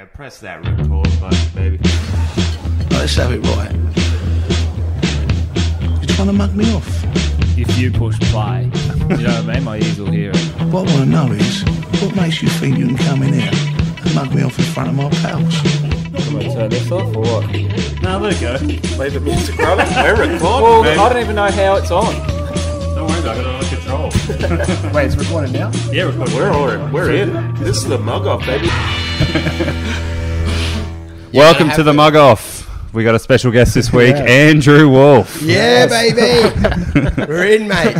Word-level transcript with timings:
Yeah, 0.00 0.06
press 0.06 0.40
that 0.40 0.64
record 0.64 1.20
button, 1.20 1.54
baby. 1.54 1.78
Let's 2.88 3.16
have 3.16 3.32
it 3.32 3.44
right. 3.52 3.70
You're 6.00 6.16
trying 6.16 6.28
to 6.28 6.32
mug 6.32 6.56
me 6.56 6.72
off. 6.72 6.88
if 7.58 7.78
you 7.78 7.92
push 7.92 8.18
play. 8.32 8.62
You 8.64 9.24
know 9.24 9.42
what 9.42 9.50
I 9.50 9.54
mean? 9.56 9.64
My 9.64 9.76
ears 9.76 10.00
will 10.00 10.10
hear 10.10 10.30
it. 10.34 10.38
What 10.72 10.88
I 10.88 10.94
want 10.94 11.04
to 11.04 11.04
know 11.04 11.32
is, 11.32 11.64
what 12.00 12.16
makes 12.16 12.40
you 12.40 12.48
think 12.48 12.78
you 12.78 12.86
can 12.86 12.96
come 12.96 13.22
in 13.22 13.34
here 13.34 13.50
and 13.52 14.14
mug 14.14 14.34
me 14.34 14.42
off 14.42 14.58
in 14.58 14.64
front 14.64 14.88
of 14.88 14.94
my 14.94 15.10
pals? 15.20 15.60
Can 16.24 16.38
we 16.38 16.44
turn 16.44 16.70
this 16.70 16.90
off 16.90 17.14
or 17.14 17.20
what? 17.20 17.52
No, 18.00 18.20
there 18.20 18.32
you 18.32 18.40
go. 18.40 18.96
Leave 18.96 19.12
the 19.12 19.20
music 19.20 19.58
running. 19.58 19.86
We're 19.96 20.12
recording. 20.12 20.40
Well, 20.40 20.82
man. 20.82 20.98
I 20.98 21.08
don't 21.10 21.22
even 21.22 21.36
know 21.36 21.50
how 21.50 21.74
it's 21.76 21.90
on. 21.90 22.14
Don't 22.94 23.06
worry 23.06 23.20
about 23.20 23.36
it, 23.36 23.44
I 23.44 23.44
got 23.44 23.46
it 23.46 23.46
under 23.46 23.76
control. 23.76 24.92
Wait, 24.94 25.06
it's 25.08 25.16
recording 25.16 25.52
now? 25.52 25.70
Yeah, 25.92 26.04
record. 26.04 26.32
We're 26.32 26.50
all, 26.50 26.90
we're 26.90 27.12
in. 27.12 27.54
This 27.56 27.76
is 27.76 27.84
the 27.84 27.98
mug 27.98 28.26
off, 28.26 28.46
baby. 28.46 28.70
Welcome 31.34 31.68
to 31.72 31.82
the 31.82 31.92
Mug 31.92 32.16
Off. 32.16 32.66
We 32.94 33.04
got 33.04 33.14
a 33.14 33.18
special 33.18 33.52
guest 33.52 33.74
this 33.74 33.92
week, 33.92 34.14
Andrew 34.16 34.88
Wolf. 34.88 35.42
Yeah, 35.42 35.86
baby. 35.86 36.16
We're 37.28 37.44
in, 37.44 37.68
mate. 37.68 37.96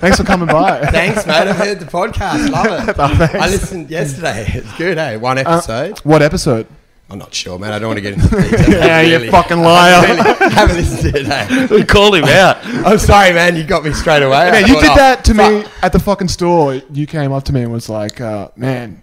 Thanks 0.00 0.16
for 0.16 0.24
coming 0.24 0.48
by. 0.48 0.86
Thanks, 0.86 1.26
mate. 1.26 1.48
I've 1.48 1.56
heard 1.56 1.80
the 1.80 1.84
podcast. 1.86 2.48
Love 2.48 2.88
it. 2.88 2.96
Oh. 2.98 3.28
I 3.38 3.50
listened 3.50 3.90
yesterday. 3.90 4.46
It's 4.54 4.74
good, 4.78 4.96
eh? 4.96 5.16
One 5.16 5.36
episode. 5.36 5.98
What 5.98 6.22
episode? 6.22 6.66
I'm 7.10 7.18
not 7.18 7.34
sure, 7.34 7.58
man. 7.58 7.72
I 7.72 7.78
don't 7.78 7.88
want 7.88 7.98
to 7.98 8.02
get 8.02 8.14
into 8.14 8.26
the 8.28 8.40
details. 8.40 8.68
Yeah, 8.70 9.00
you 9.02 9.12
Really. 9.16 9.28
fucking 9.30 9.60
liar. 9.60 9.96
I 9.96 10.48
haven't 10.48 10.76
listened 10.76 11.12
to 11.12 11.20
it, 11.20 11.28
eh? 11.28 11.66
We 11.70 11.84
called 11.84 12.14
him 12.16 12.24
out. 12.24 12.56
I'm 12.64 12.98
sorry, 12.98 13.34
man. 13.34 13.54
You 13.56 13.64
got 13.64 13.84
me 13.84 13.92
straight 13.92 14.22
away. 14.22 14.48
I 14.48 14.50
Man, 14.50 14.66
you 14.66 14.72
thought, 14.74 14.80
did 14.80 14.90
oh, 14.92 14.96
that 14.96 15.24
to 15.26 15.34
me 15.34 15.64
at 15.82 15.92
the 15.92 16.00
fucking 16.00 16.28
store. 16.28 16.76
You 16.90 17.06
came 17.06 17.30
up 17.32 17.44
to 17.44 17.52
me 17.52 17.60
and 17.62 17.70
was 17.70 17.90
like, 17.90 18.22
uh, 18.22 18.48
man, 18.56 19.02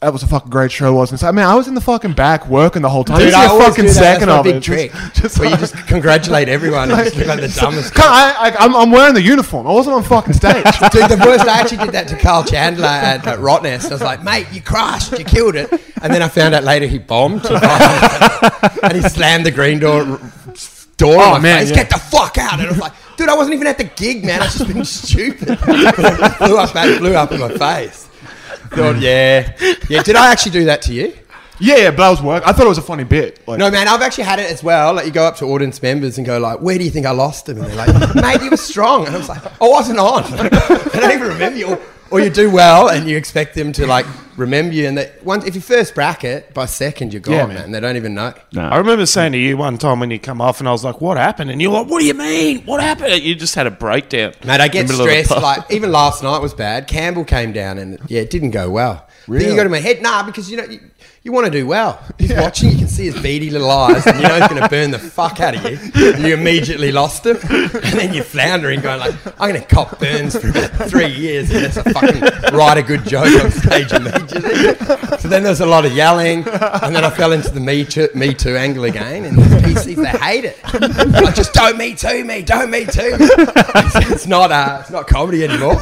that 0.00 0.12
was 0.12 0.22
a 0.22 0.26
fucking 0.26 0.50
great 0.50 0.70
show, 0.70 0.92
wasn't 0.92 1.22
it? 1.22 1.26
I 1.26 1.30
mean, 1.32 1.44
I 1.46 1.54
was 1.54 1.68
in 1.68 1.74
the 1.74 1.80
fucking 1.80 2.12
back 2.12 2.46
working 2.48 2.82
the 2.82 2.90
whole 2.90 3.02
time. 3.02 3.18
Dude, 3.18 3.32
I 3.32 3.46
a 3.46 3.48
always 3.48 3.68
fucking 3.68 3.84
do 3.86 3.90
that. 3.92 3.94
second 3.94 4.28
That's 4.28 4.34
my 4.34 4.38
of 4.38 4.44
big 4.44 4.56
it. 4.56 4.62
trick. 4.62 4.92
Just, 4.92 5.14
just 5.22 5.38
Where 5.38 5.46
you 5.48 5.52
like- 5.52 5.60
just 5.60 5.74
congratulate 5.88 6.48
everyone 6.50 6.90
and 6.90 7.02
just 7.02 7.16
look 7.16 7.26
like 7.26 7.40
the 7.40 7.48
dumbest. 7.60 7.92
I, 7.98 8.32
I, 8.50 8.56
I'm, 8.64 8.76
I'm 8.76 8.90
wearing 8.90 9.14
the 9.14 9.22
uniform. 9.22 9.66
I 9.66 9.72
wasn't 9.72 9.96
on 9.96 10.02
fucking 10.02 10.32
stage. 10.34 10.64
Dude, 10.92 11.08
the 11.10 11.22
worst, 11.26 11.46
I 11.48 11.60
actually 11.60 11.78
did 11.78 11.92
that 11.92 12.08
to 12.08 12.16
Carl 12.18 12.44
Chandler 12.44 12.84
at, 12.86 13.26
at 13.26 13.38
Rottnest. 13.38 13.86
I 13.86 13.94
was 13.94 14.02
like, 14.02 14.22
mate, 14.22 14.46
you 14.52 14.60
crushed, 14.60 15.18
you 15.18 15.24
killed 15.24 15.56
it. 15.56 15.72
And 16.02 16.12
then 16.12 16.20
I 16.22 16.28
found 16.28 16.54
out 16.54 16.62
later 16.62 16.86
he 16.86 16.98
bombed. 16.98 17.46
and 17.46 18.92
he 18.94 19.00
slammed 19.08 19.46
the 19.46 19.50
green 19.52 19.78
door 19.78 20.04
door 20.98 21.14
Oh, 21.22 21.32
my 21.32 21.38
man, 21.38 21.60
face. 21.60 21.70
yeah. 21.70 21.76
Get 21.76 21.90
the 21.90 21.98
fuck 21.98 22.36
out. 22.38 22.54
And 22.54 22.62
I 22.62 22.68
was 22.68 22.78
like, 22.78 22.92
dude, 23.16 23.28
I 23.28 23.34
wasn't 23.34 23.54
even 23.54 23.66
at 23.66 23.78
the 23.78 23.84
gig, 23.84 24.24
man. 24.24 24.40
I 24.42 24.44
was 24.44 24.54
just 24.58 24.70
being 24.72 24.84
stupid. 24.84 25.48
it 25.50 25.58
flew 26.36 26.56
up, 26.58 26.70
flew 26.98 27.14
up 27.14 27.32
in 27.32 27.40
my 27.40 27.48
face. 27.56 28.08
Yeah. 28.74 29.52
Yeah, 29.88 30.02
did 30.02 30.16
I 30.16 30.30
actually 30.32 30.52
do 30.52 30.64
that 30.66 30.82
to 30.82 30.92
you? 30.92 31.12
yeah, 31.58 31.76
yeah, 31.76 31.90
but 31.90 32.00
I 32.00 32.10
was 32.10 32.20
working. 32.20 32.48
I 32.48 32.52
thought 32.52 32.66
it 32.66 32.68
was 32.68 32.78
a 32.78 32.82
funny 32.82 33.04
bit. 33.04 33.40
Like, 33.46 33.58
No, 33.58 33.70
man, 33.70 33.88
I've 33.88 34.02
actually 34.02 34.24
had 34.24 34.38
it 34.38 34.50
as 34.50 34.62
well. 34.62 34.92
Like, 34.94 35.06
you 35.06 35.12
go 35.12 35.24
up 35.24 35.36
to 35.36 35.46
audience 35.46 35.80
members 35.82 36.18
and 36.18 36.26
go 36.26 36.38
like, 36.38 36.60
"Where 36.60 36.76
do 36.76 36.84
you 36.84 36.90
think 36.90 37.06
I 37.06 37.12
lost 37.12 37.48
him?" 37.48 37.58
And 37.58 37.66
they're 37.66 37.76
like, 37.76 38.14
"Mate, 38.14 38.42
you 38.42 38.50
were 38.50 38.56
strong." 38.58 39.06
And 39.06 39.14
I 39.14 39.18
was 39.18 39.28
like, 39.28 39.44
"I 39.44 39.68
wasn't 39.68 39.98
on. 39.98 40.24
I 40.34 40.48
don't 40.92 41.12
even 41.12 41.28
remember 41.28 41.58
you." 41.58 41.78
Or, 42.10 42.18
or 42.18 42.20
you 42.22 42.30
do 42.30 42.50
well 42.50 42.88
and 42.88 43.08
you 43.08 43.16
expect 43.16 43.54
them 43.54 43.72
to 43.72 43.86
like 43.86 44.06
remember 44.36 44.74
you, 44.74 44.86
and 44.86 44.98
they, 44.98 45.12
once 45.22 45.44
if 45.44 45.54
you 45.54 45.60
first 45.60 45.94
bracket 45.94 46.52
by 46.54 46.66
second, 46.66 47.12
you're 47.12 47.20
gone, 47.20 47.34
Yeah, 47.34 47.46
man. 47.46 47.54
man. 47.56 47.70
They 47.72 47.80
don't 47.80 47.96
even 47.96 48.14
know. 48.14 48.32
I 48.56 48.76
remember 48.78 49.06
saying 49.06 49.32
to 49.32 49.38
you 49.38 49.56
one 49.56 49.78
time 49.78 50.00
when 50.00 50.10
you 50.10 50.18
come 50.18 50.40
off, 50.40 50.60
and 50.60 50.68
I 50.68 50.72
was 50.72 50.84
like, 50.84 51.00
"What 51.00 51.16
happened?" 51.16 51.50
And 51.50 51.60
you're 51.60 51.72
like, 51.72 51.86
"What 51.88 52.00
do 52.00 52.04
you 52.06 52.14
mean? 52.14 52.62
What 52.64 52.80
happened?" 52.82 53.22
You 53.22 53.34
just 53.34 53.54
had 53.54 53.66
a 53.66 53.70
breakdown. 53.70 54.34
Mate, 54.44 54.60
I 54.60 54.68
get 54.68 54.82
in 54.82 54.86
the 54.88 54.92
middle 54.92 55.06
of 55.06 55.10
the 55.10 55.24
stressed. 55.24 55.30
pub. 55.30 55.42
Like 55.42 55.70
even 55.72 55.90
last 55.92 56.22
night 56.22 56.40
was 56.40 56.54
bad. 56.54 56.86
Campbell 56.86 57.24
came 57.24 57.52
down 57.52 57.78
and 57.78 57.98
yeah, 58.08 58.20
it 58.20 58.30
didn't 58.30 58.50
go 58.50 58.70
well. 58.70 59.06
Then 59.26 59.34
Really? 59.38 59.50
you 59.50 59.56
go 59.56 59.64
to 59.64 59.70
my 59.70 59.80
head, 59.80 60.02
nah, 60.02 60.22
because 60.22 60.48
you 60.48 60.56
know 60.56 60.64
you, 60.64 60.78
you 61.26 61.32
want 61.32 61.44
to 61.44 61.50
do 61.50 61.66
well. 61.66 62.00
He's 62.18 62.32
watching, 62.32 62.70
you 62.70 62.78
can 62.78 62.86
see 62.86 63.06
his 63.06 63.20
beady 63.20 63.50
little 63.50 63.68
eyes, 63.68 64.06
and 64.06 64.16
you 64.16 64.22
know 64.28 64.38
he's 64.38 64.46
going 64.46 64.62
to 64.62 64.68
burn 64.68 64.92
the 64.92 64.98
fuck 64.98 65.40
out 65.40 65.56
of 65.56 65.64
you. 65.64 65.76
You 66.26 66.34
immediately 66.34 66.92
lost 66.92 67.26
him, 67.26 67.36
and 67.42 67.70
then 67.70 68.14
you're 68.14 68.24
floundering, 68.24 68.80
going 68.80 69.00
like, 69.00 69.14
I'm 69.40 69.50
going 69.50 69.60
to 69.60 69.66
cop 69.66 69.98
burns 69.98 70.38
for 70.38 70.48
about 70.48 70.88
three 70.88 71.08
years, 71.08 71.50
and 71.50 71.64
that's 71.64 71.76
a 71.76 71.84
fucking 71.84 72.22
write 72.56 72.78
a 72.78 72.82
good 72.82 73.04
joke 73.04 73.44
on 73.44 73.50
stage 73.50 73.92
immediately. 73.92 74.74
So 75.18 75.28
then 75.28 75.42
there's 75.42 75.60
a 75.60 75.66
lot 75.66 75.84
of 75.84 75.92
yelling, 75.92 76.46
and 76.48 76.94
then 76.94 77.04
I 77.04 77.10
fell 77.10 77.32
into 77.32 77.50
the 77.50 77.60
me 77.60 77.84
too, 77.84 78.08
me 78.14 78.34
too 78.34 78.56
angle 78.56 78.84
again, 78.84 79.24
and 79.24 79.36
the 79.36 79.42
PCs 79.42 79.96
they 79.96 80.18
hate 80.18 80.44
it. 80.44 80.62
Like 81.22 81.34
just 81.34 81.52
don't 81.52 81.76
me 81.76 81.94
too 81.94 82.24
me, 82.24 82.42
don't 82.42 82.70
me 82.70 82.86
too. 82.86 83.10
me. 83.10 83.26
It's, 83.28 84.10
it's 84.10 84.26
not 84.26 84.52
uh, 84.52 84.78
it's 84.80 84.90
not 84.90 85.06
comedy 85.06 85.44
anymore. 85.44 85.74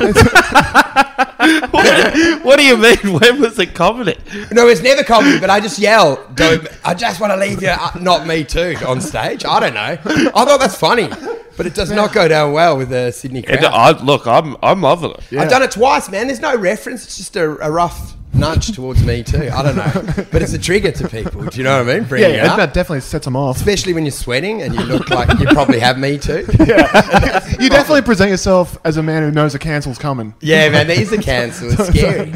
what 2.42 2.56
do 2.56 2.64
you 2.64 2.76
mean? 2.76 3.18
When 3.20 3.40
was 3.40 3.58
it 3.58 3.74
comedy? 3.74 4.16
No, 4.52 4.68
it's 4.68 4.82
never 4.82 5.02
comedy, 5.02 5.33
but 5.40 5.50
I 5.50 5.60
just 5.60 5.78
yell, 5.78 6.24
don't, 6.34 6.66
I 6.84 6.94
just 6.94 7.20
want 7.20 7.32
to 7.32 7.36
leave 7.36 7.62
you, 7.62 7.68
uh, 7.68 7.90
not 8.00 8.26
me 8.26 8.44
too, 8.44 8.76
on 8.86 9.00
stage. 9.00 9.44
I 9.44 9.60
don't 9.60 9.74
know. 9.74 9.80
I 9.80 10.44
thought 10.44 10.60
that's 10.60 10.76
funny, 10.76 11.08
but 11.56 11.66
it 11.66 11.74
does 11.74 11.90
not 11.90 12.12
go 12.12 12.28
down 12.28 12.52
well 12.52 12.76
with 12.76 12.88
the 12.90 13.10
Sydney 13.12 13.42
crowd. 13.42 13.58
And 13.58 13.66
I, 13.66 13.90
look, 14.02 14.26
I'm 14.26 14.56
I'm 14.62 14.80
loving 14.82 15.12
it. 15.12 15.32
I've 15.38 15.50
done 15.50 15.62
it 15.62 15.70
twice, 15.70 16.10
man. 16.10 16.26
There's 16.28 16.40
no 16.40 16.56
reference. 16.56 17.04
It's 17.04 17.16
just 17.16 17.36
a, 17.36 17.44
a 17.64 17.70
rough 17.70 18.14
nudge 18.34 18.72
towards 18.74 19.04
me 19.04 19.22
too. 19.22 19.48
I 19.52 19.62
don't 19.62 19.76
know. 19.76 20.24
But 20.32 20.42
it's 20.42 20.52
a 20.54 20.58
trigger 20.58 20.90
to 20.90 21.08
people. 21.08 21.44
Do 21.44 21.56
you 21.56 21.62
know 21.62 21.78
what 21.84 21.88
I 21.88 21.94
mean? 21.94 22.02
yeah, 22.02 22.08
Bringing 22.08 22.30
it 22.30 22.36
yeah, 22.38 22.50
up. 22.50 22.56
that 22.56 22.74
definitely 22.74 23.02
sets 23.02 23.24
them 23.26 23.36
off. 23.36 23.56
Especially 23.56 23.92
when 23.92 24.04
you're 24.04 24.10
sweating 24.10 24.62
and 24.62 24.74
you 24.74 24.80
look 24.82 25.08
like 25.08 25.38
you 25.38 25.46
probably 25.46 25.78
have 25.78 25.98
me 25.98 26.18
too. 26.18 26.44
Yeah, 26.66 27.48
You 27.60 27.68
definitely 27.70 28.02
present 28.02 28.30
yourself 28.30 28.76
as 28.84 28.96
a 28.96 29.02
man 29.04 29.22
who 29.22 29.30
knows 29.30 29.54
a 29.54 29.58
cancel's 29.60 29.98
coming. 29.98 30.34
Yeah, 30.40 30.68
man, 30.70 30.88
there 30.88 31.00
is 31.00 31.12
a 31.12 31.18
cancel. 31.18 31.68
It's 31.70 31.86
scary. 31.96 32.30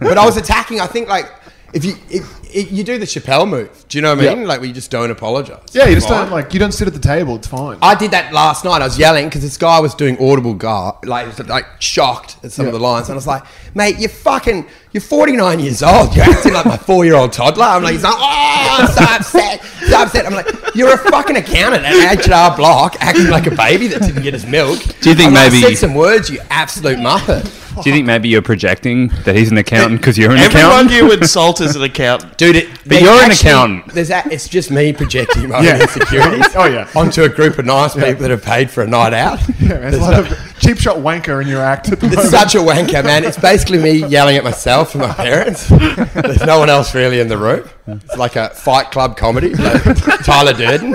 but 0.00 0.18
I 0.18 0.24
was 0.26 0.36
attacking. 0.36 0.80
I 0.80 0.86
think 0.88 1.08
like 1.08 1.30
if 1.74 1.84
you 1.84 1.94
if, 2.10 2.54
if 2.54 2.72
you 2.72 2.82
do 2.82 2.98
the 2.98 3.04
Chappelle 3.04 3.46
move, 3.48 3.84
do 3.88 3.98
you 3.98 4.02
know 4.02 4.14
what 4.14 4.24
I 4.24 4.28
mean? 4.34 4.40
Yeah. 4.42 4.46
Like 4.48 4.60
we 4.62 4.72
just 4.72 4.90
don't 4.90 5.10
apologize. 5.10 5.62
Yeah, 5.72 5.86
you 5.86 5.94
just 5.94 6.08
Fine. 6.08 6.22
don't 6.22 6.30
like 6.30 6.54
you 6.54 6.58
don't 6.60 6.72
sit 6.72 6.86
at 6.88 6.94
the 6.94 7.00
table. 7.00 7.36
It's 7.36 7.46
fine. 7.46 7.78
I 7.82 7.94
did 7.94 8.10
that 8.12 8.32
last 8.32 8.64
night. 8.64 8.80
I 8.80 8.84
was 8.86 8.98
yelling 8.98 9.26
because 9.26 9.42
this 9.42 9.56
guy 9.58 9.78
was 9.80 9.94
doing 9.94 10.16
audible 10.18 10.54
guy, 10.54 10.92
like 11.04 11.38
like 11.46 11.66
shocked 11.80 12.38
at 12.42 12.52
some 12.52 12.66
of 12.66 12.72
the 12.72 12.78
lines, 12.78 13.08
and 13.08 13.14
I 13.14 13.16
was 13.16 13.26
like, 13.26 13.42
"Mate, 13.74 13.98
you're 13.98 14.08
fucking, 14.08 14.66
you're 14.92 15.00
49 15.02 15.60
years 15.60 15.82
old. 15.82 16.16
You're 16.16 16.24
acting 16.24 16.54
like 16.54 16.64
my 16.64 16.76
four 16.78 17.04
year 17.04 17.16
old 17.16 17.32
toddler." 17.34 17.64
I'm 17.66 17.82
like, 17.82 17.92
"He's 17.92 18.04
like, 18.04 18.14
oh, 18.16 18.76
I'm 18.80 18.86
so 18.88 19.04
upset, 19.04 19.62
so 19.62 20.02
upset." 20.02 20.24
I'm 20.26 20.32
like, 20.32 20.46
"You're 20.74 20.94
a 20.94 20.98
fucking 20.98 21.36
accountant 21.36 21.84
at 21.84 22.18
H&R 22.20 22.56
Block, 22.56 22.96
acting 23.00 23.28
like 23.28 23.46
a 23.46 23.54
baby 23.54 23.88
that 23.88 24.00
didn't 24.00 24.22
get 24.22 24.32
his 24.32 24.46
milk." 24.46 24.78
Do 25.02 25.10
you 25.10 25.14
think 25.16 25.28
I'm 25.28 25.34
like, 25.34 25.52
maybe- 25.52 25.74
said 25.74 25.76
some 25.88 25.94
words, 25.94 26.30
you 26.30 26.40
absolute 26.48 26.98
muppet, 26.98 27.67
Do 27.82 27.90
you 27.90 27.94
think 27.96 28.06
maybe 28.06 28.28
you're 28.28 28.42
projecting 28.42 29.08
that 29.24 29.36
he's 29.36 29.50
an 29.50 29.58
accountant 29.58 30.00
because 30.00 30.16
you're 30.18 30.30
an 30.32 30.38
Everyone 30.38 30.86
accountant? 30.86 30.90
you 30.96 31.12
insult 31.12 31.60
is 31.60 31.76
an 31.76 31.82
accountant. 31.82 32.36
dude? 32.38 32.56
It, 32.56 32.68
there's 32.84 33.02
you're 33.02 33.12
an 33.22 33.30
accountant. 33.30 33.92
There's 33.94 34.10
a, 34.10 34.22
it's 34.30 34.48
just 34.48 34.70
me 34.70 34.92
projecting 34.92 35.48
my 35.48 35.60
Yeah. 35.60 35.74
own 35.74 35.80
insecurities. 35.82 36.46
Oh, 36.56 36.66
yeah. 36.66 36.88
onto 36.96 37.22
a 37.22 37.28
group 37.28 37.58
of 37.58 37.64
nice 37.66 37.94
people 37.94 38.16
that 38.16 38.30
have 38.30 38.42
paid 38.42 38.70
for 38.70 38.82
a 38.82 38.86
night 38.86 39.12
out. 39.12 39.40
Yeah, 39.60 39.68
man, 39.80 39.90
there's 39.90 39.96
a 39.96 40.00
lot 40.00 40.18
of 40.20 40.56
cheap 40.60 40.78
shot 40.78 40.96
wanker 40.98 41.42
in 41.42 41.48
your 41.48 41.60
act 41.60 41.90
at 41.92 42.00
the 42.00 42.06
It's 42.06 42.16
moment. 42.16 42.30
such 42.32 42.54
a 42.54 42.58
wanker, 42.58 43.04
man. 43.04 43.24
It's 43.24 43.38
basically 43.38 43.78
me 43.78 44.06
yelling 44.06 44.36
at 44.36 44.44
myself 44.44 44.94
and 44.94 45.02
my 45.02 45.12
parents. 45.12 45.68
There's 45.68 46.44
no 46.46 46.58
one 46.58 46.70
else 46.70 46.94
really 46.94 47.20
in 47.20 47.28
the 47.28 47.36
room. 47.36 47.68
It's 47.86 48.16
like 48.16 48.36
a 48.36 48.50
fight 48.50 48.90
club 48.90 49.16
comedy. 49.16 49.54
like 49.54 49.82
Tyler 50.24 50.52
Durden. 50.54 50.92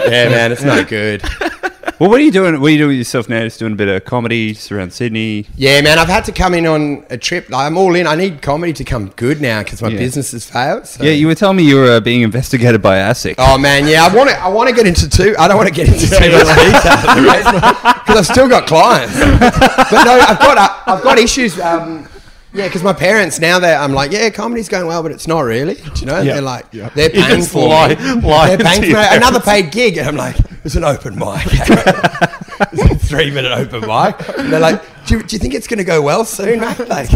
Yeah, 0.00 0.28
man, 0.28 0.52
it's 0.52 0.62
no 0.62 0.84
good. 0.84 1.22
Well, 1.98 2.08
what 2.10 2.20
are 2.20 2.24
you 2.24 2.30
doing? 2.30 2.60
What 2.60 2.68
are 2.68 2.70
you 2.70 2.78
doing 2.78 2.88
with 2.90 2.98
yourself 2.98 3.28
now? 3.28 3.40
Just 3.42 3.58
doing 3.58 3.72
a 3.72 3.76
bit 3.76 3.88
of 3.88 4.04
comedy 4.04 4.52
just 4.54 4.70
around 4.70 4.92
Sydney. 4.92 5.46
Yeah, 5.56 5.80
man, 5.80 5.98
I've 5.98 6.08
had 6.08 6.24
to 6.26 6.32
come 6.32 6.54
in 6.54 6.64
on 6.66 7.04
a 7.10 7.18
trip. 7.18 7.50
Like, 7.50 7.66
I'm 7.66 7.76
all 7.76 7.94
in. 7.96 8.06
I 8.06 8.14
need 8.14 8.40
comedy 8.40 8.72
to 8.74 8.84
come 8.84 9.08
good 9.16 9.40
now 9.40 9.62
because 9.64 9.82
my 9.82 9.88
Yeah. 9.88 9.98
business 9.98 10.30
has 10.32 10.44
failed. 10.48 10.86
so- 10.86 11.02
Yeah, 11.02 11.10
you 11.10 11.26
were 11.26 11.34
telling 11.34 11.56
me 11.56 11.64
you 11.64 11.76
were 11.76 11.92
uh, 11.92 12.00
being 12.00 12.22
investigated 12.22 12.80
by 12.82 12.98
ASIC. 12.98 13.34
Oh 13.38 13.58
man, 13.58 13.88
yeah, 13.88 14.04
I 14.04 14.14
want 14.14 14.30
to. 14.30 14.36
I 14.40 14.48
want 14.48 14.68
to 14.68 14.74
get 14.74 14.86
into 14.86 15.08
two. 15.08 15.34
I 15.38 15.48
don't 15.48 15.56
want 15.56 15.68
to 15.68 15.74
get 15.74 15.88
into 15.88 16.06
too 16.06 16.30
much 16.30 16.46
detail 16.46 17.92
because 18.06 18.16
I've 18.16 18.26
still 18.26 18.48
got 18.48 18.66
clients. 18.66 19.18
But 19.18 20.04
no, 20.04 20.12
I've 20.20 20.38
got 20.38 20.56
uh, 20.58 20.68
I've 20.86 21.02
got 21.02 21.18
issues. 21.18 21.58
Um, 21.60 22.08
yeah, 22.54 22.66
because 22.66 22.82
my 22.82 22.94
parents 22.94 23.38
now 23.40 23.58
they 23.58 23.74
I'm 23.74 23.92
like, 23.92 24.10
yeah, 24.10 24.30
comedy's 24.30 24.68
going 24.70 24.86
well, 24.86 25.02
but 25.02 25.12
it's 25.12 25.26
not 25.28 25.40
really. 25.40 25.74
Do 25.74 25.90
you 25.96 26.06
know? 26.06 26.20
Yeah, 26.20 26.34
They're 26.34 26.42
like, 26.42 26.66
yeah. 26.72 26.88
they're 26.94 27.10
paying 27.10 27.42
for 27.42 27.68
lie- 27.68 27.88
me. 27.94 27.94
lying 28.22 28.56
They're 28.56 28.66
paying 28.66 28.80
to 28.82 28.86
for 28.86 28.92
your 29.00 29.10
me. 29.10 29.16
another 29.16 29.40
paid 29.40 29.70
gig, 29.70 29.98
and 29.98 30.08
I'm 30.08 30.16
like, 30.16 30.36
it's 30.68 30.76
an 30.76 30.84
open 30.84 31.18
mic. 31.18 31.46
it's 31.46 32.82
a 32.82 32.94
three 32.96 33.30
minute 33.30 33.52
open 33.52 33.80
mic. 33.80 34.38
And 34.38 34.52
they're 34.52 34.60
like, 34.60 34.82
do 35.06 35.16
you, 35.16 35.22
do 35.22 35.34
you 35.34 35.40
think 35.40 35.54
it's 35.54 35.66
going 35.66 35.78
to 35.78 35.84
go 35.84 36.02
well 36.02 36.26
soon, 36.26 36.60
mate? 36.60 36.78
Like. 36.86 37.08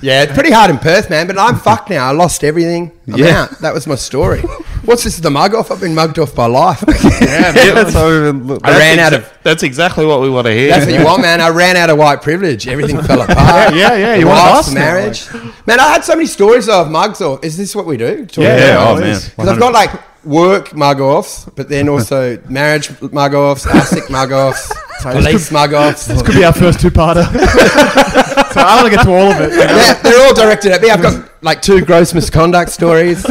Yeah, 0.00 0.22
it's 0.22 0.32
pretty 0.32 0.52
hard 0.52 0.70
in 0.70 0.78
Perth, 0.78 1.10
man. 1.10 1.26
But 1.26 1.38
I'm 1.38 1.56
fucked 1.56 1.90
now. 1.90 2.06
I 2.08 2.12
lost 2.12 2.44
everything. 2.44 2.92
I'm 3.08 3.16
Yeah. 3.16 3.42
out. 3.42 3.58
That 3.60 3.74
was 3.74 3.86
my 3.86 3.96
story. 3.96 4.40
What's 4.84 5.02
this? 5.04 5.16
The 5.18 5.30
mug 5.30 5.54
off? 5.54 5.72
I've 5.72 5.80
been 5.80 5.94
mugged 5.94 6.18
off 6.20 6.34
by 6.34 6.46
life. 6.46 6.84
yeah, 6.88 7.52
that's 7.52 7.94
how 7.94 8.06
we 8.08 8.30
look. 8.30 8.60
I 8.64 8.78
ran 8.78 8.96
That's 8.96 9.14
out 9.14 9.20
of. 9.20 9.38
That's 9.42 9.62
exactly 9.64 10.06
what 10.06 10.20
we 10.20 10.30
want 10.30 10.46
to 10.46 10.52
hear. 10.52 10.68
That's 10.70 10.86
what 10.86 10.94
you 10.94 11.04
want, 11.04 11.22
man. 11.22 11.40
I 11.40 11.48
ran 11.48 11.76
out 11.76 11.90
of 11.90 11.98
white 11.98 12.22
privilege. 12.22 12.68
Everything 12.68 13.00
fell 13.02 13.22
apart. 13.22 13.74
Yeah, 13.74 13.96
yeah, 13.96 14.14
The 14.14 14.20
you 14.20 14.26
want 14.26 14.38
wife's 14.40 14.68
us 14.68 14.74
now, 14.74 14.80
marriage. 14.80 15.32
Man, 15.66 15.80
I 15.80 15.88
had 15.88 16.04
so 16.04 16.14
many 16.14 16.26
stories 16.26 16.68
of 16.68 16.90
mugs 16.90 17.20
off. 17.20 17.44
Is 17.44 17.56
this 17.56 17.74
what 17.74 17.86
we 17.86 17.96
do? 17.96 18.24
Talk 18.26 18.44
Yeah, 18.44 18.56
yeah, 18.56 18.88
oh, 18.88 19.00
man. 19.00 19.20
Because 19.20 19.48
I've 19.48 19.58
got 19.58 19.72
like 19.72 19.90
work 20.28 20.74
mug 20.74 21.00
offs, 21.00 21.46
but 21.56 21.68
then 21.68 21.88
also 21.94 22.38
marriage 22.48 22.90
mug 23.12 23.34
offs, 23.34 23.64
ASIC 23.66 24.10
mug 24.10 24.32
offs, 24.32 24.72
police 25.00 25.50
mug 25.50 25.72
offs. 25.72 26.06
This 26.06 26.22
could 26.22 26.34
be 26.34 26.44
our 26.44 26.52
first 26.52 26.80
two-parter. 26.80 27.26
So 28.48 28.62
I 28.62 28.76
want 28.76 28.90
to 28.90 28.96
get 28.96 29.04
to 29.04 29.12
all 29.12 29.30
of 29.30 29.40
it. 29.42 29.50
they're, 29.50 29.94
they're 30.02 30.26
all 30.26 30.34
directed 30.34 30.72
at 30.72 30.80
me. 30.80 30.88
I've 30.88 31.02
got 31.02 31.30
like 31.42 31.60
two 31.60 31.84
gross 31.84 32.14
misconduct 32.14 32.70
stories. 32.70 33.22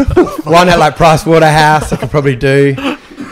One 0.43 0.69
at 0.69 0.77
like 0.77 0.95
Price 0.95 1.25
Waterhouse, 1.25 1.91
I 1.91 1.97
could 1.97 2.11
probably 2.11 2.35
do. 2.35 2.75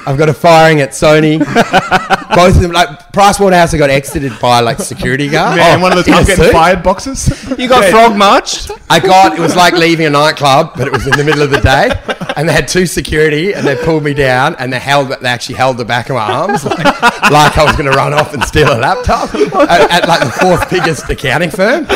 I've 0.07 0.17
got 0.17 0.29
a 0.29 0.33
firing 0.33 0.81
at 0.81 0.89
Sony. 0.89 1.39
Both 2.35 2.55
of 2.55 2.61
them, 2.61 2.71
like 2.71 3.11
Price 3.13 3.39
Waterhouse, 3.39 3.73
I 3.73 3.77
got 3.77 3.89
exited 3.89 4.33
by 4.41 4.59
like 4.59 4.79
security 4.79 5.29
guard. 5.29 5.57
Man, 5.57 5.81
one 5.81 5.91
of 5.91 5.97
those 5.97 6.07
in 6.07 6.13
a 6.13 6.17
I'm 6.17 6.25
getting 6.25 6.51
fired 6.51 6.83
boxes. 6.83 7.27
You 7.57 7.67
got 7.69 7.85
frog 7.85 8.17
marched? 8.17 8.71
I 8.89 8.99
got 8.99 9.37
it 9.37 9.41
was 9.41 9.55
like 9.55 9.73
leaving 9.73 10.05
a 10.05 10.09
nightclub, 10.09 10.73
but 10.75 10.87
it 10.87 10.93
was 10.93 11.07
in 11.07 11.17
the 11.17 11.23
middle 11.23 11.41
of 11.41 11.49
the 11.49 11.61
day, 11.61 11.89
and 12.35 12.47
they 12.47 12.53
had 12.53 12.67
two 12.67 12.85
security, 12.85 13.53
and 13.53 13.65
they 13.65 13.75
pulled 13.83 14.03
me 14.03 14.13
down, 14.13 14.55
and 14.55 14.71
they 14.71 14.79
held 14.79 15.09
they 15.09 15.29
actually 15.29 15.55
held 15.55 15.77
the 15.77 15.85
back 15.85 16.09
of 16.09 16.15
my 16.15 16.31
arms, 16.31 16.65
like, 16.65 16.79
like 17.31 17.57
I 17.57 17.63
was 17.65 17.75
going 17.75 17.89
to 17.89 17.97
run 17.97 18.13
off 18.13 18.33
and 18.33 18.43
steal 18.43 18.67
a 18.67 18.77
laptop 18.77 19.33
at, 19.33 19.91
at 19.91 20.07
like 20.07 20.19
the 20.19 20.37
fourth 20.41 20.69
biggest 20.69 21.09
accounting 21.09 21.49
firm. 21.49 21.87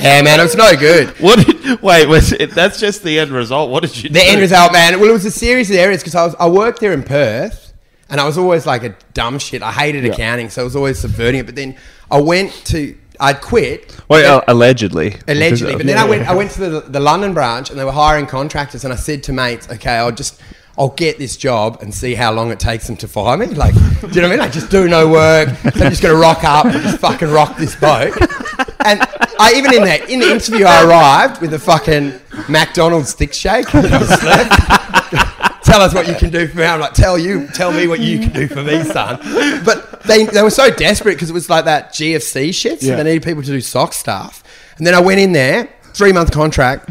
Yeah, 0.00 0.22
man, 0.22 0.40
it 0.40 0.42
was 0.42 0.56
no 0.56 0.74
good. 0.76 1.08
What? 1.20 1.44
Did, 1.46 1.80
wait, 1.82 2.06
was 2.06 2.32
it, 2.32 2.50
that's 2.52 2.78
just 2.78 3.02
the 3.02 3.18
end 3.18 3.30
result. 3.30 3.70
What 3.70 3.82
did 3.82 3.96
you? 3.96 4.10
The 4.10 4.20
do? 4.20 4.24
end 4.26 4.40
result, 4.40 4.72
man. 4.72 5.00
Well, 5.00 5.08
it 5.10 5.12
was 5.12 5.24
a 5.24 5.30
series 5.30 5.70
of 5.70 5.76
areas 5.76 6.02
because 6.02 6.14
I 6.14 6.24
was 6.24 6.34
I 6.38 6.48
worked 6.48 6.80
there 6.80 6.92
in 6.92 7.02
Perth, 7.02 7.72
and 8.08 8.20
I 8.20 8.24
was 8.24 8.36
always 8.38 8.66
like 8.66 8.82
a 8.84 8.94
dumb 9.14 9.38
shit. 9.38 9.62
I 9.62 9.72
hated 9.72 10.04
accounting, 10.04 10.50
so 10.50 10.60
I 10.62 10.64
was 10.64 10.76
always 10.76 10.98
subverting 10.98 11.40
it. 11.40 11.46
But 11.46 11.54
then 11.56 11.76
I 12.10 12.20
went 12.20 12.52
to 12.66 12.96
I'd 13.18 13.40
quit. 13.40 13.98
Wait, 14.08 14.22
Then- 14.22 14.32
uh, 14.32 14.44
allegedly. 14.48 15.16
Allegedly, 15.26 15.76
but 15.76 15.86
then 15.86 15.96
Yeah, 15.96 16.04
I 16.04 16.08
went. 16.08 16.28
I 16.32 16.34
went 16.34 16.50
to 16.52 16.60
the, 16.60 16.80
the 16.80 17.00
London 17.00 17.32
branch, 17.34 17.70
and 17.70 17.78
they 17.78 17.84
were 17.84 17.92
hiring 17.92 18.26
contractors. 18.26 18.84
And 18.84 18.92
I 18.92 18.96
said 18.96 19.22
to 19.24 19.32
mates, 19.32 19.68
"Okay, 19.70 19.94
I'll 19.96 20.12
just 20.12 20.40
I'll 20.78 20.90
get 20.90 21.18
this 21.18 21.36
job 21.36 21.78
and 21.80 21.94
see 21.94 22.14
how 22.14 22.32
long 22.32 22.50
it 22.50 22.60
takes 22.60 22.86
them 22.86 22.96
to 22.98 23.08
fire 23.08 23.36
me. 23.38 23.46
Like, 23.46 23.74
do 23.74 23.80
you 23.80 23.82
know 23.86 24.04
what 24.06 24.24
I 24.24 24.28
mean? 24.28 24.38
Like, 24.40 24.52
just 24.52 24.70
do 24.70 24.88
no 24.88 25.08
work. 25.08 25.48
So 25.48 25.70
I'm 25.84 25.90
just 25.90 26.02
gonna 26.02 26.14
rock 26.16 26.44
up 26.44 26.66
and 26.66 26.82
just 26.82 26.98
fucking 26.98 27.30
rock 27.30 27.56
this 27.56 27.74
boat." 27.76 28.14
And 28.86 29.00
I 29.38 29.52
even 29.56 29.74
in 29.74 29.82
that 29.84 30.08
in 30.08 30.20
the 30.20 30.30
interview, 30.30 30.64
I 30.66 30.84
arrived 30.84 31.40
with 31.40 31.52
a 31.54 31.58
fucking 31.58 32.12
McDonald's 32.48 33.10
stick 33.10 33.32
shake. 33.32 33.66
that 33.72 33.92
I 33.92 33.98
was 33.98 34.22
left. 34.22 35.64
Tell 35.64 35.80
us 35.80 35.92
what 35.92 36.06
you 36.06 36.14
can 36.14 36.30
do 36.30 36.46
for 36.46 36.58
me. 36.58 36.64
I'm 36.64 36.78
like, 36.78 36.92
tell 36.94 37.18
you, 37.18 37.48
tell 37.48 37.72
me 37.72 37.88
what 37.88 37.98
you 37.98 38.20
can 38.20 38.32
do 38.32 38.46
for 38.46 38.62
me, 38.62 38.84
son. 38.84 39.18
But 39.64 40.02
they, 40.04 40.24
they 40.24 40.40
were 40.42 40.50
so 40.50 40.70
desperate 40.70 41.14
because 41.14 41.30
it 41.30 41.32
was 41.32 41.50
like 41.50 41.64
that 41.64 41.92
GFC 41.92 42.54
shit. 42.54 42.80
So 42.80 42.86
Yeah. 42.88 42.96
they 42.96 43.02
needed 43.02 43.24
people 43.24 43.42
to 43.42 43.48
do 43.50 43.60
SOX 43.60 43.96
stuff. 43.96 44.44
And 44.78 44.86
then 44.86 44.94
I 44.94 45.00
went 45.00 45.18
in 45.18 45.32
there, 45.32 45.68
three 45.92 46.12
month 46.12 46.30
contract. 46.30 46.90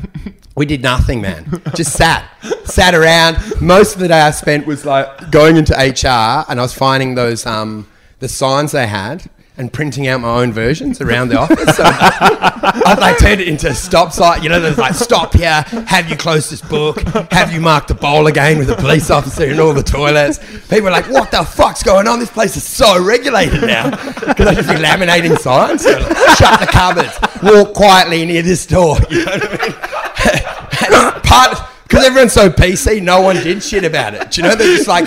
We 0.57 0.65
did 0.65 0.81
nothing, 0.81 1.21
man. 1.21 1.61
Just 1.73 1.93
sat, 1.93 2.25
sat 2.65 2.93
around. 2.95 3.37
Most 3.61 3.93
of 3.95 3.99
the 4.01 4.07
day 4.09 4.19
I 4.21 4.31
spent 4.31 4.65
was 4.67 4.85
like 4.85 5.31
going 5.31 5.55
into 5.57 5.73
HR 5.73 6.45
and 6.49 6.59
I 6.59 6.61
was 6.63 6.73
finding 6.73 7.15
those 7.15 7.45
um, 7.45 7.87
the 8.19 8.27
signs 8.29 8.71
they 8.73 8.87
had 8.87 9.29
and 9.57 9.71
printing 9.71 10.07
out 10.07 10.21
my 10.21 10.41
own 10.41 10.51
versions 10.51 10.99
around 11.01 11.29
the 11.29 11.37
office. 11.39 11.75
So 11.75 11.83
I 11.87 13.15
turned 13.19 13.41
it 13.41 13.47
into 13.47 13.69
a 13.69 13.73
stop 13.73 14.11
sign. 14.11 14.43
You 14.43 14.49
know, 14.49 14.59
there's 14.59 14.77
like 14.77 14.93
stop 14.93 15.33
here. 15.33 15.61
Have 15.87 16.09
you 16.09 16.17
closed 16.17 16.51
this 16.51 16.61
book? 16.61 16.99
Have 17.31 17.53
you 17.53 17.61
marked 17.61 17.87
the 17.87 17.93
bowl 17.93 18.27
again 18.27 18.57
with 18.57 18.69
a 18.69 18.75
police 18.75 19.09
officer 19.09 19.45
in 19.45 19.59
all 19.59 19.73
the 19.73 19.83
toilets? 19.83 20.39
People 20.67 20.87
are 20.87 20.91
like, 20.91 21.09
what 21.09 21.31
the 21.31 21.43
fuck's 21.43 21.83
going 21.83 22.07
on? 22.07 22.19
This 22.19 22.31
place 22.31 22.57
is 22.57 22.63
so 22.63 23.01
regulated 23.03 23.61
now. 23.61 23.91
Because 23.91 24.47
I 24.47 24.53
just 24.55 24.69
be 24.69 24.75
laminating 24.75 25.37
signs. 25.37 25.83
So 25.83 25.91
like, 25.91 26.37
Shut 26.37 26.59
the 26.59 26.67
cupboards. 26.67 27.17
Walk 27.43 27.73
quietly 27.73 28.25
near 28.25 28.41
this 28.41 28.65
door. 28.65 28.97
You 29.09 29.23
know 29.23 29.31
what 29.31 29.51
I 29.53 31.11
mean? 31.11 31.21
Part 31.23 31.74
because 31.87 32.05
everyone's 32.05 32.33
so 32.33 32.49
PC, 32.49 33.01
no 33.01 33.21
one 33.21 33.35
did 33.35 33.61
shit 33.61 33.83
about 33.83 34.15
it. 34.15 34.31
Do 34.31 34.41
you 34.41 34.47
know? 34.47 34.55
They're 34.55 34.75
just 34.75 34.87
like, 34.87 35.05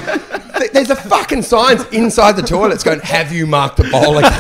th- 0.58 0.70
there's 0.70 0.90
a 0.90 0.96
fucking 0.96 1.42
signs 1.42 1.84
inside 1.88 2.36
the 2.36 2.42
toilets 2.42 2.84
going, 2.84 3.00
"Have 3.00 3.32
you 3.32 3.46
marked 3.46 3.78
the 3.78 3.84
bowl 3.90 4.18
again?" 4.18 4.30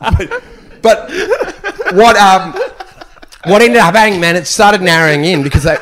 but, 0.00 0.42
but 0.82 1.10
what 1.94 2.16
um 2.16 2.52
what 3.44 3.60
ended 3.62 3.78
up 3.78 3.94
happening, 3.94 4.20
man? 4.20 4.36
It 4.36 4.46
started 4.46 4.80
narrowing 4.80 5.24
in 5.24 5.42
because 5.42 5.62
they 5.64 5.76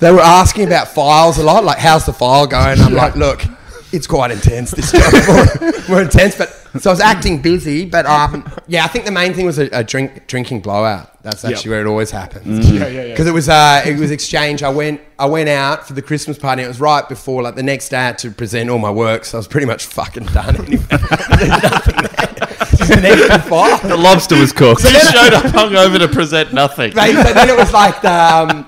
they 0.00 0.10
were 0.10 0.20
asking 0.20 0.66
about 0.66 0.88
files 0.88 1.38
a 1.38 1.42
lot, 1.42 1.64
like 1.64 1.78
how's 1.78 2.06
the 2.06 2.12
file 2.12 2.46
going? 2.46 2.80
I'm 2.80 2.94
like, 2.94 3.14
look, 3.14 3.44
it's 3.92 4.06
quite 4.06 4.30
intense. 4.30 4.70
This 4.70 4.92
job 4.92 5.12
more, 5.60 5.72
more 5.88 6.02
intense, 6.02 6.36
but 6.36 6.50
so 6.80 6.88
I 6.90 6.92
was 6.92 7.00
acting 7.00 7.42
busy, 7.42 7.84
but 7.84 8.06
um, 8.06 8.50
yeah, 8.66 8.84
I 8.84 8.88
think 8.88 9.04
the 9.04 9.10
main 9.10 9.34
thing 9.34 9.44
was 9.44 9.58
a, 9.58 9.68
a 9.72 9.84
drink 9.84 10.26
drinking 10.26 10.60
blowout. 10.60 11.22
That's 11.22 11.44
actually 11.44 11.70
where 11.70 11.80
it 11.82 11.86
always 11.86 12.10
happens. 12.10 12.70
Yeah, 12.70 12.86
yeah, 12.86 13.02
yeah. 13.02 13.10
Because 13.10 13.26
it 13.26 13.34
was 13.34 13.48
uh, 13.48 13.82
it 13.86 13.98
was 13.98 14.10
exchange. 14.10 14.62
I 14.62 14.70
went 14.70 15.00
I 15.18 15.26
went 15.26 15.50
out 15.50 15.86
for 15.86 15.92
the 15.92 16.02
Christmas 16.02 16.38
party. 16.38 16.62
It 16.62 16.68
was 16.68 16.80
right 16.80 17.06
before 17.06 17.42
like 17.42 17.56
the 17.56 17.62
next 17.62 17.90
day 17.90 17.98
I 17.98 18.04
had 18.04 18.18
to 18.18 18.30
present 18.30 18.70
all 18.70 18.78
my 18.78 18.90
work, 18.90 19.26
so 19.26 19.36
I 19.36 19.40
was 19.40 19.48
pretty 19.48 19.66
much 19.66 19.84
fucking 19.84 20.24
done 20.26 20.56
anyway. 20.56 20.76
There's 20.90 21.48
nothing 21.48 21.96
there. 21.96 22.28
Just 22.76 22.90
an 22.90 23.04
empty 23.04 23.48
file. 23.48 23.78
The 23.86 23.96
lobster 23.96 24.38
was 24.38 24.52
cooked. 24.52 24.82
You 24.82 24.90
showed 24.90 25.34
up 25.34 25.44
hungover 25.44 25.98
to 25.98 26.08
present 26.08 26.54
nothing. 26.54 26.94
Mate, 26.94 27.14
so 27.14 27.32
then 27.34 27.50
it 27.50 27.56
was 27.56 27.72
like 27.72 28.00
the, 28.00 28.10
um, 28.10 28.66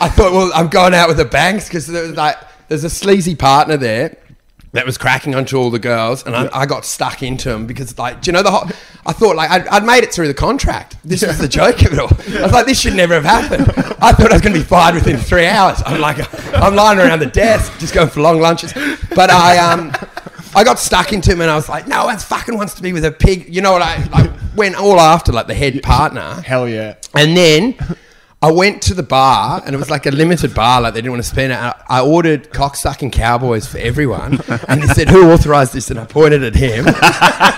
I 0.00 0.08
thought, 0.08 0.32
well, 0.32 0.50
I'm 0.54 0.68
going 0.68 0.92
out 0.92 1.08
with 1.08 1.18
the 1.18 1.24
banks 1.24 1.68
because 1.68 1.86
there 1.86 2.02
was 2.02 2.16
like 2.16 2.36
there's 2.68 2.84
a 2.84 2.90
sleazy 2.90 3.36
partner 3.36 3.76
there 3.76 4.16
that 4.74 4.84
was 4.84 4.98
cracking 4.98 5.34
onto 5.34 5.56
all 5.56 5.70
the 5.70 5.78
girls, 5.78 6.26
and 6.26 6.36
I, 6.36 6.48
I 6.52 6.66
got 6.66 6.84
stuck 6.84 7.22
into 7.22 7.50
him 7.50 7.66
because 7.66 7.96
like, 7.98 8.20
do 8.20 8.28
you 8.28 8.32
know 8.32 8.42
the 8.42 8.50
whole? 8.50 8.68
I 9.06 9.12
thought 9.12 9.36
like 9.36 9.50
I'd, 9.50 9.66
I'd 9.68 9.84
made 9.84 10.04
it 10.04 10.12
through 10.12 10.28
the 10.28 10.34
contract. 10.34 10.96
This 11.04 11.24
was 11.24 11.38
the 11.38 11.48
joke 11.48 11.80
of 11.82 11.92
it 11.92 11.98
all. 11.98 12.10
I 12.38 12.42
was 12.42 12.52
like, 12.52 12.66
this 12.66 12.80
should 12.80 12.94
never 12.94 13.14
have 13.14 13.24
happened. 13.24 13.70
I 14.02 14.12
thought 14.12 14.30
I 14.30 14.34
was 14.34 14.42
going 14.42 14.52
to 14.52 14.60
be 14.60 14.64
fired 14.64 14.94
within 14.94 15.16
three 15.16 15.46
hours. 15.46 15.82
I'm 15.86 16.00
like, 16.00 16.18
I'm 16.54 16.74
lying 16.74 16.98
around 16.98 17.20
the 17.20 17.26
desk 17.26 17.78
just 17.78 17.94
going 17.94 18.08
for 18.08 18.20
long 18.20 18.40
lunches, 18.40 18.74
but 19.14 19.30
I 19.30 19.58
um. 19.58 19.92
I 20.56 20.62
got 20.62 20.78
stuck 20.78 21.12
into 21.12 21.32
him 21.32 21.40
and 21.40 21.50
I 21.50 21.56
was 21.56 21.68
like, 21.68 21.88
no 21.88 22.04
one 22.04 22.16
fucking 22.16 22.56
wants 22.56 22.74
to 22.74 22.82
be 22.82 22.92
with 22.92 23.04
a 23.04 23.10
pig. 23.10 23.52
You 23.52 23.60
know 23.60 23.72
what 23.72 23.82
I 23.82 24.04
like 24.04 24.30
went 24.54 24.76
all 24.76 25.00
after 25.00 25.32
like 25.32 25.48
the 25.48 25.54
head 25.54 25.82
partner. 25.82 26.40
Hell 26.42 26.68
yeah. 26.68 26.94
And 27.12 27.36
then 27.36 27.76
I 28.44 28.52
went 28.52 28.82
to 28.82 28.94
the 28.94 29.02
bar, 29.02 29.62
and 29.64 29.74
it 29.74 29.78
was 29.78 29.88
like 29.88 30.04
a 30.04 30.10
limited 30.10 30.54
bar, 30.54 30.82
like 30.82 30.92
they 30.92 31.00
didn't 31.00 31.12
want 31.12 31.22
to 31.22 31.28
spend 31.30 31.50
it. 31.54 31.58
I 31.88 32.02
ordered 32.02 32.50
cocksucking 32.50 33.10
cowboys 33.10 33.66
for 33.66 33.78
everyone, 33.78 34.38
and 34.68 34.82
he 34.82 34.88
said, 34.88 35.08
"Who 35.08 35.30
authorised 35.30 35.72
this?" 35.72 35.90
And 35.90 35.98
I 35.98 36.04
pointed 36.04 36.42
at 36.44 36.54
him. 36.54 36.84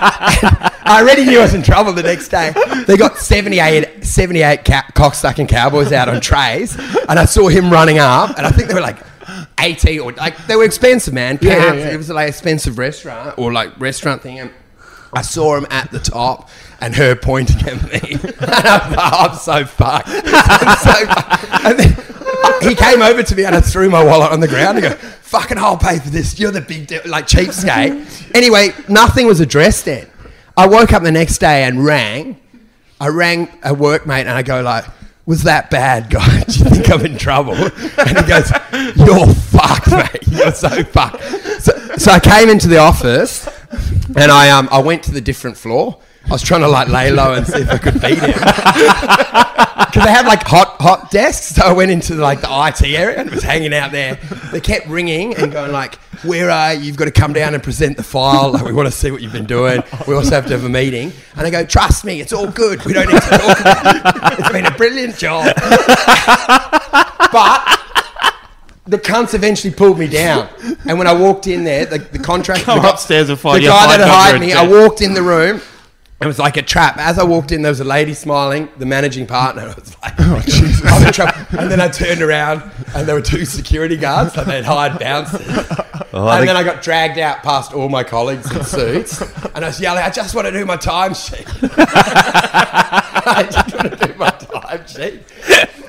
I 0.09 0.99
already 1.01 1.25
knew 1.25 1.39
I 1.39 1.41
was 1.41 1.53
in 1.53 1.61
trouble 1.61 1.91
the 1.91 2.03
next 2.03 2.29
day. 2.29 2.53
They 2.87 2.95
got 2.95 3.17
78, 3.17 4.05
78 4.05 4.63
ca- 4.63 4.85
cocksucking 4.93 5.49
cowboys 5.49 5.91
out 5.91 6.07
on 6.07 6.21
trays, 6.21 6.77
and 6.77 7.19
I 7.19 7.25
saw 7.25 7.49
him 7.49 7.69
running 7.69 7.99
up, 7.99 8.37
and 8.37 8.47
I 8.47 8.51
think 8.51 8.69
they 8.69 8.73
were 8.73 8.79
like. 8.81 8.99
80 9.59 9.99
or 9.99 10.13
like 10.13 10.37
they 10.47 10.55
were 10.55 10.63
expensive 10.63 11.13
man 11.13 11.37
Yeah, 11.41 11.57
yeah, 11.57 11.73
yeah. 11.73 11.87
it 11.89 11.97
was 11.97 12.09
like 12.09 12.29
expensive 12.29 12.77
restaurant 12.77 13.37
or 13.37 13.51
like 13.51 13.77
restaurant 13.77 14.21
thing 14.21 14.39
and 14.39 14.51
I 15.11 15.21
saw 15.21 15.57
him 15.57 15.67
at 15.69 15.91
the 15.91 15.99
top 15.99 16.49
and 16.81 16.95
her 16.95 17.15
pointing 17.15 17.67
at 17.67 17.83
me. 17.83 18.13
and 18.39 18.51
I'm, 18.51 18.99
I'm 19.31 19.35
so 19.37 19.65
fucked. 19.65 20.07
I'm 20.09 20.77
so 20.77 21.05
fucked. 21.05 21.65
And 21.65 21.79
then 21.79 22.07
he 22.61 22.75
came 22.75 23.01
over 23.01 23.23
to 23.23 23.35
me 23.35 23.45
and 23.45 23.55
I 23.55 23.61
threw 23.61 23.89
my 23.89 24.03
wallet 24.03 24.31
on 24.31 24.39
the 24.39 24.47
ground 24.47 24.77
and 24.77 24.87
go, 24.87 24.95
fucking 24.95 25.57
I'll 25.57 25.77
pay 25.77 25.99
for 25.99 26.09
this. 26.09 26.39
You're 26.39 26.51
the 26.51 26.61
big, 26.61 26.87
de- 26.87 27.07
like 27.07 27.27
cheapskate. 27.27 28.35
anyway, 28.35 28.69
nothing 28.87 29.27
was 29.27 29.39
addressed 29.39 29.85
then. 29.85 30.07
I 30.55 30.67
woke 30.67 30.93
up 30.93 31.03
the 31.03 31.11
next 31.11 31.37
day 31.39 31.63
and 31.63 31.83
rang. 31.83 32.39
I 32.99 33.09
rang 33.09 33.47
a 33.63 33.73
workmate 33.73 34.21
and 34.21 34.29
I 34.29 34.41
go 34.41 34.61
like, 34.61 34.85
was 35.27 35.43
that 35.43 35.69
bad, 35.69 36.09
guy? 36.09 36.43
Do 36.43 36.59
you 36.59 36.69
think 36.69 36.89
I'm 36.89 37.05
in 37.05 37.17
trouble? 37.17 37.53
And 37.53 38.17
he 38.17 38.23
goes, 38.25 38.49
you're 38.95 39.27
fucked, 39.27 39.91
mate. 39.91 40.27
You're 40.27 40.53
so 40.53 40.83
fucked. 40.83 41.21
So, 41.61 41.73
so 41.97 42.11
I 42.11 42.19
came 42.19 42.49
into 42.49 42.67
the 42.67 42.77
office 42.77 43.47
and 44.15 44.31
I 44.31 44.49
um 44.49 44.69
I 44.71 44.79
went 44.79 45.03
to 45.03 45.11
the 45.11 45.21
different 45.21 45.57
floor. 45.57 45.99
I 46.27 46.31
was 46.31 46.41
trying 46.41 46.61
to 46.61 46.67
like 46.67 46.89
lay 46.89 47.09
low 47.11 47.33
and 47.33 47.47
see 47.47 47.59
if 47.61 47.69
I 47.69 47.77
could 47.77 48.01
beat 48.01 48.19
him. 48.19 48.33
Because 49.77 50.03
they 50.05 50.11
had 50.11 50.25
like 50.25 50.43
hot 50.43 50.75
hot 50.81 51.11
desks, 51.11 51.55
so 51.55 51.61
I 51.63 51.71
went 51.71 51.91
into 51.91 52.15
like 52.15 52.41
the 52.41 52.49
IT 52.49 52.83
area 52.83 53.19
and 53.19 53.29
was 53.29 53.43
hanging 53.43 53.73
out 53.73 53.91
there. 53.91 54.15
They 54.51 54.59
kept 54.59 54.87
ringing 54.87 55.35
and 55.35 55.51
going 55.51 55.71
like, 55.71 55.95
"Where 56.23 56.49
are 56.49 56.73
you? 56.73 56.81
You've 56.81 56.97
got 56.97 57.05
to 57.05 57.11
come 57.11 57.31
down 57.31 57.53
and 57.53 57.63
present 57.63 57.95
the 57.95 58.03
file. 58.03 58.51
Like, 58.51 58.65
we 58.65 58.73
want 58.73 58.87
to 58.87 58.91
see 58.91 59.11
what 59.11 59.21
you've 59.21 59.31
been 59.31 59.45
doing. 59.45 59.83
We 60.07 60.13
also 60.13 60.31
have 60.31 60.45
to 60.47 60.53
have 60.53 60.65
a 60.65 60.69
meeting." 60.69 61.13
And 61.37 61.47
I 61.47 61.49
go, 61.51 61.63
"Trust 61.63 62.03
me, 62.05 62.19
it's 62.19 62.33
all 62.33 62.47
good. 62.47 62.83
We 62.85 62.93
don't 62.93 63.07
need 63.07 63.21
to 63.21 63.29
talk 63.29 63.59
about 63.61 63.95
it. 64.33 64.39
It's 64.39 64.51
been 64.51 64.65
a 64.65 64.71
brilliant 64.71 65.15
job." 65.17 65.45
but 67.31 67.79
the 68.85 68.97
cunts 68.97 69.33
eventually 69.33 69.73
pulled 69.73 69.99
me 69.99 70.07
down. 70.07 70.49
And 70.85 70.97
when 70.97 71.07
I 71.07 71.13
walked 71.13 71.47
in 71.47 71.63
there, 71.63 71.85
the, 71.85 71.99
the 71.99 72.19
contract 72.19 72.63
Come 72.63 72.81
the 72.81 72.89
upstairs 72.89 73.29
and 73.29 73.39
find 73.39 73.63
the 73.63 73.67
guy 73.67 73.97
that 73.97 74.07
hired 74.09 74.41
me. 74.41 74.53
I 74.53 74.67
walked 74.67 75.01
in 75.01 75.13
the 75.13 75.23
room. 75.23 75.61
It 76.19 76.25
was 76.25 76.39
like 76.39 76.57
a 76.57 76.63
trap. 76.63 76.97
As 76.97 77.19
I 77.19 77.23
walked 77.23 77.51
in, 77.51 77.61
there 77.61 77.71
was 77.71 77.79
a 77.79 77.83
lady 77.83 78.15
smiling, 78.15 78.69
the 78.79 78.87
managing 78.87 79.27
partner. 79.27 79.61
I 79.69 79.73
was 79.75 80.01
like, 80.01 80.13
oh, 80.17 80.41
Jesus. 80.45 80.81
I'm 80.83 81.05
in 81.05 81.13
trouble. 81.13 81.37
And 81.59 81.69
then 81.71 81.79
I 81.79 81.89
turned 81.89 82.23
around 82.23 82.63
and 82.95 83.07
there 83.07 83.13
were 83.13 83.21
two 83.21 83.45
security 83.45 83.97
guards 83.97 84.33
that 84.33 84.47
they'd 84.47 84.65
hired 84.65 84.97
bouncers. 84.99 85.41
Oh, 86.13 86.27
and 86.27 86.39
think- 86.39 86.47
then 86.47 86.55
I 86.55 86.63
got 86.63 86.81
dragged 86.81 87.19
out 87.19 87.43
past 87.43 87.71
all 87.71 87.87
my 87.87 88.03
colleagues 88.03 88.51
in 88.51 88.63
suits. 88.63 89.21
And 89.53 89.63
I 89.63 89.67
was 89.67 89.79
yelling, 89.79 90.03
I 90.03 90.09
just 90.09 90.33
want 90.33 90.47
to 90.47 90.51
do 90.51 90.65
my 90.65 90.77
timesheet. 90.77 91.45
I 91.77 93.43
just 93.51 93.75
want 93.75 93.91
to 93.99 94.07
do 94.07 94.13
my 94.15 94.31
timesheet. 94.31 95.21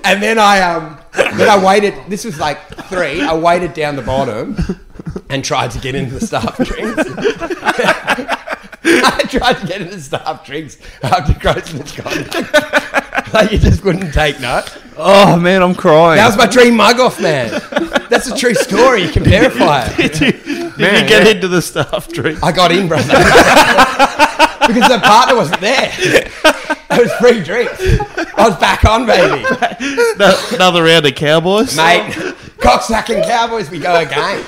And 0.05 0.23
then 0.23 0.39
I 0.39 0.61
um 0.61 0.99
then 1.15 1.49
I 1.49 1.63
waited 1.65 1.95
this 2.09 2.25
was 2.25 2.39
like 2.39 2.59
three. 2.89 3.23
I 3.23 3.35
waited 3.35 3.73
down 3.75 3.97
the 3.97 4.03
bottom 4.03 4.57
and 5.31 5.45
tried 5.45 5.71
to 5.73 5.79
get 5.81 5.95
into 5.95 6.15
the 6.19 6.27
staff 6.27 6.57
drinks. 6.59 7.05
I 9.35 9.39
tried 9.39 9.61
to 9.61 9.67
get 9.67 9.81
into 9.83 10.01
staff 10.01 10.45
drinks 10.47 10.79
after 11.03 11.35
Grossman's 11.39 11.93
gone. 11.93 12.25
like 13.33 13.53
you 13.53 13.59
just 13.59 13.85
wouldn't 13.85 14.13
take 14.15 14.41
no. 14.41 14.63
Oh 14.97 15.37
man, 15.39 15.63
I'm 15.63 15.75
crying. 15.75 16.17
That 16.17 16.27
was 16.27 16.37
my 16.37 16.47
dream 16.47 16.77
mug 16.77 16.99
off, 16.99 17.21
man. 17.21 17.51
That's 18.11 18.27
a 18.29 18.37
true 18.37 18.55
story. 18.55 19.03
You 19.03 19.11
can 19.11 19.23
verify 19.25 19.87
it. 19.99 20.13
Did 20.15 20.37
you 20.47 21.09
get 21.09 21.27
into 21.27 21.49
the 21.49 21.61
staff 21.63 22.09
drink? 22.09 22.43
I 22.43 22.53
got 22.53 22.73
in, 22.73 22.89
brother. 22.89 23.05
because 24.67 24.89
the 24.89 25.01
partner 25.03 25.37
wasn't 25.37 25.61
there. 25.61 25.93
It 26.91 27.03
was 27.03 27.13
free 27.15 27.43
drinks. 27.43 27.75
I 28.37 28.49
was 28.49 28.57
back 28.59 28.85
on, 28.85 29.07
baby. 29.07 29.45
No- 30.19 30.41
Another 30.53 30.83
round 30.83 31.07
of 31.07 31.15
Cowboys? 31.15 31.77
Mate, 31.77 32.13
cocksucking 32.59 33.25
Cowboys, 33.25 33.71
we 33.71 33.79
go 33.79 33.95
again. 34.01 34.45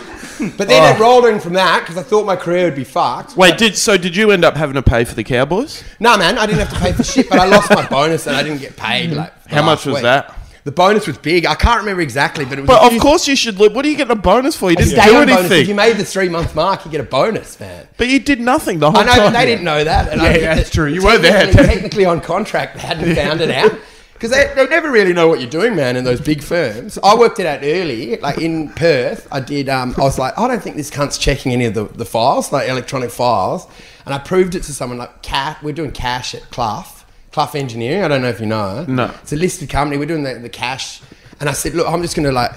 But 0.56 0.68
then 0.68 0.94
it 0.94 0.98
oh. 0.98 1.02
rolled 1.02 1.26
in 1.26 1.38
from 1.40 1.52
that 1.54 1.80
because 1.80 1.96
I 1.96 2.02
thought 2.02 2.24
my 2.26 2.36
career 2.36 2.64
would 2.64 2.74
be 2.74 2.84
fucked. 2.84 3.36
Wait, 3.36 3.58
did 3.58 3.76
so? 3.76 3.96
Did 3.96 4.16
you 4.16 4.30
end 4.30 4.44
up 4.44 4.56
having 4.56 4.74
to 4.74 4.82
pay 4.82 5.04
for 5.04 5.14
the 5.14 5.24
Cowboys? 5.24 5.84
No, 6.00 6.16
man, 6.16 6.38
I 6.38 6.46
didn't 6.46 6.60
have 6.66 6.70
to 6.70 6.80
pay 6.80 6.92
for 6.92 7.04
shit, 7.04 7.28
but 7.28 7.38
I 7.38 7.46
lost 7.46 7.70
my 7.70 7.86
bonus 7.88 8.26
and 8.26 8.34
I 8.36 8.42
didn't 8.42 8.60
get 8.60 8.76
paid. 8.76 9.10
Mm-hmm. 9.10 9.18
Like, 9.18 9.42
for 9.42 9.48
How 9.50 9.62
much 9.62 9.78
last 9.80 9.86
was 9.86 9.94
week. 9.96 10.02
that? 10.04 10.36
The 10.62 10.72
bonus 10.72 11.06
was 11.06 11.16
big. 11.16 11.46
I 11.46 11.54
can't 11.54 11.80
remember 11.80 12.02
exactly, 12.02 12.44
but 12.44 12.58
it 12.58 12.62
was. 12.62 12.68
But 12.68 12.82
of 12.82 12.90
few- 12.92 13.00
course 13.00 13.26
you 13.26 13.34
should. 13.34 13.58
Live. 13.58 13.74
What 13.74 13.84
are 13.84 13.88
you 13.88 13.96
getting 13.96 14.12
a 14.12 14.20
bonus 14.20 14.56
for? 14.56 14.68
You 14.70 14.76
didn't 14.76 14.90
stay 14.90 15.06
do 15.06 15.16
on 15.16 15.26
bonus. 15.26 15.40
anything. 15.40 15.62
If 15.62 15.68
you 15.68 15.74
made 15.74 15.96
the 15.96 16.04
three 16.04 16.28
month 16.28 16.54
mark, 16.54 16.84
you 16.84 16.90
get 16.90 17.00
a 17.00 17.04
bonus, 17.04 17.58
man. 17.58 17.86
but 17.96 18.08
you 18.08 18.18
did 18.20 18.40
nothing 18.40 18.78
the 18.78 18.90
whole 18.90 19.00
I 19.00 19.04
know, 19.04 19.12
time. 19.12 19.32
but 19.32 19.38
they 19.38 19.46
didn't 19.46 19.64
know 19.64 19.82
that. 19.82 20.12
And 20.12 20.20
I 20.20 20.32
Yeah, 20.34 20.38
yeah, 20.38 20.54
that's 20.56 20.68
true. 20.70 20.86
You 20.86 21.02
were 21.02 21.16
there. 21.16 21.46
technically- 21.46 21.66
Technically 21.66 22.04
on 22.04 22.20
contract, 22.20 22.74
they 22.74 22.80
hadn't 22.82 23.14
found 23.16 23.40
it 23.40 23.50
out. 23.50 23.72
Because 24.20 24.36
they, 24.36 24.52
they 24.54 24.66
never 24.66 24.90
really 24.90 25.14
know 25.14 25.28
what 25.28 25.40
you're 25.40 25.48
doing, 25.48 25.74
man, 25.74 25.96
in 25.96 26.04
those 26.04 26.20
big 26.20 26.42
firms. 26.42 26.98
I 27.02 27.14
worked 27.14 27.40
it 27.40 27.46
out 27.46 27.60
early, 27.62 28.18
like 28.18 28.36
in 28.36 28.68
Perth. 28.68 29.26
I 29.32 29.40
did, 29.40 29.70
um, 29.70 29.94
I 29.96 30.02
was 30.02 30.18
like, 30.18 30.38
I 30.38 30.46
don't 30.46 30.62
think 30.62 30.76
this 30.76 30.90
cunt's 30.90 31.16
checking 31.16 31.52
any 31.52 31.64
of 31.64 31.72
the, 31.72 31.84
the 31.84 32.04
files, 32.04 32.52
like 32.52 32.68
electronic 32.68 33.10
files. 33.10 33.66
And 34.04 34.12
I 34.12 34.18
proved 34.18 34.54
it 34.54 34.62
to 34.64 34.74
someone 34.74 34.98
like 34.98 35.22
Cat. 35.22 35.62
We're 35.62 35.72
doing 35.72 35.90
cash 35.90 36.34
at 36.34 36.42
Clough, 36.50 36.84
Clough 37.32 37.52
Engineering. 37.54 38.04
I 38.04 38.08
don't 38.08 38.20
know 38.20 38.28
if 38.28 38.40
you 38.40 38.46
know. 38.46 38.84
No. 38.86 39.06
It's 39.22 39.32
a 39.32 39.36
listed 39.36 39.70
company. 39.70 39.96
We're 39.96 40.04
doing 40.04 40.24
the, 40.24 40.34
the 40.34 40.50
cash. 40.50 41.00
And 41.40 41.48
I 41.48 41.52
said, 41.52 41.72
look, 41.72 41.88
I'm 41.88 42.02
just 42.02 42.14
going 42.14 42.26
to 42.26 42.32
like 42.32 42.52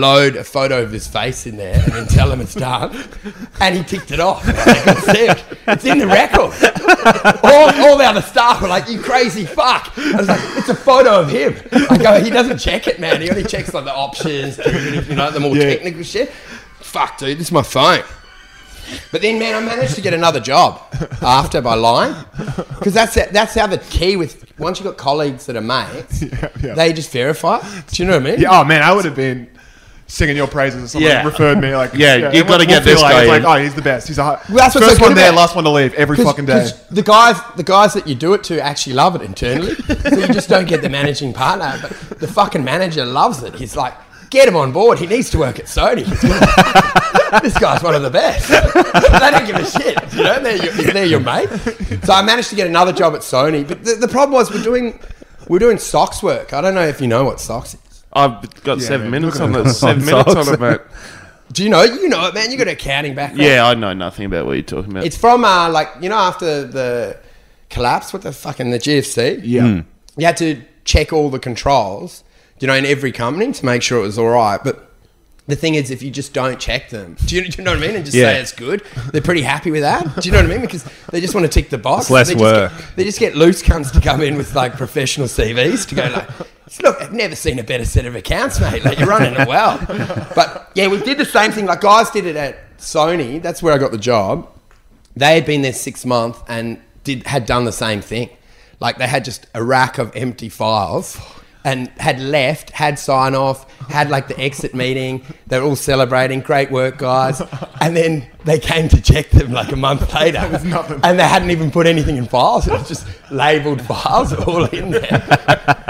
load 0.00 0.36
a 0.36 0.44
photo 0.44 0.82
of 0.82 0.92
his 0.92 1.06
face 1.06 1.46
in 1.46 1.56
there 1.56 1.74
and 1.82 1.92
then 1.92 2.06
tell 2.06 2.30
him 2.30 2.40
it's 2.40 2.54
done. 2.54 2.96
And 3.60 3.76
he 3.76 3.82
ticked 3.84 4.10
it 4.10 4.20
off. 4.20 4.46
Like, 4.46 4.84
"That's 4.84 5.04
sick. 5.04 5.44
It's 5.66 5.84
in 5.84 5.98
the 5.98 6.06
record. 6.06 6.52
All, 7.42 7.84
all 7.84 7.98
the 7.98 8.04
other 8.04 8.22
staff 8.22 8.62
were 8.62 8.68
like, 8.68 8.88
you 8.88 9.00
crazy 9.00 9.44
fuck. 9.44 9.92
I 9.96 10.16
was 10.16 10.28
like, 10.28 10.40
it's 10.56 10.68
a 10.68 10.74
photo 10.74 11.20
of 11.20 11.30
him. 11.30 11.56
I 11.90 11.98
go, 11.98 12.20
he 12.22 12.30
doesn't 12.30 12.58
check 12.58 12.86
it, 12.86 13.00
man. 13.00 13.20
He 13.20 13.30
only 13.30 13.44
checks 13.44 13.72
like 13.74 13.84
the 13.84 13.94
options, 13.94 14.58
you 15.08 15.14
know, 15.14 15.30
the 15.30 15.40
more 15.40 15.54
technical 15.54 16.02
shit. 16.02 16.30
Fuck, 16.80 17.18
dude, 17.18 17.38
this 17.38 17.48
is 17.48 17.52
my 17.52 17.62
phone. 17.62 18.02
But 19.10 19.22
then, 19.22 19.38
man, 19.38 19.54
I 19.54 19.60
managed 19.60 19.94
to 19.94 20.00
get 20.00 20.12
another 20.12 20.40
job 20.40 20.82
after 21.22 21.60
by 21.60 21.74
lying, 21.74 22.14
because 22.36 22.92
that's 22.92 23.14
that's 23.14 23.54
how 23.54 23.66
the 23.66 23.78
key 23.78 24.16
with 24.16 24.44
once 24.58 24.78
you 24.78 24.84
got 24.84 24.96
colleagues 24.96 25.46
that 25.46 25.56
are 25.56 25.60
mates, 25.60 26.22
yeah. 26.62 26.74
they 26.74 26.92
just 26.92 27.10
verify. 27.12 27.60
Do 27.88 28.02
you 28.02 28.08
know 28.08 28.18
what 28.18 28.26
I 28.26 28.30
mean? 28.32 28.40
Yeah, 28.40 28.60
oh 28.60 28.64
man, 28.64 28.82
I 28.82 28.92
would 28.92 29.04
have 29.04 29.16
been 29.16 29.48
singing 30.12 30.36
your 30.36 30.46
praises 30.46 30.84
if 30.84 30.90
someone 30.90 31.10
Yeah. 31.10 31.24
referred 31.24 31.58
me. 31.58 31.74
Like, 31.74 31.94
Yeah, 31.94 32.16
you 32.16 32.26
and 32.26 32.34
gotta 32.46 32.58
we'll 32.58 32.66
get 32.66 32.84
this 32.84 33.00
like, 33.00 33.12
guy 33.12 33.20
It's 33.22 33.28
like, 33.30 33.44
oh, 33.44 33.62
he's 33.62 33.74
the 33.74 33.80
best. 33.80 34.08
He's 34.08 34.18
a 34.18 34.24
hi- 34.24 34.38
Well, 34.48 34.58
that's 34.58 34.74
what's 34.74 34.86
first 34.86 34.98
so 34.98 35.06
one 35.06 35.14
there, 35.14 35.32
last 35.32 35.54
one 35.54 35.64
to 35.64 35.70
leave 35.70 35.94
every 35.94 36.16
Cause, 36.16 36.26
fucking 36.26 36.44
day. 36.44 36.68
the 36.90 37.02
guys, 37.02 37.40
the 37.56 37.62
guys 37.62 37.94
that 37.94 38.06
you 38.06 38.14
do 38.14 38.34
it 38.34 38.44
to 38.44 38.60
actually 38.62 38.92
love 38.92 39.16
it 39.16 39.22
internally. 39.22 39.74
so 40.10 40.18
you 40.18 40.26
just 40.28 40.50
don't 40.50 40.68
get 40.68 40.82
the 40.82 40.90
managing 40.90 41.32
partner, 41.32 41.78
but 41.80 42.18
the 42.20 42.28
fucking 42.28 42.62
manager 42.62 43.06
loves 43.06 43.42
it. 43.42 43.54
He's 43.54 43.74
like, 43.74 43.94
get 44.28 44.46
him 44.46 44.54
on 44.56 44.70
board. 44.70 44.98
He 44.98 45.06
needs 45.06 45.30
to 45.30 45.38
work 45.38 45.58
at 45.58 45.64
Sony. 45.64 46.04
this 47.42 47.58
guy's 47.58 47.82
one 47.82 47.94
of 47.94 48.02
the 48.02 48.10
best. 48.10 48.48
they 48.50 49.30
don't 49.30 49.46
give 49.46 49.56
a 49.56 49.64
shit. 49.64 50.12
You 50.14 50.24
know, 50.24 50.40
they're 50.42 50.56
your, 50.62 50.72
they're 50.92 51.04
your 51.06 51.20
mate. 51.20 51.48
So 52.04 52.12
I 52.12 52.20
managed 52.22 52.50
to 52.50 52.56
get 52.56 52.66
another 52.66 52.92
job 52.92 53.14
at 53.14 53.20
Sony, 53.22 53.66
but 53.66 53.82
the, 53.82 53.94
the 53.94 54.08
problem 54.08 54.34
was 54.34 54.50
we're 54.50 54.62
doing 54.62 54.98
we're 55.48 55.58
doing 55.58 55.78
SOX 55.78 56.22
work. 56.22 56.52
I 56.52 56.60
don't 56.60 56.74
know 56.74 56.86
if 56.86 57.00
you 57.00 57.08
know 57.08 57.24
what 57.24 57.40
SOX 57.40 57.74
is. 57.74 57.80
I've 58.12 58.62
got 58.64 58.80
seven 58.80 59.10
man, 59.10 59.22
minutes 59.22 59.40
on 59.40 59.54
at 59.56 59.66
it. 59.66 59.70
Seven 59.70 60.04
minutes 60.04 60.34
on 60.34 60.44
SOX. 60.44 60.48
it, 60.48 60.60
mate. 60.60 60.80
Do 61.52 61.62
you 61.64 61.68
know? 61.70 61.82
You 61.82 62.08
know 62.08 62.26
it, 62.28 62.34
man. 62.34 62.50
You 62.50 62.56
got 62.58 62.68
accounting 62.68 63.14
background. 63.14 63.42
Yeah, 63.42 63.66
I 63.66 63.74
know 63.74 63.92
nothing 63.92 64.26
about 64.26 64.46
what 64.46 64.52
you're 64.52 64.62
talking 64.62 64.90
about. 64.92 65.04
It's 65.04 65.16
from 65.16 65.44
uh, 65.44 65.70
like 65.70 65.88
you 66.00 66.08
know 66.08 66.16
after 66.16 66.64
the 66.64 67.18
collapse, 67.70 68.12
what 68.12 68.22
the 68.22 68.32
fucking 68.32 68.70
the 68.70 68.78
GFC. 68.78 69.40
yeah. 69.44 69.82
You 70.16 70.26
had 70.26 70.36
to 70.38 70.62
check 70.84 71.10
all 71.12 71.30
the 71.30 71.38
controls, 71.38 72.22
you 72.60 72.66
know, 72.66 72.74
in 72.74 72.84
every 72.84 73.12
company 73.12 73.50
to 73.52 73.64
make 73.64 73.80
sure 73.82 73.98
it 73.98 74.02
was 74.02 74.18
all 74.18 74.28
right. 74.28 74.60
But 74.62 74.90
the 75.46 75.56
thing 75.56 75.74
is, 75.74 75.90
if 75.90 76.02
you 76.02 76.10
just 76.10 76.34
don't 76.34 76.60
check 76.60 76.90
them, 76.90 77.16
do 77.24 77.36
you, 77.36 77.48
do 77.48 77.56
you 77.58 77.64
know 77.64 77.70
what 77.72 77.82
I 77.82 77.86
mean, 77.86 77.96
and 77.96 78.04
just 78.04 78.14
Yeah. 78.16 78.32
say 78.34 78.40
it's 78.42 78.52
good, 78.52 78.82
they're 79.10 79.22
pretty 79.22 79.40
happy 79.40 79.70
with 79.70 79.80
that. 79.80 80.02
Do 80.20 80.28
you 80.28 80.32
know 80.32 80.38
what 80.42 80.46
I 80.46 80.48
mean? 80.50 80.60
Because 80.60 80.84
they 81.10 81.20
just 81.22 81.34
want 81.34 81.46
to 81.46 81.50
tick 81.50 81.70
the 81.70 81.78
box. 81.78 82.02
It's 82.04 82.10
less 82.10 82.28
they 82.28 82.34
just 82.34 82.42
work. 82.44 82.72
Get, 82.76 82.96
they 82.96 83.04
just 83.04 83.18
get 83.18 83.34
loose 83.36 83.62
cunts 83.62 83.90
to 83.92 84.00
come 84.02 84.20
in 84.20 84.36
with 84.36 84.54
like 84.54 84.74
professional 84.74 85.28
CVs 85.28 85.88
to 85.88 85.94
go 85.94 86.02
like. 86.10 86.28
Look, 86.80 87.02
I've 87.02 87.12
never 87.12 87.34
seen 87.34 87.58
a 87.58 87.64
better 87.64 87.84
set 87.84 88.06
of 88.06 88.14
accounts, 88.14 88.60
mate. 88.60 88.84
Like 88.84 88.98
you're 88.98 89.08
running 89.08 89.34
it 89.38 89.48
well, 89.48 89.78
but 90.34 90.70
yeah, 90.74 90.86
we 90.88 91.00
did 91.00 91.18
the 91.18 91.24
same 91.24 91.52
thing. 91.52 91.66
Like 91.66 91.80
guys 91.80 92.10
did 92.10 92.26
it 92.26 92.36
at 92.36 92.78
Sony. 92.78 93.42
That's 93.42 93.62
where 93.62 93.74
I 93.74 93.78
got 93.78 93.90
the 93.90 93.98
job 93.98 94.48
they 95.16 95.34
had 95.34 95.46
been 95.46 95.62
there 95.62 95.72
six 95.72 96.04
months 96.04 96.40
and 96.48 96.80
did 97.04 97.26
had 97.26 97.46
done 97.46 97.64
the 97.64 97.72
same 97.72 98.00
thing. 98.00 98.30
Like 98.80 98.98
they 98.98 99.06
had 99.06 99.24
just 99.24 99.46
a 99.54 99.62
rack 99.62 99.98
of 99.98 100.14
empty 100.16 100.48
files 100.48 101.20
and 101.64 101.88
had 101.98 102.20
left, 102.20 102.70
had 102.70 102.98
sign 102.98 103.34
off, 103.34 103.70
had 103.88 104.10
like 104.10 104.28
the 104.28 104.38
exit 104.40 104.74
meeting. 104.74 105.22
They 105.46 105.58
were 105.60 105.66
all 105.66 105.76
celebrating, 105.76 106.40
great 106.40 106.70
work, 106.70 106.98
guys. 106.98 107.42
And 107.80 107.96
then 107.96 108.24
they 108.44 108.60
came 108.60 108.88
to 108.90 109.00
check 109.02 109.30
them 109.30 109.50
like 109.50 109.72
a 109.72 109.76
month 109.76 110.14
later, 110.14 110.40
nothing. 110.64 111.00
and 111.02 111.18
they 111.18 111.26
hadn't 111.26 111.50
even 111.50 111.72
put 111.72 111.88
anything 111.88 112.16
in 112.16 112.26
files. 112.26 112.68
It 112.68 112.72
was 112.72 112.86
just 112.86 113.08
labelled 113.32 113.82
files 113.82 114.32
all 114.46 114.66
in 114.66 114.92
there. 114.92 115.10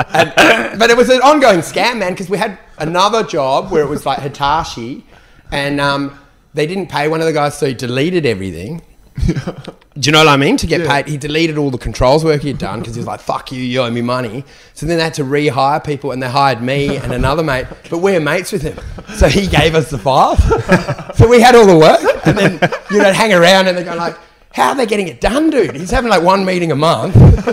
And, 0.09 0.79
but 0.79 0.89
it 0.89 0.97
was 0.97 1.11
an 1.11 1.21
ongoing 1.21 1.61
scam, 1.61 1.99
man, 1.99 2.13
because 2.13 2.31
we 2.31 2.39
had 2.39 2.59
another 2.79 3.23
job 3.25 3.71
where 3.71 3.83
it 3.83 3.91
was 3.91 4.07
like 4.07 4.21
Hitachi, 4.21 5.05
and 5.51 5.83
um, 5.83 6.19
they 6.55 6.67
didn't 6.67 6.89
pay 6.89 7.09
one 7.09 7.21
of 7.21 7.27
the 7.27 7.33
guys, 7.35 7.59
so 7.59 7.67
he 7.67 7.75
deleted 7.75 8.25
everything. 8.25 8.81
Do 9.99 10.09
you 10.09 10.13
know 10.13 10.21
what 10.21 10.29
I 10.29 10.37
mean? 10.39 10.57
To 10.57 10.67
get 10.67 10.87
paid, 10.89 11.07
he 11.07 11.19
deleted 11.19 11.59
all 11.59 11.71
the 11.71 11.79
controls 11.79 12.25
work 12.25 12.41
he 12.41 12.49
had 12.49 12.59
done 12.59 12.81
because 12.81 12.95
he 12.95 13.01
was 13.01 13.07
like, 13.07 13.21
"Fuck 13.21 13.53
you, 13.53 13.61
you 13.61 13.81
owe 13.81 13.91
me 13.91 14.01
money." 14.01 14.43
So 14.73 14.87
then 14.87 14.97
they 14.97 15.05
had 15.05 15.15
to 15.15 15.25
rehire 15.25 15.85
people, 15.85 16.13
and 16.13 16.23
they 16.23 16.31
hired 16.31 16.63
me 16.63 16.97
and 16.97 17.13
another 17.13 17.43
mate, 17.43 17.67
but 17.91 17.99
we're 17.99 18.21
mates 18.21 18.53
with 18.53 18.63
him, 18.63 18.79
so 19.17 19.29
he 19.29 19.47
gave 19.47 19.75
us 19.75 19.91
the 19.91 19.99
files. 19.99 20.39
so 21.19 21.29
we 21.29 21.43
had 21.43 21.55
all 21.55 21.67
the 21.67 21.77
work, 21.77 22.01
and 22.27 22.39
then 22.39 22.71
you 22.91 22.99
know, 22.99 23.13
hang 23.13 23.35
around, 23.35 23.69
and 23.69 23.77
they 23.77 23.85
go 23.85 23.95
like, 23.95 24.17
"How 24.55 24.71
are 24.71 24.75
they 24.75 24.87
getting 24.87 25.09
it 25.09 25.21
done, 25.21 25.51
dude?" 25.51 25.77
He's 25.77 25.91
having 25.91 26.09
like 26.09 26.23
one 26.23 26.47
meeting 26.47 26.73
a 26.73 26.77
month, 26.77 27.15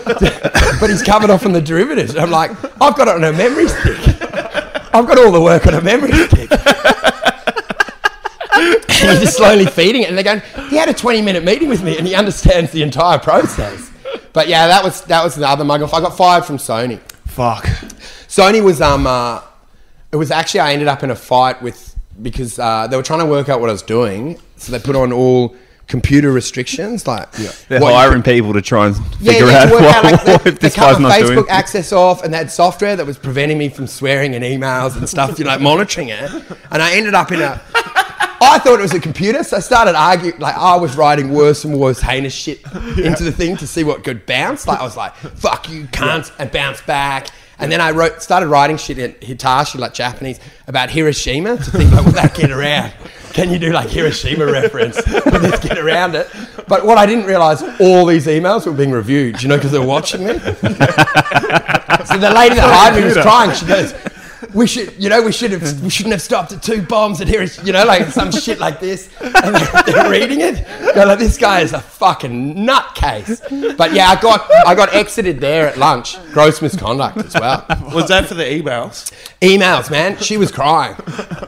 but 0.79 0.89
he's 0.89 1.03
covered 1.03 1.29
off 1.29 1.45
on 1.45 1.51
the 1.51 1.61
derivatives. 1.61 2.11
And 2.11 2.21
I'm 2.21 2.31
like, 2.31 2.51
"I've 2.81 2.95
got 2.95 3.09
it 3.09 3.15
on 3.15 3.23
a 3.25 3.33
memory 3.33 3.67
stick. 3.67 3.97
I've 4.93 5.07
got 5.07 5.19
all 5.19 5.31
the 5.31 5.41
work 5.41 5.67
on 5.67 5.73
a 5.73 5.81
memory 5.81 6.13
stick." 6.27 6.49
and 9.03 9.11
you're 9.11 9.21
just 9.21 9.37
slowly 9.37 9.65
feeding 9.65 10.03
it. 10.03 10.09
And 10.09 10.17
they're 10.17 10.23
going, 10.23 10.41
he 10.69 10.77
had 10.77 10.89
a 10.89 10.93
20 10.93 11.21
minute 11.21 11.43
meeting 11.43 11.69
with 11.69 11.83
me 11.83 11.97
and 11.97 12.07
he 12.07 12.15
understands 12.15 12.71
the 12.71 12.83
entire 12.83 13.19
process. 13.19 13.91
But 14.33 14.47
yeah, 14.47 14.67
that 14.67 14.83
was 14.83 15.01
that 15.01 15.23
was 15.23 15.35
the 15.35 15.47
other 15.47 15.63
mug 15.63 15.81
off. 15.81 15.93
I 15.93 16.01
got 16.01 16.15
fired 16.15 16.45
from 16.45 16.57
Sony. 16.57 16.99
Fuck. 17.25 17.65
Sony 18.27 18.63
was 18.63 18.81
um 18.81 19.07
uh, 19.07 19.41
it 20.11 20.15
was 20.15 20.31
actually 20.31 20.61
I 20.61 20.73
ended 20.73 20.87
up 20.87 21.03
in 21.03 21.11
a 21.11 21.15
fight 21.15 21.61
with 21.61 21.95
because 22.21 22.59
uh, 22.59 22.87
they 22.87 22.97
were 22.97 23.03
trying 23.03 23.19
to 23.19 23.25
work 23.25 23.49
out 23.49 23.59
what 23.61 23.69
I 23.69 23.71
was 23.71 23.81
doing, 23.81 24.39
so 24.57 24.71
they 24.71 24.79
put 24.79 24.95
on 24.95 25.13
all 25.13 25.55
computer 25.87 26.31
restrictions 26.31 27.07
like 27.07 27.31
They're 27.31 27.81
what 27.81 27.89
you 27.89 27.95
hiring 27.95 28.21
people 28.21 28.53
to 28.53 28.61
try 28.61 28.87
and 28.87 28.95
yeah, 29.19 29.31
figure 29.31 29.47
yeah, 29.47 29.63
out 29.63 29.71
what, 29.71 29.83
out 29.83 30.03
like 30.03 30.13
what 30.27 30.43
they, 30.43 30.51
if 30.51 30.59
this 30.59 30.75
guy's 30.75 30.99
not 30.99 31.11
Facebook 31.11 31.33
doing. 31.33 31.49
access 31.49 31.91
off, 31.91 32.23
and 32.23 32.33
they 32.33 32.37
had 32.37 32.51
software 32.51 32.95
that 32.95 33.05
was 33.05 33.17
preventing 33.17 33.57
me 33.57 33.69
from 33.69 33.87
swearing 33.87 34.35
in 34.35 34.43
emails 34.43 34.95
and 34.95 35.09
stuff, 35.09 35.39
you 35.39 35.45
know, 35.45 35.51
like 35.51 35.61
monitoring 35.61 36.09
it. 36.09 36.31
And 36.71 36.81
I 36.81 36.93
ended 36.93 37.15
up 37.15 37.31
in 37.31 37.41
a. 37.41 37.61
I 38.41 38.59
thought 38.59 38.79
it 38.79 38.81
was 38.81 38.93
a 38.93 38.99
computer, 38.99 39.43
so 39.43 39.57
I 39.57 39.59
started 39.59 39.95
arguing. 39.95 40.39
Like 40.39 40.55
I 40.55 40.75
was 40.75 40.95
writing 40.95 41.33
worse 41.33 41.65
and 41.65 41.79
worse 41.79 41.99
heinous 41.99 42.33
shit 42.33 42.61
into 42.73 43.23
the 43.23 43.31
thing 43.31 43.57
to 43.57 43.67
see 43.67 43.83
what 43.83 44.03
could 44.03 44.25
bounce. 44.25 44.67
Like 44.67 44.79
I 44.79 44.83
was 44.83 44.97
like, 44.97 45.15
"Fuck 45.15 45.69
you, 45.69 45.85
cunt," 45.87 46.31
and 46.39 46.51
bounce 46.51 46.81
back. 46.81 47.29
And 47.59 47.69
then 47.69 47.81
I 47.81 47.91
wrote, 47.91 48.23
started 48.23 48.47
writing 48.47 48.77
shit 48.77 48.97
in 48.97 49.15
Hitachi, 49.19 49.77
like 49.77 49.93
Japanese, 49.93 50.39
about 50.67 50.89
Hiroshima 50.89 51.57
to 51.57 51.63
think 51.71 51.91
like, 51.91 52.05
will 52.05 52.13
that 52.13 52.33
get 52.33 52.51
around? 52.51 52.93
Can 53.33 53.49
you 53.51 53.59
do 53.59 53.73
like 53.73 53.89
Hiroshima 53.89 54.45
reference? 54.45 54.95
Will 55.05 55.39
this 55.39 55.59
get 55.59 55.77
around 55.77 56.15
it? 56.15 56.29
But 56.69 56.85
what 56.85 56.97
I 56.97 57.05
didn't 57.05 57.25
realize, 57.25 57.61
all 57.81 58.05
these 58.05 58.27
emails 58.27 58.65
were 58.65 58.71
being 58.71 58.91
reviewed, 58.91 59.43
you 59.43 59.49
know, 59.49 59.57
because 59.57 59.73
they're 59.73 59.81
watching 59.81 60.25
me. 60.25 60.39
so 60.39 60.47
the 62.17 62.31
lady 62.33 62.55
that 62.55 62.63
hired 62.63 62.95
me 62.95 63.03
was 63.03 63.17
crying. 63.17 63.53
She 63.53 63.65
goes, 63.65 63.93
we 64.53 64.67
should, 64.67 64.93
you 65.01 65.09
know, 65.09 65.21
we 65.21 65.31
should 65.31 65.51
have, 65.51 65.81
we 65.83 65.89
shouldn't 65.89 66.13
have 66.13 66.21
stopped 66.21 66.51
at 66.51 66.63
two 66.63 66.81
bombs 66.81 67.21
and 67.21 67.29
here 67.29 67.41
is, 67.41 67.61
you 67.63 67.71
know, 67.71 67.85
like 67.85 68.07
some 68.07 68.31
shit 68.31 68.59
like 68.59 68.79
this. 68.79 69.09
And 69.19 69.55
they're, 69.85 70.09
reading 70.09 70.41
it. 70.41 70.65
They're 70.95 71.05
like, 71.05 71.19
this 71.19 71.37
guy 71.37 71.61
is 71.61 71.73
a 71.73 71.79
fucking 71.79 72.55
nutcase. 72.55 73.77
But 73.77 73.93
yeah, 73.93 74.09
I 74.09 74.19
got, 74.19 74.49
I 74.65 74.73
got 74.73 74.93
exited 74.93 75.39
there 75.39 75.67
at 75.67 75.77
lunch. 75.77 76.17
Gross 76.31 76.61
misconduct 76.61 77.17
as 77.17 77.33
well. 77.35 77.65
Was 77.93 78.07
that 78.07 78.25
for 78.25 78.33
the 78.33 78.43
emails? 78.43 79.11
Emails, 79.41 79.91
man. 79.91 80.17
She 80.17 80.37
was 80.37 80.51
crying 80.51 80.95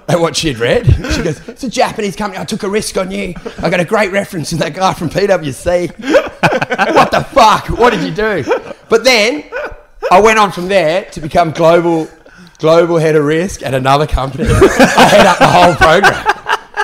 at 0.07 0.19
what 0.19 0.35
she'd 0.35 0.59
read. 0.59 0.85
She 0.85 1.23
goes, 1.23 1.47
It's 1.47 1.63
a 1.63 1.69
Japanese 1.69 2.15
company. 2.15 2.39
I 2.39 2.45
took 2.45 2.63
a 2.63 2.69
risk 2.69 2.97
on 2.97 3.09
you. 3.11 3.33
I 3.59 3.69
got 3.69 3.79
a 3.79 3.85
great 3.85 4.11
reference 4.11 4.49
from 4.49 4.59
that 4.59 4.73
guy 4.73 4.93
from 4.93 5.09
PwC. 5.09 5.89
what 6.95 7.11
the 7.11 7.23
fuck? 7.23 7.69
What 7.69 7.91
did 7.91 8.03
you 8.03 8.13
do? 8.13 8.43
But 8.89 9.03
then 9.03 9.45
I 10.11 10.19
went 10.19 10.39
on 10.39 10.51
from 10.51 10.67
there 10.67 11.05
to 11.05 11.21
become 11.21 11.51
global 11.51 12.07
global 12.61 12.97
head 12.97 13.15
of 13.15 13.25
risk 13.25 13.63
at 13.63 13.73
another 13.73 14.07
company. 14.07 14.45
I 14.49 15.07
head 15.09 15.25
up 15.25 15.39
the 15.39 15.47
whole 15.47 15.75
program. 15.75 16.27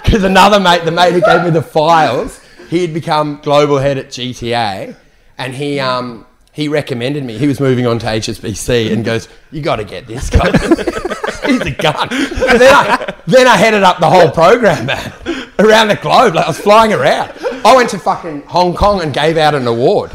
Because 0.03 0.23
another 0.23 0.57
mate, 0.57 0.85
the 0.85 0.91
mate 0.91 1.11
who 1.11 1.19
gave 1.19 1.43
me 1.43 1.49
the 1.49 1.61
files, 1.61 2.39
he 2.69 2.79
had 2.79 2.93
become 2.93 3.41
global 3.43 3.77
head 3.77 3.97
at 3.97 4.07
GTA 4.07 4.95
and 5.37 5.53
he 5.53 5.81
um 5.81 6.25
he 6.53 6.69
recommended 6.69 7.25
me. 7.25 7.37
He 7.37 7.45
was 7.45 7.59
moving 7.59 7.85
on 7.85 7.99
to 7.99 8.05
HSBC 8.05 8.93
and 8.93 9.03
goes, 9.03 9.27
"You 9.51 9.61
got 9.61 9.75
to 9.77 9.83
get 9.83 10.07
this 10.07 10.29
guy. 10.29 10.49
He's 11.45 11.59
a 11.61 11.71
gun." 11.71 12.07
And 12.09 12.61
then 12.61 12.73
I 12.73 13.13
then 13.27 13.47
I 13.47 13.57
headed 13.57 13.83
up 13.83 13.99
the 13.99 14.09
whole 14.09 14.31
program, 14.31 14.85
man, 14.85 15.11
around 15.59 15.89
the 15.89 15.95
globe. 15.95 16.35
Like 16.35 16.45
I 16.45 16.47
was 16.47 16.59
flying 16.59 16.93
around. 16.93 17.33
I 17.65 17.75
went 17.75 17.89
to 17.89 17.99
fucking 17.99 18.43
Hong 18.43 18.73
Kong 18.75 19.01
and 19.01 19.13
gave 19.13 19.35
out 19.35 19.55
an 19.55 19.67
award 19.67 20.11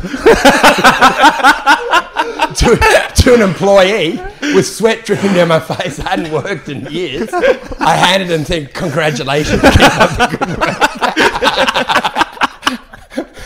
to, 2.57 2.77
to 3.23 3.35
an 3.35 3.41
employee 3.43 4.21
with 4.55 4.67
sweat 4.67 5.05
dripping 5.05 5.35
down 5.35 5.49
my 5.49 5.61
face. 5.61 5.99
I 6.01 6.11
hadn't 6.11 6.33
worked 6.33 6.69
in 6.69 6.87
years. 6.91 7.29
I 7.33 7.97
handed 7.97 8.31
him, 8.31 8.45
said, 8.45 8.75
"Congratulations." 8.75 9.61
Keep 9.61 10.01
up 10.01 10.11
the 10.19 10.37
good 10.37 10.59
work." 10.59 10.89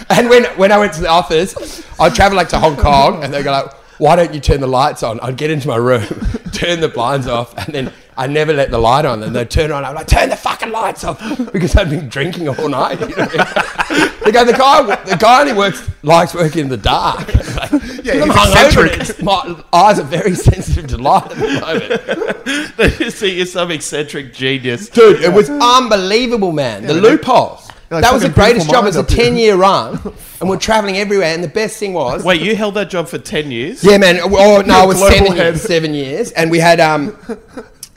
And 0.08 0.30
when, 0.30 0.44
when 0.56 0.72
I 0.72 0.78
went 0.78 0.92
to 0.94 1.00
the 1.00 1.08
office, 1.08 1.84
I'd 1.98 2.14
travel 2.14 2.36
like 2.36 2.48
to 2.50 2.58
Hong 2.58 2.76
Kong 2.76 3.22
and 3.22 3.34
they'd 3.34 3.42
go 3.42 3.50
like, 3.50 3.72
why 3.98 4.16
don't 4.16 4.32
you 4.32 4.40
turn 4.40 4.60
the 4.60 4.66
lights 4.66 5.02
on? 5.02 5.20
I'd 5.20 5.36
get 5.36 5.50
into 5.50 5.68
my 5.68 5.76
room, 5.76 6.04
turn 6.52 6.80
the 6.80 6.88
blinds 6.88 7.26
off, 7.26 7.56
and 7.56 7.74
then 7.74 7.92
I 8.18 8.26
never 8.26 8.52
let 8.52 8.70
the 8.70 8.78
light 8.78 9.04
on. 9.04 9.22
And 9.22 9.36
they'd 9.36 9.50
turn 9.50 9.70
on. 9.70 9.84
I'm 9.84 9.94
like, 9.94 10.06
turn 10.06 10.30
the 10.30 10.36
fucking 10.36 10.70
lights 10.70 11.04
off 11.04 11.20
because 11.52 11.76
I'd 11.76 11.90
been 11.90 12.08
drinking 12.08 12.48
all 12.48 12.68
night. 12.68 12.98
You 13.00 13.08
know? 13.08 13.26
they 14.24 14.32
go, 14.32 14.44
the 14.44 14.54
guy, 14.56 14.96
the 15.04 15.16
guy 15.18 15.40
only 15.42 15.52
works, 15.52 15.88
likes 16.02 16.34
working 16.34 16.62
in 16.62 16.68
the 16.68 16.76
dark. 16.76 17.30
Like, 17.56 17.72
yeah, 18.04 18.22
I'm 18.22 18.28
hungover. 18.28 19.22
My 19.22 19.64
eyes 19.72 19.98
are 19.98 20.02
very 20.04 20.34
sensitive 20.34 20.88
to 20.88 20.98
light 20.98 21.30
at 21.32 21.38
the 21.38 22.74
moment. 22.76 23.00
you 23.00 23.10
see, 23.10 23.34
you're 23.34 23.46
some 23.46 23.70
eccentric 23.70 24.34
genius. 24.34 24.90
Dude, 24.90 25.22
it 25.22 25.32
was 25.32 25.48
unbelievable, 25.48 26.52
man. 26.52 26.86
the 26.86 26.92
loopholes. 26.92 27.70
like 27.90 28.02
that 28.02 28.12
was 28.12 28.22
the 28.22 28.28
greatest 28.28 28.68
job. 28.68 28.84
It 28.84 28.88
was 28.88 28.96
a 28.96 29.00
minds 29.00 29.12
up 29.12 29.16
here. 29.16 29.24
10 29.30 29.36
year 29.38 29.56
run, 29.56 30.12
and 30.40 30.50
we're 30.50 30.58
traveling 30.58 30.98
everywhere. 30.98 31.34
And 31.34 31.42
the 31.42 31.48
best 31.48 31.78
thing 31.78 31.94
was, 31.94 32.22
Wait, 32.22 32.42
you 32.42 32.54
held 32.54 32.74
that 32.74 32.90
job 32.90 33.08
for 33.08 33.16
10 33.18 33.50
years? 33.50 33.82
yeah, 33.82 33.96
man. 33.96 34.20
Oh 34.22 34.62
no, 34.66 34.84
it 34.84 34.86
was 34.86 34.98
global 34.98 35.16
seven 35.16 35.36
years, 35.36 35.62
seven 35.62 35.94
years, 35.94 36.32
and 36.32 36.50
we 36.50 36.58
had 36.58 36.78
um, 36.78 37.16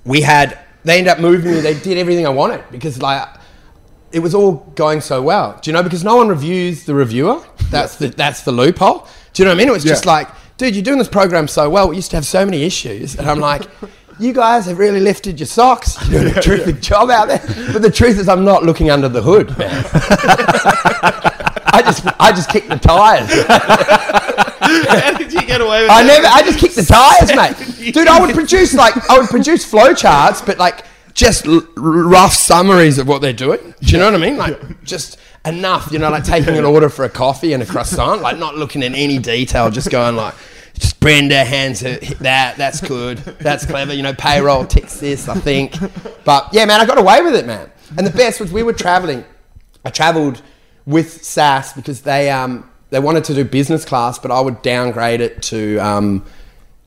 we 0.09 0.21
had. 0.21 0.57
They 0.83 0.97
ended 0.97 1.11
up 1.11 1.19
moving 1.19 1.53
me. 1.53 1.59
They 1.59 1.79
did 1.79 1.97
everything 1.97 2.25
I 2.25 2.29
wanted 2.29 2.63
because 2.71 3.01
like 3.01 3.27
it 4.11 4.19
was 4.19 4.33
all 4.33 4.55
going 4.75 5.01
so 5.01 5.21
well. 5.21 5.59
Do 5.61 5.69
you 5.69 5.73
know? 5.73 5.83
Because 5.83 6.03
no 6.03 6.15
one 6.15 6.27
reviews 6.27 6.85
the 6.85 6.95
reviewer. 6.95 7.45
That's 7.69 7.95
the 7.97 8.07
that's 8.07 8.43
the 8.43 8.51
loophole. 8.51 9.07
Do 9.33 9.43
you 9.43 9.45
know 9.45 9.51
what 9.51 9.55
I 9.55 9.57
mean? 9.59 9.67
It 9.69 9.73
was 9.73 9.83
just 9.83 10.05
like, 10.05 10.27
dude, 10.57 10.75
you're 10.75 10.83
doing 10.83 10.97
this 10.97 11.07
program 11.07 11.47
so 11.47 11.69
well. 11.69 11.87
We 11.89 11.95
used 11.95 12.09
to 12.11 12.17
have 12.17 12.25
so 12.25 12.43
many 12.43 12.63
issues, 12.63 13.15
and 13.15 13.29
I'm 13.29 13.39
like. 13.39 13.63
You 14.21 14.33
guys 14.33 14.65
have 14.65 14.79
really 14.79 14.99
lifted 14.99 15.39
your 15.39 15.47
socks. 15.47 15.95
You're 16.09 16.23
doing 16.23 16.35
a 16.35 16.41
terrific 16.41 16.81
job 16.81 17.09
out 17.09 17.29
there. 17.29 17.41
But 17.71 17.81
the 17.81 17.89
truth 17.89 18.19
is, 18.19 18.27
I'm 18.27 18.43
not 18.43 18.65
looking 18.65 18.91
under 18.91 19.07
the 19.07 19.21
hood, 19.21 19.57
man. 19.57 19.71
I 21.71 21.81
just, 21.85 22.05
I 22.19 22.31
just 22.33 22.49
kick 22.49 22.67
the 22.67 22.75
tires. 22.75 23.29
How 24.87 25.17
did 25.17 25.33
you 25.33 25.41
get 25.45 25.61
away 25.61 25.81
with 25.83 25.91
I 25.91 26.03
that? 26.03 26.07
never. 26.07 26.27
I 26.27 26.41
just 26.43 26.59
kicked 26.59 26.75
the 26.75 26.83
tires, 26.83 27.35
mate. 27.35 27.93
Dude, 27.93 28.07
I 28.07 28.19
would 28.21 28.33
produce 28.33 28.73
like 28.73 28.95
I 29.09 29.19
would 29.19 29.29
produce 29.29 29.69
flowcharts, 29.69 30.45
but 30.45 30.57
like 30.57 30.85
just 31.13 31.45
l- 31.45 31.65
rough 31.75 32.33
summaries 32.33 32.97
of 32.97 33.07
what 33.07 33.21
they're 33.21 33.33
doing. 33.33 33.73
Do 33.81 33.91
you 33.91 33.97
know 33.97 34.05
what 34.05 34.15
I 34.15 34.17
mean? 34.17 34.37
Like 34.37 34.83
just 34.83 35.17
enough. 35.45 35.91
You 35.91 35.99
know, 35.99 36.09
like 36.09 36.23
taking 36.23 36.57
an 36.57 36.65
order 36.65 36.89
for 36.89 37.05
a 37.05 37.09
coffee 37.09 37.53
and 37.53 37.61
a 37.63 37.65
croissant, 37.65 38.21
like 38.21 38.37
not 38.37 38.55
looking 38.55 38.83
at 38.83 38.93
any 38.93 39.17
detail, 39.19 39.69
just 39.71 39.89
going 39.89 40.15
like. 40.15 40.35
Just 40.75 40.99
Brenda 41.01 41.43
hands 41.43 41.81
her 41.81 41.97
hit 42.01 42.19
that. 42.19 42.55
That's 42.55 42.79
good. 42.79 43.17
That's 43.17 43.65
clever. 43.65 43.93
You 43.93 44.01
know, 44.03 44.13
payroll 44.13 44.65
ticks 44.65 44.97
this. 45.01 45.27
I 45.27 45.35
think. 45.35 45.75
But 46.23 46.49
yeah, 46.53 46.63
man, 46.63 46.79
I 46.79 46.85
got 46.85 46.97
away 46.97 47.21
with 47.21 47.35
it, 47.35 47.45
man. 47.45 47.69
And 47.97 48.07
the 48.07 48.11
best 48.11 48.39
was 48.39 48.53
we 48.53 48.63
were 48.63 48.71
traveling. 48.71 49.25
I 49.83 49.89
travelled 49.89 50.41
with 50.85 51.25
SAS 51.25 51.73
because 51.73 52.01
they 52.01 52.29
um 52.29 52.68
they 52.89 52.99
wanted 52.99 53.23
to 53.25 53.33
do 53.33 53.43
business 53.43 53.85
class, 53.85 54.17
but 54.19 54.31
I 54.31 54.41
would 54.41 54.61
downgrade 54.61 55.21
it 55.21 55.41
to 55.43 55.77
um, 55.77 56.25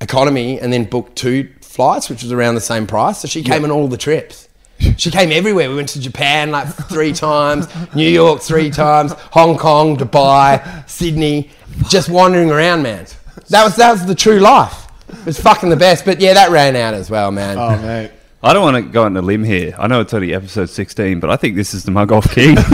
economy 0.01 0.61
and 0.61 0.73
then 0.73 0.85
book 0.85 1.15
two 1.15 1.49
flights, 1.61 2.11
which 2.11 2.23
was 2.23 2.33
around 2.33 2.55
the 2.57 2.61
same 2.61 2.87
price. 2.87 3.21
So 3.21 3.29
she 3.29 3.43
came 3.43 3.65
on 3.65 3.71
all 3.71 3.89
the 3.89 3.97
trips. 3.97 4.49
She 4.97 5.11
came 5.13 5.31
everywhere. 5.31 5.69
We 5.71 5.77
went 5.77 5.91
to 5.91 6.01
Japan 6.01 6.51
like 6.51 6.69
three 6.69 7.13
times, 7.29 7.69
New 7.95 8.09
York 8.09 8.43
three 8.43 8.71
times, 8.71 9.13
Hong 9.31 9.57
Kong, 9.57 9.97
Dubai, 9.97 10.89
Sydney, 10.91 11.51
just 11.89 12.09
wandering 12.09 12.51
around, 12.51 12.83
man. 12.83 13.07
That 13.51 13.65
was 13.65 13.77
that 13.77 13.93
was 13.93 14.07
the 14.07 14.15
true 14.15 14.39
life. 14.41 14.89
It 15.09 15.27
was 15.27 15.41
fucking 15.41 15.69
the 15.69 15.77
best. 15.77 16.05
But 16.05 16.21
yeah, 16.21 16.35
that 16.35 16.51
ran 16.51 16.75
out 16.75 16.95
as 16.95 17.11
well, 17.11 17.31
man. 17.31 17.59
Oh, 17.59 17.77
mate. 17.81 18.11
I 18.45 18.53
don't 18.53 18.63
want 18.65 18.85
to 18.85 18.91
go 18.91 19.05
on 19.05 19.17
a 19.17 19.23
limb 19.23 19.45
here. 19.45 19.73
I 19.79 19.87
know 19.87 20.01
it's 20.01 20.13
only 20.13 20.35
episode 20.35 20.69
16, 20.69 21.21
but 21.21 21.31
I 21.31 21.37
think 21.37 21.55
this 21.55 21.75
is 21.75 21.85
the 21.85 21.93
Mug 21.93 22.11
Off 22.11 22.33
King. 22.35 22.57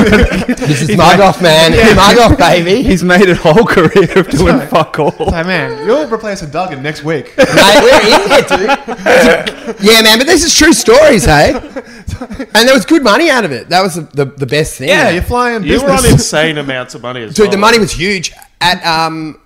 This 0.69 0.83
is 0.83 0.97
mug 0.97 1.21
off, 1.21 1.41
man. 1.41 1.73
Mug 1.97 2.19
off, 2.19 2.39
baby. 2.39 2.83
He's 2.83 3.03
made 3.03 3.29
a 3.29 3.35
whole 3.35 3.65
career 3.65 4.19
of 4.19 4.29
doing 4.29 4.61
fuck 4.67 4.99
all. 4.99 5.11
Hey, 5.31 5.43
man, 5.45 5.87
you'll 5.87 6.07
replace 6.07 6.43
a 6.43 6.47
Duggan 6.47 6.83
next 6.83 7.05
week. 7.05 7.35
Mate, 7.39 7.81
we're 7.83 8.01
in 8.01 8.29
here, 8.29 8.43
dude. 8.43 9.81
yeah, 9.81 10.03
man, 10.03 10.19
but 10.19 10.27
this 10.27 10.45
is 10.45 10.55
true 10.55 10.73
stories, 10.73 11.25
hey? 11.25 11.53
And 11.55 12.69
there 12.69 12.75
was 12.75 12.85
good 12.85 13.03
money 13.03 13.31
out 13.31 13.45
of 13.45 13.53
it. 13.53 13.69
That 13.69 13.83
was 13.83 13.95
the, 13.95 14.03
the, 14.03 14.25
the 14.27 14.47
best 14.47 14.77
thing. 14.77 14.89
yeah, 14.89 15.05
man. 15.05 15.15
you're 15.15 15.23
flying 15.23 15.63
You 15.63 15.81
were 15.83 15.91
on 15.91 16.05
insane 16.05 16.59
amounts 16.59 16.95
of 16.95 17.03
money 17.03 17.23
as 17.23 17.29
well. 17.29 17.35
Dude, 17.35 17.45
well. 17.45 17.51
the 17.53 17.59
money 17.59 17.79
was 17.79 17.93
huge. 17.93 18.33
At 18.61 18.85
um, 18.85 19.41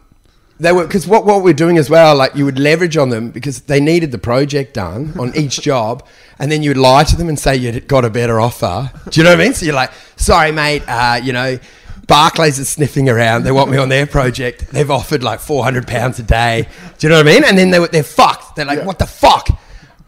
they 0.61 0.73
were 0.73 0.87
because 0.87 1.07
what 1.07 1.25
what 1.25 1.43
we're 1.43 1.55
doing 1.55 1.79
as 1.79 1.91
well, 1.91 2.15
like 2.17 2.35
you 2.35 2.45
would 2.45 2.59
leverage 2.59 2.97
on 2.97 3.09
them 3.09 3.31
because 3.31 3.63
they 3.63 3.81
needed 3.81 4.13
the 4.13 4.19
project 4.19 4.75
done 4.75 5.13
on 5.19 5.33
each 5.37 5.61
job, 5.61 6.07
and 6.39 6.51
then 6.53 6.63
you 6.63 6.71
would 6.71 6.77
lie 6.77 7.05
to 7.05 7.17
them 7.17 7.29
and 7.29 7.39
say 7.39 7.57
you'd 7.57 7.89
got 7.89 8.05
a 8.05 8.11
better 8.11 8.41
offer. 8.41 8.91
Do 9.11 9.21
you 9.21 9.25
know 9.25 9.31
what 9.31 9.41
I 9.41 9.45
mean? 9.45 9.55
So 9.55 9.65
you're 9.67 9.75
like, 9.75 9.91
sorry, 10.17 10.53
mate, 10.53 10.83
uh, 10.87 11.21
you 11.23 11.33
know. 11.33 11.59
Barclays 12.09 12.59
is 12.59 12.69
sniffing 12.69 13.09
around. 13.09 13.45
They 13.45 13.53
want 13.53 13.71
me 13.71 13.79
on 13.79 13.89
their 13.89 14.07
project. 14.07 14.67
They've 14.73 14.91
offered 14.91 15.23
like 15.23 15.39
four 15.39 15.63
hundred 15.63 15.87
pounds 15.87 16.19
a 16.19 16.25
day. 16.25 16.67
Do 16.99 17.07
you 17.07 17.09
know 17.11 17.17
what 17.19 17.29
I 17.29 17.33
mean? 17.33 17.45
And 17.45 17.57
then 17.57 17.71
they 17.71 17.79
were, 17.79 17.87
they're 17.87 18.03
fucked. 18.03 18.57
They're 18.57 18.67
like, 18.67 18.85
what 18.85 18.99
the 18.99 19.07
fuck? 19.07 19.47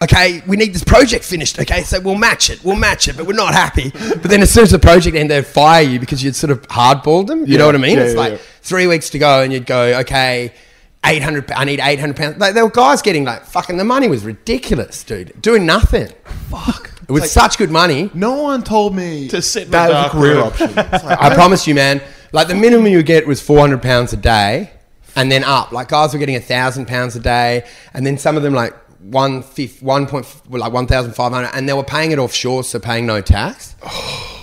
Okay, 0.02 0.42
we 0.46 0.56
need 0.56 0.74
this 0.74 0.82
project 0.84 1.24
finished. 1.24 1.58
Okay, 1.60 1.82
so 1.82 2.00
we'll 2.00 2.16
match 2.16 2.50
it. 2.50 2.62
We'll 2.64 2.76
match 2.76 3.06
it, 3.08 3.16
but 3.16 3.26
we're 3.26 3.32
not 3.32 3.54
happy. 3.54 3.90
But 3.90 4.24
then 4.24 4.42
as 4.42 4.50
soon 4.52 4.64
as 4.64 4.72
the 4.72 4.78
project 4.80 5.16
ends, 5.16 5.30
they'd 5.30 5.46
fire 5.46 5.82
you 5.82 6.00
because 6.00 6.22
you'd 6.22 6.34
sort 6.36 6.50
of 6.50 6.62
hardballed 6.68 7.28
them. 7.28 7.40
You 7.46 7.52
Yeah, 7.52 7.58
know 7.58 7.66
what 7.66 7.74
I 7.76 7.78
mean? 7.78 7.96
yeah, 7.96 8.02
it's 8.04 8.14
yeah, 8.14 8.20
like 8.20 8.32
yeah. 8.32 8.38
Three 8.64 8.86
weeks 8.88 9.10
to 9.10 9.18
go, 9.18 9.42
and 9.42 9.52
you'd 9.52 9.66
go, 9.66 10.00
okay, 10.00 10.52
eight 11.04 11.22
hundred. 11.22 11.50
I 11.52 11.64
need 11.64 11.80
eight 11.80 12.00
hundred 12.00 12.16
pounds. 12.16 12.38
Like, 12.38 12.54
there 12.54 12.64
were 12.64 12.70
guys 12.70 13.02
getting 13.02 13.24
like 13.24 13.44
fucking. 13.44 13.76
The 13.76 13.84
money 13.84 14.08
was 14.08 14.24
ridiculous, 14.24 15.04
dude. 15.04 15.40
Doing 15.40 15.64
nothing. 15.66 16.08
Fuck. 16.50 16.90
It 17.06 17.12
was 17.12 17.30
such 17.30 17.58
good 17.58 17.70
money. 17.70 18.10
No 18.14 18.42
one 18.42 18.62
told 18.62 18.96
me 18.96 19.28
To 19.28 19.42
sit 19.42 19.64
in 19.66 19.70
that 19.72 19.90
was 19.90 20.06
a 20.06 20.08
career 20.10 20.34
room. 20.36 20.46
option. 20.46 20.74
Like, 20.76 21.20
I 21.20 21.34
promise 21.34 21.66
you, 21.66 21.74
man. 21.74 22.00
Like 22.32 22.48
the 22.48 22.54
minimum 22.54 22.86
you 22.86 23.02
get 23.02 23.26
was 23.26 23.40
four 23.40 23.58
hundred 23.60 23.82
pounds 23.82 24.12
a 24.12 24.16
day, 24.16 24.70
and 25.14 25.30
then 25.30 25.44
up. 25.44 25.70
Like 25.70 25.88
guys 25.88 26.12
were 26.14 26.18
getting 26.18 26.36
a 26.36 26.40
thousand 26.40 26.88
pounds 26.88 27.14
a 27.14 27.20
day, 27.20 27.64
and 27.92 28.04
then 28.06 28.18
some 28.18 28.36
of 28.36 28.42
them 28.42 28.54
like 28.54 28.74
one 29.00 29.42
fifth, 29.42 29.82
one 29.82 30.06
point, 30.06 30.26
like 30.50 30.72
one 30.72 30.86
thousand 30.86 31.12
five 31.12 31.30
hundred, 31.32 31.50
and 31.54 31.68
they 31.68 31.74
were 31.74 31.84
paying 31.84 32.10
it 32.10 32.18
offshore, 32.18 32.64
so 32.64 32.80
paying 32.80 33.04
no 33.06 33.20
tax. 33.20 33.76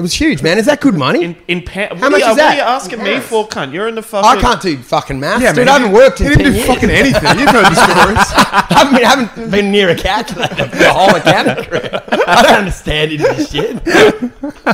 It 0.00 0.02
was 0.02 0.14
huge, 0.14 0.42
man. 0.42 0.56
Is 0.56 0.64
that 0.64 0.80
good 0.80 0.94
money? 0.94 1.22
In, 1.22 1.36
in 1.46 1.60
pa- 1.62 1.94
How 1.94 2.06
are 2.06 2.10
much 2.10 2.12
you, 2.12 2.16
is 2.20 2.22
uh, 2.24 2.28
What 2.30 2.36
that? 2.38 2.52
are 2.52 2.56
you 2.56 2.62
asking 2.62 3.02
me 3.02 3.20
for, 3.20 3.46
cunt? 3.46 3.74
You're 3.74 3.86
in 3.86 3.94
the 3.96 4.02
fucking... 4.02 4.30
I 4.30 4.40
can't 4.40 4.62
do 4.62 4.78
fucking 4.78 5.20
maths, 5.20 5.42
yeah, 5.42 5.52
dude. 5.52 5.66
man, 5.66 5.68
I 5.68 5.72
haven't 5.72 5.90
you- 5.90 5.94
worked 5.94 6.20
in 6.22 6.28
you 6.28 6.36
didn't 6.36 6.42
ten 6.44 6.52
do 6.52 6.56
years. 6.58 6.66
fucking 6.68 6.90
anything. 6.90 7.38
You've 7.38 7.50
heard 7.50 7.66
the 7.66 7.74
stories. 7.84 8.18
I 8.34 8.66
haven't 8.70 8.94
been, 8.94 9.04
haven't 9.04 9.50
been 9.50 9.70
near 9.70 9.90
a 9.90 9.94
calculator 9.94 10.68
for 10.70 10.76
the 10.76 10.90
whole 10.90 11.14
accounting 11.14 11.64
career. 11.66 12.02
I 12.26 12.42
don't 12.42 12.54
understand 12.60 13.12
any 13.12 13.16
of 13.22 13.36
this 13.36 13.50
shit. 13.50 13.74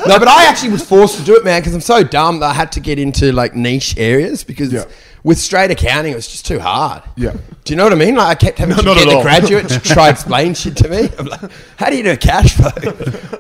No, 0.06 0.16
but 0.20 0.28
I 0.28 0.44
actually 0.46 0.70
was 0.70 0.84
forced 0.88 1.18
to 1.18 1.24
do 1.24 1.34
it, 1.34 1.44
man, 1.44 1.60
because 1.60 1.74
I'm 1.74 1.80
so 1.80 2.04
dumb 2.04 2.38
that 2.38 2.50
I 2.50 2.54
had 2.54 2.70
to 2.72 2.80
get 2.80 3.00
into 3.00 3.32
like 3.32 3.56
niche 3.56 3.96
areas 3.98 4.44
because 4.44 4.72
Yeah. 4.72 4.84
With 5.26 5.38
straight 5.38 5.72
accounting 5.72 6.12
it 6.12 6.14
was 6.14 6.28
just 6.28 6.46
too 6.46 6.60
hard. 6.60 7.02
Yeah. 7.16 7.32
Do 7.64 7.72
you 7.72 7.76
know 7.76 7.82
what 7.82 7.92
I 7.92 7.96
mean? 7.96 8.14
Like 8.14 8.28
I 8.28 8.34
kept 8.36 8.58
having 8.58 8.76
No, 8.76 8.82
to 8.82 8.86
not 8.88 8.96
get 8.96 9.08
the 9.08 9.16
all. 9.16 9.22
graduate 9.22 9.68
to 9.70 9.80
try 9.80 10.06
and 10.08 10.14
explain 10.16 10.54
shit 10.54 10.76
to 10.76 10.88
me. 10.88 11.08
I'm 11.18 11.26
like, 11.26 11.50
how 11.76 11.90
do 11.90 11.96
you 11.96 12.04
do 12.04 12.12
a 12.12 12.16
cash 12.16 12.54
flow? 12.56 12.70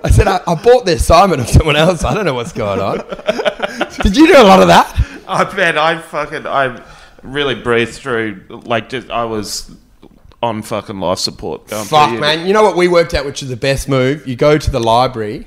I 0.02 0.10
said, 0.10 0.26
I, 0.26 0.40
I 0.48 0.54
bought 0.56 0.84
the 0.84 0.94
assignment 0.94 1.42
of 1.42 1.48
someone 1.48 1.76
else. 1.76 2.02
I 2.02 2.12
don't 2.12 2.24
know 2.24 2.34
what's 2.34 2.52
going 2.52 2.80
on. 2.80 2.98
Did 4.02 4.16
you 4.16 4.26
do 4.26 4.34
a 4.36 4.42
lot 4.42 4.60
of 4.60 4.66
that? 4.68 4.92
I 5.28 5.54
man, 5.56 5.78
I 5.78 6.00
fucking 6.00 6.44
I 6.46 6.82
really 7.22 7.54
breathed 7.54 7.94
through 7.94 8.42
like 8.48 8.88
just 8.88 9.08
I 9.10 9.24
was 9.24 9.70
on 10.42 10.62
fucking 10.62 10.98
life 10.98 11.18
support. 11.20 11.68
Going 11.68 11.86
Fuck, 11.86 12.10
you. 12.12 12.18
man. 12.18 12.48
You 12.48 12.52
know 12.52 12.64
what 12.64 12.76
we 12.76 12.88
worked 12.88 13.14
out, 13.14 13.24
which 13.24 13.42
is 13.44 13.48
the 13.48 13.56
best 13.56 13.88
move? 13.88 14.26
You 14.26 14.34
go 14.34 14.58
to 14.58 14.70
the 14.70 14.80
library, 14.80 15.46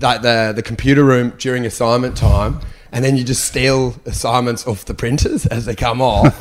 like 0.00 0.22
the, 0.22 0.52
the 0.56 0.62
computer 0.62 1.04
room 1.04 1.34
during 1.38 1.64
assignment 1.66 2.16
time, 2.16 2.60
and 2.92 3.04
then 3.04 3.16
you 3.16 3.24
just 3.24 3.44
steal 3.44 3.94
assignments 4.06 4.66
off 4.66 4.84
the 4.84 4.94
printers 4.94 5.46
as 5.46 5.66
they 5.66 5.74
come 5.74 6.00
off, 6.00 6.34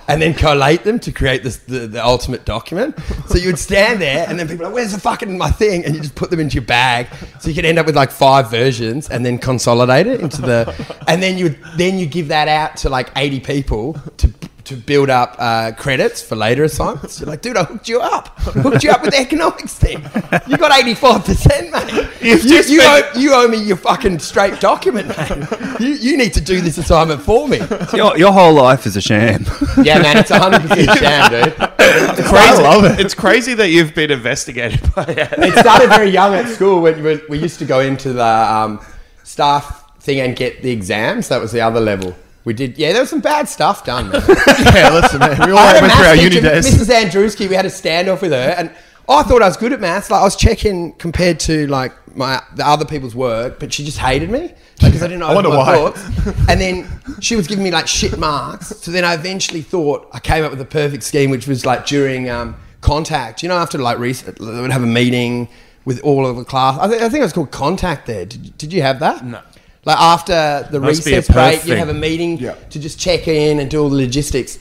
and 0.08 0.20
then 0.20 0.34
collate 0.34 0.84
them 0.84 0.98
to 1.00 1.12
create 1.12 1.42
this, 1.42 1.58
the, 1.58 1.86
the 1.86 2.04
ultimate 2.04 2.44
document. 2.44 2.98
So 3.28 3.38
you 3.38 3.46
would 3.46 3.58
stand 3.58 4.00
there, 4.00 4.26
and 4.28 4.38
then 4.38 4.48
people 4.48 4.64
are 4.64 4.68
like, 4.68 4.74
where's 4.74 4.92
the 4.92 5.00
fucking 5.00 5.36
my 5.38 5.50
thing? 5.50 5.84
And 5.84 5.94
you 5.94 6.00
just 6.00 6.14
put 6.14 6.30
them 6.30 6.40
into 6.40 6.54
your 6.54 6.64
bag. 6.64 7.08
So 7.40 7.48
you 7.48 7.54
could 7.54 7.64
end 7.64 7.78
up 7.78 7.86
with 7.86 7.96
like 7.96 8.10
five 8.10 8.50
versions 8.50 9.08
and 9.08 9.24
then 9.24 9.38
consolidate 9.38 10.06
it 10.06 10.20
into 10.20 10.42
the, 10.42 10.96
and 11.08 11.22
then 11.22 11.38
you 11.38 11.56
then 11.76 11.98
you 11.98 12.06
give 12.06 12.28
that 12.28 12.48
out 12.48 12.76
to 12.78 12.88
like 12.88 13.10
80 13.16 13.40
people 13.40 13.94
to 14.18 14.28
to 14.64 14.76
build 14.76 15.10
up 15.10 15.34
uh, 15.38 15.72
credits 15.72 16.22
for 16.22 16.36
later 16.36 16.64
assignments. 16.64 17.18
You're 17.20 17.28
like, 17.28 17.42
dude, 17.42 17.56
I 17.56 17.64
hooked 17.64 17.88
you 17.88 18.00
up. 18.00 18.28
hooked 18.38 18.84
you 18.84 18.90
up 18.90 19.02
with 19.02 19.10
the 19.12 19.20
economics 19.20 19.74
thing. 19.74 20.02
You 20.46 20.56
got 20.56 20.70
85%, 20.72 21.70
mate. 21.72 22.08
You, 22.20 22.38
just 22.38 22.70
you, 22.70 22.78
been- 22.78 22.86
owe, 23.04 23.18
you 23.18 23.34
owe 23.34 23.48
me 23.48 23.58
your 23.62 23.76
fucking 23.76 24.18
straight 24.20 24.60
document, 24.60 25.08
mate. 25.08 25.80
You, 25.80 25.88
you 25.88 26.16
need 26.16 26.32
to 26.34 26.40
do 26.40 26.60
this 26.60 26.78
assignment 26.78 27.22
for 27.22 27.48
me. 27.48 27.58
Your, 27.92 28.16
your 28.16 28.32
whole 28.32 28.54
life 28.54 28.86
is 28.86 28.96
a 28.96 29.00
sham. 29.00 29.44
Yeah, 29.82 30.00
man, 30.00 30.16
it's 30.18 30.30
100% 30.30 30.96
sham, 30.98 31.30
dude. 31.30 31.54
Crazy. 32.26 32.62
love 32.62 32.84
it. 32.84 33.00
It's 33.00 33.14
crazy 33.14 33.54
that 33.54 33.68
you've 33.70 33.94
been 33.94 34.10
investigated 34.10 34.80
by 34.94 35.04
it. 35.04 35.28
It 35.38 35.58
started 35.58 35.88
very 35.88 36.10
young 36.10 36.34
at 36.34 36.48
school 36.48 36.80
when 36.82 37.02
we, 37.02 37.20
we 37.28 37.38
used 37.38 37.58
to 37.58 37.64
go 37.64 37.80
into 37.80 38.12
the 38.12 38.24
um, 38.24 38.80
staff 39.24 39.98
thing 40.00 40.20
and 40.20 40.36
get 40.36 40.62
the 40.62 40.70
exams. 40.70 41.28
That 41.28 41.40
was 41.40 41.52
the 41.52 41.60
other 41.60 41.80
level. 41.80 42.14
We 42.44 42.54
did, 42.54 42.76
yeah, 42.76 42.92
there 42.92 43.02
was 43.02 43.10
some 43.10 43.20
bad 43.20 43.48
stuff 43.48 43.84
done, 43.84 44.10
man. 44.10 44.22
yeah, 44.74 44.90
listen, 44.90 45.20
man. 45.20 45.38
We 45.46 45.52
all 45.52 45.58
I 45.58 45.74
had 45.74 45.76
a 45.76 45.80
went 45.82 45.92
through 45.92 46.06
our 46.06 46.16
maths 46.16 46.22
uni 46.22 46.34
teacher, 46.36 46.48
days. 46.48 46.66
Mrs. 46.66 47.04
Andrewski. 47.04 47.48
We 47.48 47.54
had 47.54 47.66
a 47.66 47.68
standoff 47.68 48.20
with 48.20 48.32
her, 48.32 48.54
and 48.58 48.72
I 49.08 49.22
thought 49.22 49.42
I 49.42 49.46
was 49.48 49.56
good 49.56 49.72
at 49.72 49.80
maths. 49.80 50.10
Like 50.10 50.20
I 50.20 50.24
was 50.24 50.36
checking 50.36 50.92
compared 50.94 51.38
to 51.40 51.66
like 51.68 51.92
my 52.16 52.42
the 52.56 52.66
other 52.66 52.84
people's 52.84 53.14
work, 53.14 53.60
but 53.60 53.72
she 53.72 53.84
just 53.84 53.98
hated 53.98 54.30
me 54.30 54.52
because 54.80 55.02
I 55.02 55.06
didn't 55.06 55.20
know 55.20 55.26
I 55.30 55.34
wonder 55.34 55.50
my 55.50 55.56
why. 55.56 55.76
thoughts. 55.76 56.04
And 56.48 56.60
then 56.60 56.88
she 57.20 57.36
was 57.36 57.46
giving 57.46 57.64
me 57.64 57.70
like 57.70 57.86
shit 57.86 58.18
marks. 58.18 58.68
So 58.68 58.90
then 58.90 59.04
I 59.04 59.14
eventually 59.14 59.62
thought 59.62 60.08
I 60.12 60.18
came 60.18 60.44
up 60.44 60.50
with 60.50 60.60
a 60.60 60.66
perfect 60.66 61.02
scheme, 61.04 61.30
which 61.30 61.46
was 61.46 61.66
like 61.66 61.86
during 61.86 62.28
um, 62.28 62.56
contact. 62.80 63.42
You 63.42 63.48
know, 63.48 63.56
after 63.56 63.78
like 63.78 63.98
recent, 63.98 64.38
they 64.38 64.60
would 64.60 64.72
have 64.72 64.82
a 64.82 64.86
meeting 64.86 65.48
with 65.84 66.00
all 66.00 66.26
of 66.26 66.36
the 66.36 66.44
class. 66.44 66.78
I, 66.78 66.88
think 66.88 67.02
I 67.02 67.08
think 67.08 67.20
it 67.20 67.24
was 67.24 67.32
called 67.32 67.50
contact. 67.50 68.06
There, 68.06 68.24
did, 68.24 68.56
did 68.56 68.72
you 68.72 68.82
have 68.82 69.00
that? 69.00 69.24
No. 69.24 69.42
Like 69.84 69.98
after 69.98 70.68
the 70.70 70.78
Must 70.80 71.04
recess 71.04 71.26
break, 71.28 71.58
Perth 71.60 71.66
you'd 71.68 71.78
have 71.78 71.88
a 71.88 71.94
meeting 71.94 72.38
Yeah. 72.38 72.54
to 72.70 72.78
just 72.78 72.98
check 73.00 73.26
in 73.26 73.58
and 73.58 73.70
do 73.70 73.82
all 73.82 73.90
the 73.90 73.96
logistics. 73.96 74.58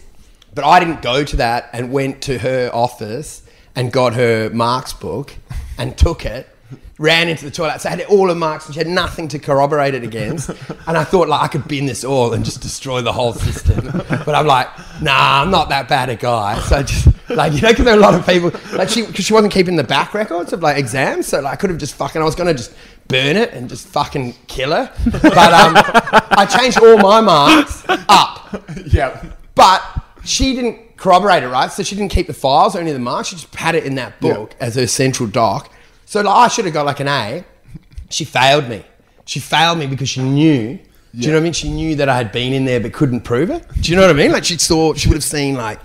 But 0.55 0.65
I 0.65 0.79
didn't 0.79 1.01
go 1.01 1.23
to 1.23 1.35
that 1.37 1.69
and 1.73 1.91
went 1.91 2.21
to 2.23 2.39
her 2.39 2.69
office 2.73 3.43
and 3.75 3.91
got 3.91 4.13
her 4.15 4.49
marks 4.49 4.93
book 4.93 5.33
and 5.77 5.95
took 5.97 6.25
it, 6.25 6.47
ran 6.97 7.29
into 7.29 7.45
the 7.45 7.51
toilet. 7.51 7.79
So 7.81 7.89
I 7.89 7.91
had 7.95 8.01
all 8.05 8.27
her 8.27 8.35
marks 8.35 8.65
and 8.65 8.73
she 8.73 8.79
had 8.79 8.87
nothing 8.87 9.27
to 9.29 9.39
corroborate 9.39 9.93
it 9.93 10.03
against. 10.03 10.49
And 10.87 10.97
I 10.97 11.03
thought 11.05 11.29
like 11.29 11.41
I 11.41 11.47
could 11.47 11.67
bin 11.67 11.85
this 11.85 12.03
all 12.03 12.33
and 12.33 12.43
just 12.43 12.59
destroy 12.61 13.01
the 13.01 13.13
whole 13.13 13.33
system. 13.33 13.85
But 14.25 14.35
I'm 14.35 14.45
like, 14.47 14.67
nah, 15.01 15.41
I'm 15.41 15.51
not 15.51 15.69
that 15.69 15.87
bad 15.87 16.09
a 16.09 16.15
guy. 16.15 16.59
So 16.61 16.77
I 16.77 16.83
just 16.83 17.07
like 17.29 17.53
you 17.53 17.61
know, 17.61 17.69
because 17.69 17.85
there 17.85 17.93
are 17.93 17.97
a 17.97 18.01
lot 18.01 18.13
of 18.15 18.25
people 18.25 18.51
like 18.73 18.89
she 18.89 19.05
because 19.05 19.23
she 19.23 19.33
wasn't 19.33 19.53
keeping 19.53 19.77
the 19.77 19.83
back 19.85 20.13
records 20.13 20.51
of 20.51 20.61
like 20.61 20.77
exams. 20.77 21.27
So 21.27 21.39
like 21.39 21.53
I 21.53 21.55
could 21.55 21.69
have 21.69 21.79
just 21.79 21.93
fucking 21.95 22.21
I 22.21 22.25
was 22.25 22.35
gonna 22.35 22.53
just 22.53 22.73
burn 23.11 23.37
it 23.37 23.53
and 23.53 23.69
just 23.69 23.87
fucking 23.87 24.33
kill 24.47 24.71
her. 24.71 24.91
But 25.11 25.25
um, 25.35 25.73
I 26.31 26.45
changed 26.45 26.79
all 26.79 26.97
my 26.97 27.21
marks 27.21 27.83
up. 27.87 28.63
yeah. 28.87 29.23
But 29.55 29.83
she 30.23 30.55
didn't 30.55 30.97
corroborate 30.97 31.43
it, 31.43 31.49
right? 31.49 31.71
So 31.71 31.83
she 31.83 31.95
didn't 31.95 32.11
keep 32.11 32.27
the 32.27 32.33
files 32.33 32.75
or 32.75 32.79
any 32.79 32.89
of 32.91 32.95
the 32.95 32.99
marks. 32.99 33.29
She 33.29 33.35
just 33.35 33.53
had 33.55 33.75
it 33.75 33.85
in 33.85 33.95
that 33.95 34.19
book 34.19 34.55
as 34.59 34.75
her 34.75 34.87
central 34.87 35.27
doc. 35.27 35.71
So 36.05 36.21
like, 36.21 36.35
I 36.35 36.47
should 36.47 36.65
have 36.65 36.73
got 36.73 36.85
like 36.85 36.99
an 36.99 37.07
A. 37.07 37.43
She 38.09 38.25
failed 38.25 38.67
me. 38.67 38.83
She 39.25 39.39
failed 39.39 39.77
me 39.77 39.87
because 39.87 40.09
she 40.09 40.21
knew. 40.21 40.77
Do 41.13 41.19
you 41.19 41.27
know 41.27 41.33
what 41.33 41.41
I 41.41 41.43
mean? 41.43 41.53
She 41.53 41.69
knew 41.69 41.95
that 41.95 42.07
I 42.07 42.15
had 42.15 42.31
been 42.31 42.53
in 42.53 42.63
there 42.63 42.79
but 42.79 42.93
couldn't 42.93 43.21
prove 43.21 43.49
it. 43.49 43.65
Do 43.81 43.91
you 43.91 43.97
know 43.97 44.03
what 44.03 44.11
I 44.11 44.13
mean? 44.13 44.31
Like 44.31 44.45
she 44.45 44.57
saw, 44.57 44.93
she 44.93 45.09
would 45.09 45.15
have 45.15 45.23
seen 45.23 45.55
like 45.55 45.79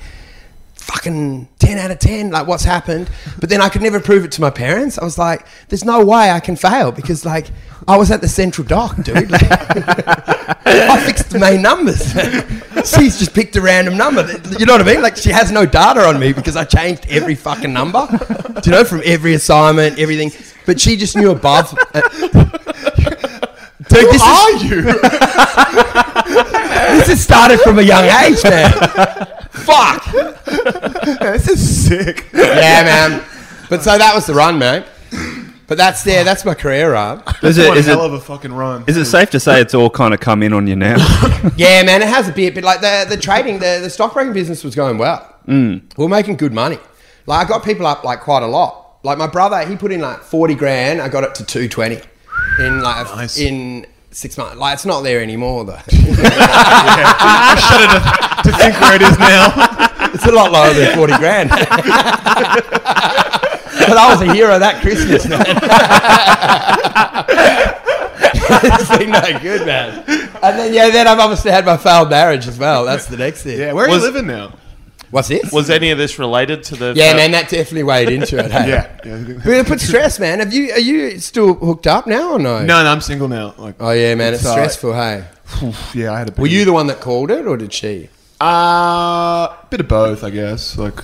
fucking 0.87 1.49
10 1.59 1.79
out 1.79 1.91
of 1.91 1.99
10, 1.99 2.31
like 2.31 2.47
what's 2.47 2.63
happened. 2.63 3.11
But 3.41 3.49
then 3.49 3.61
I 3.61 3.69
could 3.69 3.83
never 3.83 3.99
prove 3.99 4.25
it 4.25 4.31
to 4.33 4.41
my 4.41 4.51
parents. 4.51 4.99
I 4.99 5.05
was 5.05 5.19
like, 5.19 5.45
there's 5.69 5.85
no 5.85 6.05
way 6.05 6.31
I 6.31 6.39
can 6.39 6.55
fail 6.55 6.93
because 6.93 7.25
like 7.25 7.49
I 7.89 7.97
was 7.97 8.13
at 8.13 8.21
the 8.21 8.29
central 8.29 8.67
dock, 8.67 8.95
dude. 9.03 9.29
Like, 9.31 9.43
I 9.49 11.03
fixed 11.05 11.31
the 11.31 11.41
main 11.41 11.61
numbers. 11.61 12.13
She's 12.89 13.19
just 13.19 13.35
picked 13.35 13.57
a 13.57 13.61
random 13.61 13.97
number. 13.97 14.23
You 14.59 14.65
know 14.65 14.75
what 14.75 14.81
I 14.81 14.85
mean? 14.85 15.03
Like 15.03 15.17
she 15.17 15.31
has 15.31 15.51
no 15.51 15.67
data 15.67 16.07
on 16.07 16.21
me 16.21 16.33
because 16.33 16.55
I 16.55 16.65
changed 16.65 17.07
every 17.09 17.35
fucking 17.35 17.73
number. 17.73 18.07
You 18.65 18.71
know 18.71 18.85
from 18.85 19.03
every 19.05 19.35
assignment, 19.35 19.99
everything? 19.99 20.31
But 20.67 20.81
she 20.81 20.97
just 20.97 21.17
knew 21.17 21.31
above. 21.33 21.77
Uh, 21.95 22.03
Dude, 24.01 24.13
this 24.13 24.23
Are 24.23 24.51
is, 24.55 24.63
you? 24.65 24.83
this 26.97 27.09
has 27.09 27.21
started 27.23 27.61
from 27.61 27.79
a 27.79 27.83
young 27.83 28.05
age, 28.05 28.43
man. 28.45 28.73
Fuck. 29.51 30.05
this 31.21 31.49
is 31.49 31.87
sick. 31.89 32.27
Yeah, 32.33 32.83
man. 32.85 33.25
But 33.69 33.83
so 33.83 33.97
that 33.99 34.15
was 34.15 34.27
the 34.27 34.35
run, 34.35 34.59
man. 34.59 34.85
But 35.67 35.79
that's 35.79 36.05
there. 36.05 36.23
That's 36.23 36.45
my 36.45 36.55
career 36.55 36.93
run. 36.93 37.23
Is 37.43 37.59
it, 37.59 37.69
One 37.69 37.77
is, 37.79 37.87
hell 37.87 38.03
it, 38.03 38.07
of 38.07 38.13
a 38.13 38.21
fucking 38.21 38.53
run. 38.53 38.85
is 38.87 38.97
it 38.97 39.07
safe 39.07 39.31
to 39.31 39.41
say 39.41 39.61
it's 39.61 39.75
all 39.75 39.91
kind 39.91 40.15
of 40.15 40.21
come 40.21 40.43
in 40.45 40.53
on 40.53 40.67
you 40.69 40.77
now? 40.77 40.97
Yeah, 41.57 41.83
man. 41.83 42.03
It 42.03 42.09
has 42.09 42.29
a 42.29 42.33
bit, 42.33 42.55
but 42.55 42.63
like 42.65 42.81
the 42.81 43.07
the 43.09 43.17
trading, 43.17 43.59
the 43.59 43.79
the 43.83 43.91
stockbroking 43.91 44.33
business 44.33 44.63
was 44.63 44.75
going 44.75 44.99
well. 44.99 45.35
Mm. 45.49 45.83
We 45.97 46.05
are 46.05 46.09
making 46.09 46.37
good 46.37 46.53
money. 46.53 46.79
Like 47.27 47.47
I 47.47 47.49
got 47.49 47.65
people 47.65 47.87
up 47.87 48.05
like 48.05 48.21
quite 48.21 48.43
a 48.43 48.47
lot. 48.47 48.99
Like 49.05 49.19
my 49.19 49.27
brother, 49.27 49.65
he 49.67 49.75
put 49.77 49.91
in 49.93 50.01
like 50.01 50.21
forty 50.21 50.55
grand. 50.55 51.01
I 51.01 51.09
got 51.09 51.25
it 51.25 51.35
to 51.37 51.45
two 51.45 51.69
twenty 51.69 52.01
in 52.59 52.81
like 52.83 53.07
a- 53.07 53.17
Nice. 53.17 53.39
in 53.39 53.87
six 54.11 54.37
months. 54.39 54.57
Like 54.57 54.75
it's 54.75 54.85
not 54.87 55.03
there 55.03 55.21
anymore 55.23 55.65
though. 55.65 55.73
to 55.77 55.81
think 58.53 58.81
where 58.81 58.95
it 58.97 59.03
is 59.03 59.19
now. 59.19 59.53
it's 60.15 60.25
a 60.27 60.33
lot 60.33 60.51
lower 60.53 60.73
than 60.73 60.95
forty 60.97 61.17
grand. 61.19 61.51
but 61.51 61.69
I 63.97 64.09
was 64.11 64.21
a 64.23 64.33
hero 64.33 64.59
that 64.59 64.81
Christmas, 64.83 65.27
man. 65.29 65.41
it's 68.63 68.97
been 68.99 69.11
no 69.11 69.39
good, 69.41 69.67
man. 69.67 70.05
And 70.43 70.59
then 70.59 70.75
yeah, 70.75 70.91
then 70.91 71.07
I've 71.07 71.19
obviously 71.19 71.51
had 71.51 71.65
my 71.67 71.77
failed 71.77 72.11
marriage 72.11 72.47
as 72.47 72.59
well. 72.59 72.85
That's 72.85 73.07
the 73.07 73.17
next 73.17 73.43
thing. 73.43 73.59
Yeah, 73.59 73.73
where 73.73 73.87
are 73.87 73.91
Was- 73.91 74.03
you 74.03 74.09
living 74.11 74.27
now? 74.29 74.53
What's 75.11 75.29
this? 75.29 75.53
Was 75.53 75.71
any 75.71 75.91
of 75.91 75.99
this 75.99 76.19
related 76.19 76.63
to 76.65 76.77
the? 76.77 76.93
yeah, 76.97 77.15
man, 77.15 77.31
that 77.31 77.49
definitely 77.49 77.85
weighed 77.85 78.09
into 78.09 78.39
it. 78.39 78.51
Hey? 78.51 78.69
Yeah. 78.71 78.99
yeah. 79.05 79.63
But 79.63 79.73
it 79.73 79.81
stress, 79.81 80.19
man. 80.19 80.41
Have 80.41 80.53
you 80.53 80.73
are 80.73 80.79
you 80.81 81.19
still 81.21 81.55
hooked 81.55 81.87
up 81.87 82.07
now 82.07 82.33
or 82.33 82.39
no? 82.39 82.59
No, 82.65 82.83
no, 82.83 82.91
I'm 82.91 83.01
single 83.01 83.29
now. 83.29 83.55
Like, 83.57 83.77
Oh 83.79 83.93
yeah, 83.93 84.15
man, 84.15 84.35
it's, 84.35 84.45
uh, 84.45 84.53
stressful. 84.53 84.95
Hey, 84.95 85.25
yeah, 85.95 86.13
I 86.13 86.19
had 86.19 86.37
a. 86.37 86.41
were 86.41 86.49
you 86.49 86.65
the 86.65 86.73
one 86.73 86.89
that 86.89 87.01
called 87.01 87.31
it 87.31 87.47
or 87.47 87.57
did 87.57 87.73
she? 87.73 88.09
Uh, 88.41 89.55
bit 89.71 89.81
of 89.81 89.89
both, 89.89 90.23
I 90.25 90.31
guess. 90.31 90.77
Like, 90.77 90.99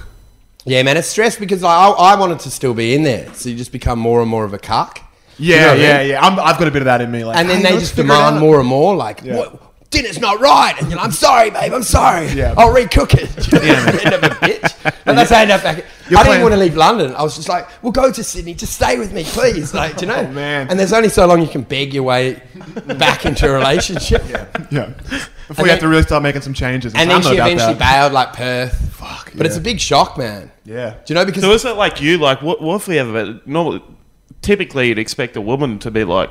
Yeah, 0.65 0.83
man, 0.83 0.97
it's 0.97 1.09
stress 1.09 1.37
because 1.37 1.63
I, 1.65 1.89
I 1.89 2.15
wanted 2.19 2.41
to 2.41 2.51
still 2.51 2.75
be 2.75 2.95
in 2.95 3.03
there, 3.05 3.33
so 3.35 3.49
you 3.49 3.57
just 3.57 3.73
become 3.73 3.99
more 3.99 4.21
and 4.21 4.29
more 4.29 4.45
of 4.45 4.53
a 4.53 4.59
cuck. 4.59 5.01
yeah, 5.39 5.61
know 5.61 5.67
what 5.69 5.77
I 5.79 5.81
yeah, 5.81 5.99
mean? 5.99 6.09
yeah. 6.11 6.27
I'm, 6.27 6.39
I've 6.41 6.59
got 6.59 6.69
a 6.69 6.71
bit 6.71 6.83
of 6.83 6.87
that 6.87 7.01
in 7.01 7.11
me. 7.11 7.25
Like, 7.25 7.37
And 7.39 7.49
then 7.49 7.63
hey, 7.65 7.73
they 7.75 7.79
just 7.79 7.97
demand 7.97 8.39
more 8.41 8.59
and 8.61 8.69
more, 8.69 8.95
like, 8.97 9.23
Yeah. 9.23 9.37
what? 9.39 9.72
Dinner's 9.93 10.19
not 10.19 10.41
right, 10.41 10.75
and 10.79 10.89
you're 10.89 10.97
like, 10.97 11.05
I'm 11.05 11.13
sorry, 11.13 11.51
babe, 11.51 11.73
I'm 11.73 11.83
sorry. 11.83 12.27
Yeah. 12.29 12.55
I'll 12.57 12.75
recook 12.75 13.13
it. 13.15 13.53
end 14.05 14.15
up 14.15 14.23
a 14.23 14.35
bitch. 14.35 14.93
And 15.05 15.19
that's 15.19 15.31
how 15.31 15.39
I 15.39 15.43
end 15.43 15.51
up 15.51 15.63
back. 15.65 15.79
I 15.79 15.81
didn't 16.09 16.25
playing- 16.25 16.43
want 16.43 16.53
to 16.55 16.59
leave 16.59 16.77
London. 16.77 17.13
I 17.17 17.23
was 17.25 17.35
just 17.35 17.49
like, 17.49 17.69
we'll 17.83 17.91
go 17.93 18.11
to 18.13 18.23
Sydney. 18.25 18.55
Just 18.55 18.75
stay 18.75 18.99
with 18.99 19.13
me, 19.13 19.25
please. 19.25 19.75
Like, 19.83 19.97
do 19.97 20.07
you 20.07 20.13
know? 20.13 20.19
Oh, 20.21 20.29
man. 20.29 20.69
And 20.71 20.79
there's 20.79 20.93
only 20.93 21.09
so 21.09 21.27
long 21.27 21.41
you 21.43 21.49
can 21.49 21.63
beg 21.63 21.93
your 21.93 22.05
way 22.05 22.41
back 22.87 23.27
into 23.27 23.49
a 23.51 23.53
relationship. 23.53 24.23
Yeah. 24.29 24.45
Before 24.55 24.71
you 24.71 25.55
then- 25.57 25.69
have 25.69 25.79
to 25.81 25.89
really 25.89 26.03
start 26.05 26.23
making 26.23 26.43
some 26.43 26.55
changes. 26.55 26.95
And 26.95 27.11
I'm 27.13 27.21
then 27.21 27.33
she 27.33 27.37
about 27.37 27.51
eventually 27.51 27.75
that. 27.75 27.93
bailed 28.01 28.13
like 28.13 28.33
Perth. 28.33 28.93
Fuck. 28.95 29.33
But 29.35 29.45
it's 29.47 29.57
a 29.57 29.61
big 29.61 29.81
shock, 29.81 30.17
man. 30.17 30.53
Yeah. 30.65 30.91
Do 31.05 31.13
you 31.13 31.15
know 31.17 31.25
because 31.27 31.43
So 31.43 31.51
is 31.53 31.65
it 31.65 31.77
like 31.77 32.01
you? 32.01 32.19
Like, 32.19 32.41
what, 32.43 32.63
what 32.63 32.77
if 32.77 32.87
we 32.89 32.97
have 32.97 33.15
a 33.15 33.41
normally? 33.45 33.83
Typically, 34.41 34.89
you'd 34.89 34.99
expect 35.01 35.37
a 35.37 35.41
woman 35.41 35.79
to 35.81 35.91
be 35.91 36.05
like, 36.05 36.31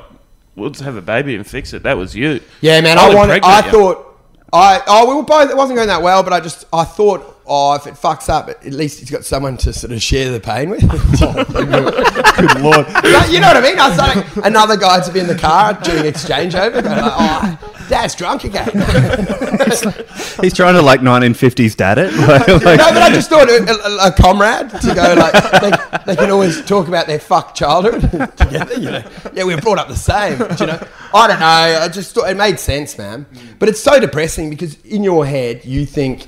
"We'll 0.56 0.70
just 0.70 0.84
have 0.84 0.96
a 0.96 1.02
baby 1.02 1.34
and 1.34 1.46
fix 1.46 1.72
it." 1.72 1.82
That 1.82 1.96
was 1.96 2.14
you. 2.14 2.40
Yeah, 2.60 2.80
man. 2.80 2.98
I'll 2.98 3.10
I 3.10 3.14
wanted. 3.14 3.44
I 3.44 3.64
you. 3.64 3.70
thought. 3.72 4.08
I 4.52 4.82
oh 4.86 5.08
we 5.08 5.14
were 5.14 5.22
both. 5.22 5.50
It 5.50 5.56
wasn't 5.56 5.76
going 5.76 5.88
that 5.88 6.02
well, 6.02 6.22
but 6.22 6.32
I 6.34 6.40
just 6.40 6.66
I 6.72 6.84
thought 6.84 7.40
oh 7.46 7.74
if 7.74 7.86
it 7.86 7.94
fucks 7.94 8.28
up, 8.28 8.50
at 8.50 8.64
least 8.66 9.00
he's 9.00 9.10
got 9.10 9.24
someone 9.24 9.56
to 9.58 9.72
sort 9.72 9.92
of 9.92 10.02
share 10.02 10.30
the 10.30 10.40
pain 10.40 10.68
with. 10.70 10.82
Oh, 11.24 11.44
good 12.36 12.60
lord. 12.60 12.86
You 13.30 13.40
know 13.40 13.48
what 13.48 13.56
I 13.56 13.60
mean? 13.62 13.78
I 13.78 13.88
was 13.88 13.98
like 13.98 14.44
another 14.44 14.76
guy 14.76 15.00
to 15.00 15.12
be 15.12 15.20
in 15.20 15.26
the 15.26 15.38
car 15.38 15.74
doing 15.74 16.04
exchange 16.04 16.54
over, 16.54 16.82
going 16.82 16.98
oh, 17.00 17.71
dad's 17.88 18.14
drunk 18.14 18.44
again. 18.44 18.68
He's 20.40 20.54
trying 20.54 20.74
to 20.74 20.82
like 20.82 21.00
1950s 21.00 21.76
dad 21.76 21.98
it. 21.98 22.12
Like, 22.14 22.48
like- 22.48 22.78
no, 22.78 22.88
but 22.92 23.02
I 23.02 23.10
just 23.10 23.28
thought 23.30 23.48
a, 23.48 23.62
a, 23.70 24.08
a 24.08 24.12
comrade 24.12 24.70
to 24.70 24.94
go 24.94 25.14
like 25.16 25.60
they, 25.60 26.04
they 26.06 26.16
can 26.16 26.30
always 26.30 26.64
talk 26.64 26.88
about 26.88 27.06
their 27.06 27.18
fuck 27.18 27.54
childhood 27.54 28.02
together. 28.36 28.74
You 28.74 28.90
know, 28.92 29.02
yeah, 29.34 29.44
we 29.44 29.54
were 29.54 29.60
brought 29.60 29.78
up 29.78 29.88
the 29.88 29.96
same. 29.96 30.40
You 30.58 30.66
know, 30.66 30.86
I 31.14 31.26
don't 31.28 31.40
know. 31.40 31.46
I 31.46 31.88
just 31.88 32.14
thought 32.14 32.30
it 32.30 32.36
made 32.36 32.58
sense, 32.58 32.96
man. 32.98 33.26
But 33.58 33.68
it's 33.68 33.80
so 33.80 34.00
depressing 34.00 34.50
because 34.50 34.80
in 34.84 35.02
your 35.04 35.24
head 35.26 35.64
you 35.64 35.86
think 35.86 36.26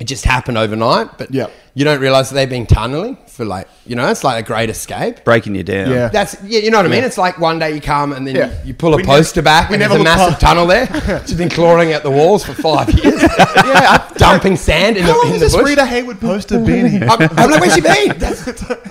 it 0.00 0.04
just 0.04 0.24
happened 0.24 0.58
overnight. 0.58 1.18
But 1.18 1.32
Yeah. 1.34 1.46
you 1.74 1.84
don't 1.84 2.00
realize 2.00 2.28
that 2.30 2.34
they've 2.36 2.48
been 2.48 2.66
tunneling 2.66 3.16
for 3.26 3.44
like, 3.44 3.68
you 3.86 3.94
know, 3.96 4.08
it's 4.08 4.24
like 4.24 4.44
a 4.44 4.46
great 4.46 4.68
escape. 4.70 5.24
Breaking 5.24 5.54
you 5.54 5.62
down. 5.62 5.90
Yeah. 5.90 6.08
That's 6.08 6.36
yeah, 6.44 6.60
you 6.60 6.70
know 6.70 6.78
what 6.78 6.86
I 6.86 6.88
mean. 6.88 7.04
It's 7.04 7.18
like 7.18 7.38
one 7.38 7.58
day 7.58 7.74
you 7.74 7.80
come 7.80 8.12
and 8.12 8.26
then 8.26 8.34
Yeah. 8.36 8.46
you, 8.62 8.68
you 8.68 8.74
pull 8.74 8.94
a 8.94 8.96
We 8.96 9.04
poster 9.04 9.38
nev- 9.40 9.44
back 9.44 9.68
we 9.70 9.74
and 9.74 9.80
never 9.80 9.94
there's 9.94 10.06
a 10.06 10.08
look 10.10 10.18
massive 10.18 10.30
past- 10.34 10.40
tunnel 10.40 10.66
there. 10.66 11.22
She's 11.26 11.36
been 11.36 11.48
clawing 11.48 11.92
at 11.92 12.02
the 12.02 12.10
walls 12.10 12.44
for 12.44 12.54
five 12.54 12.90
years. 12.92 13.22
yeah, 13.56 14.08
dumping 14.16 14.56
sand 14.56 14.96
in 14.96 15.04
How 15.04 15.12
the 15.12 15.18
long 15.18 15.26
in 15.26 15.32
has 15.32 15.40
the 15.40 15.46
this 15.46 15.56
bush. 15.56 15.66
Rita 15.68 15.82
Hayworth 15.82 16.20
poster 16.20 16.58
been 16.58 16.88
here? 16.90 17.04
I'm, 17.08 17.22
I'm 17.38 17.50
like, 17.50 17.60
where's 17.60 17.74
she 17.74 17.80
been? 17.80 18.18
That's, 18.18 18.44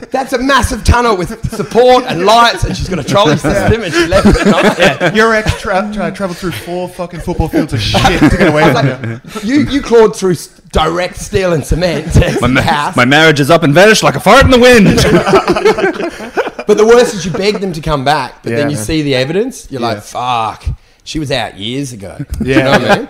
that's 0.08 0.34
a 0.34 0.38
massive 0.40 0.84
tunnel 0.84 1.18
with 1.18 1.30
support 1.56 2.06
and 2.06 2.26
lights, 2.26 2.64
and 2.64 2.76
she's 2.76 2.88
got 2.90 3.00
a 3.00 3.04
trolley 3.04 3.38
system, 3.38 3.84
and 3.84 3.94
she 3.94 4.08
left 4.08 4.28
it. 4.28 4.38
at 4.38 4.48
night. 4.48 4.80
Yeah. 4.80 5.14
Your 5.14 5.34
ex 5.34 5.60
tra- 5.62 5.90
tra- 5.94 6.12
traveled 6.12 6.38
through 6.38 6.52
four 6.52 6.88
fucking 6.90 7.20
football 7.22 7.50
fields 7.50 7.74
of 7.74 7.82
shit 7.82 8.20
to 8.20 8.38
get 8.38 8.48
away 8.50 8.72
from 8.72 8.88
you. 8.88 9.22
You 9.44 9.70
you 9.70 9.82
clawed 9.82 10.16
through 10.16 10.32
s- 10.32 10.57
direct 10.72 11.18
steel 11.18 11.54
and 11.54 11.64
cement 11.66 12.12
to 12.14 12.20
My, 12.42 12.48
the 12.48 12.54
ma- 12.54 12.62
house. 12.62 12.96
my 12.96 13.06
marriage 13.06 13.40
is 13.40 13.50
up 13.50 13.64
and 13.64 13.74
vanished 13.74 14.04
like 14.04 14.16
a 14.16 14.20
fart 14.20 14.46
in 14.46 14.52
the 14.52 14.60
wind. 14.60 14.88
But 16.68 16.76
the 16.78 16.86
worst 16.86 17.14
is 17.14 17.26
you 17.26 17.32
beg 17.32 17.62
them 17.62 17.72
to 17.72 17.80
come 17.80 18.04
back, 18.04 18.44
but 18.44 18.50
then 18.52 18.70
you 18.70 18.76
see 18.76 19.02
the 19.02 19.16
evidence, 19.16 19.72
you're 19.72 19.80
Yeah. 19.80 19.88
like, 19.88 20.04
fuck. 20.04 20.66
She 21.06 21.18
was 21.18 21.32
out 21.32 21.58
years 21.58 21.94
ago. 21.94 22.18
Do 22.18 22.50
Yeah. 22.50 22.58
you 22.58 22.64
know 22.64 22.72
what 22.72 22.82
I 22.92 22.98
mean? 22.98 23.08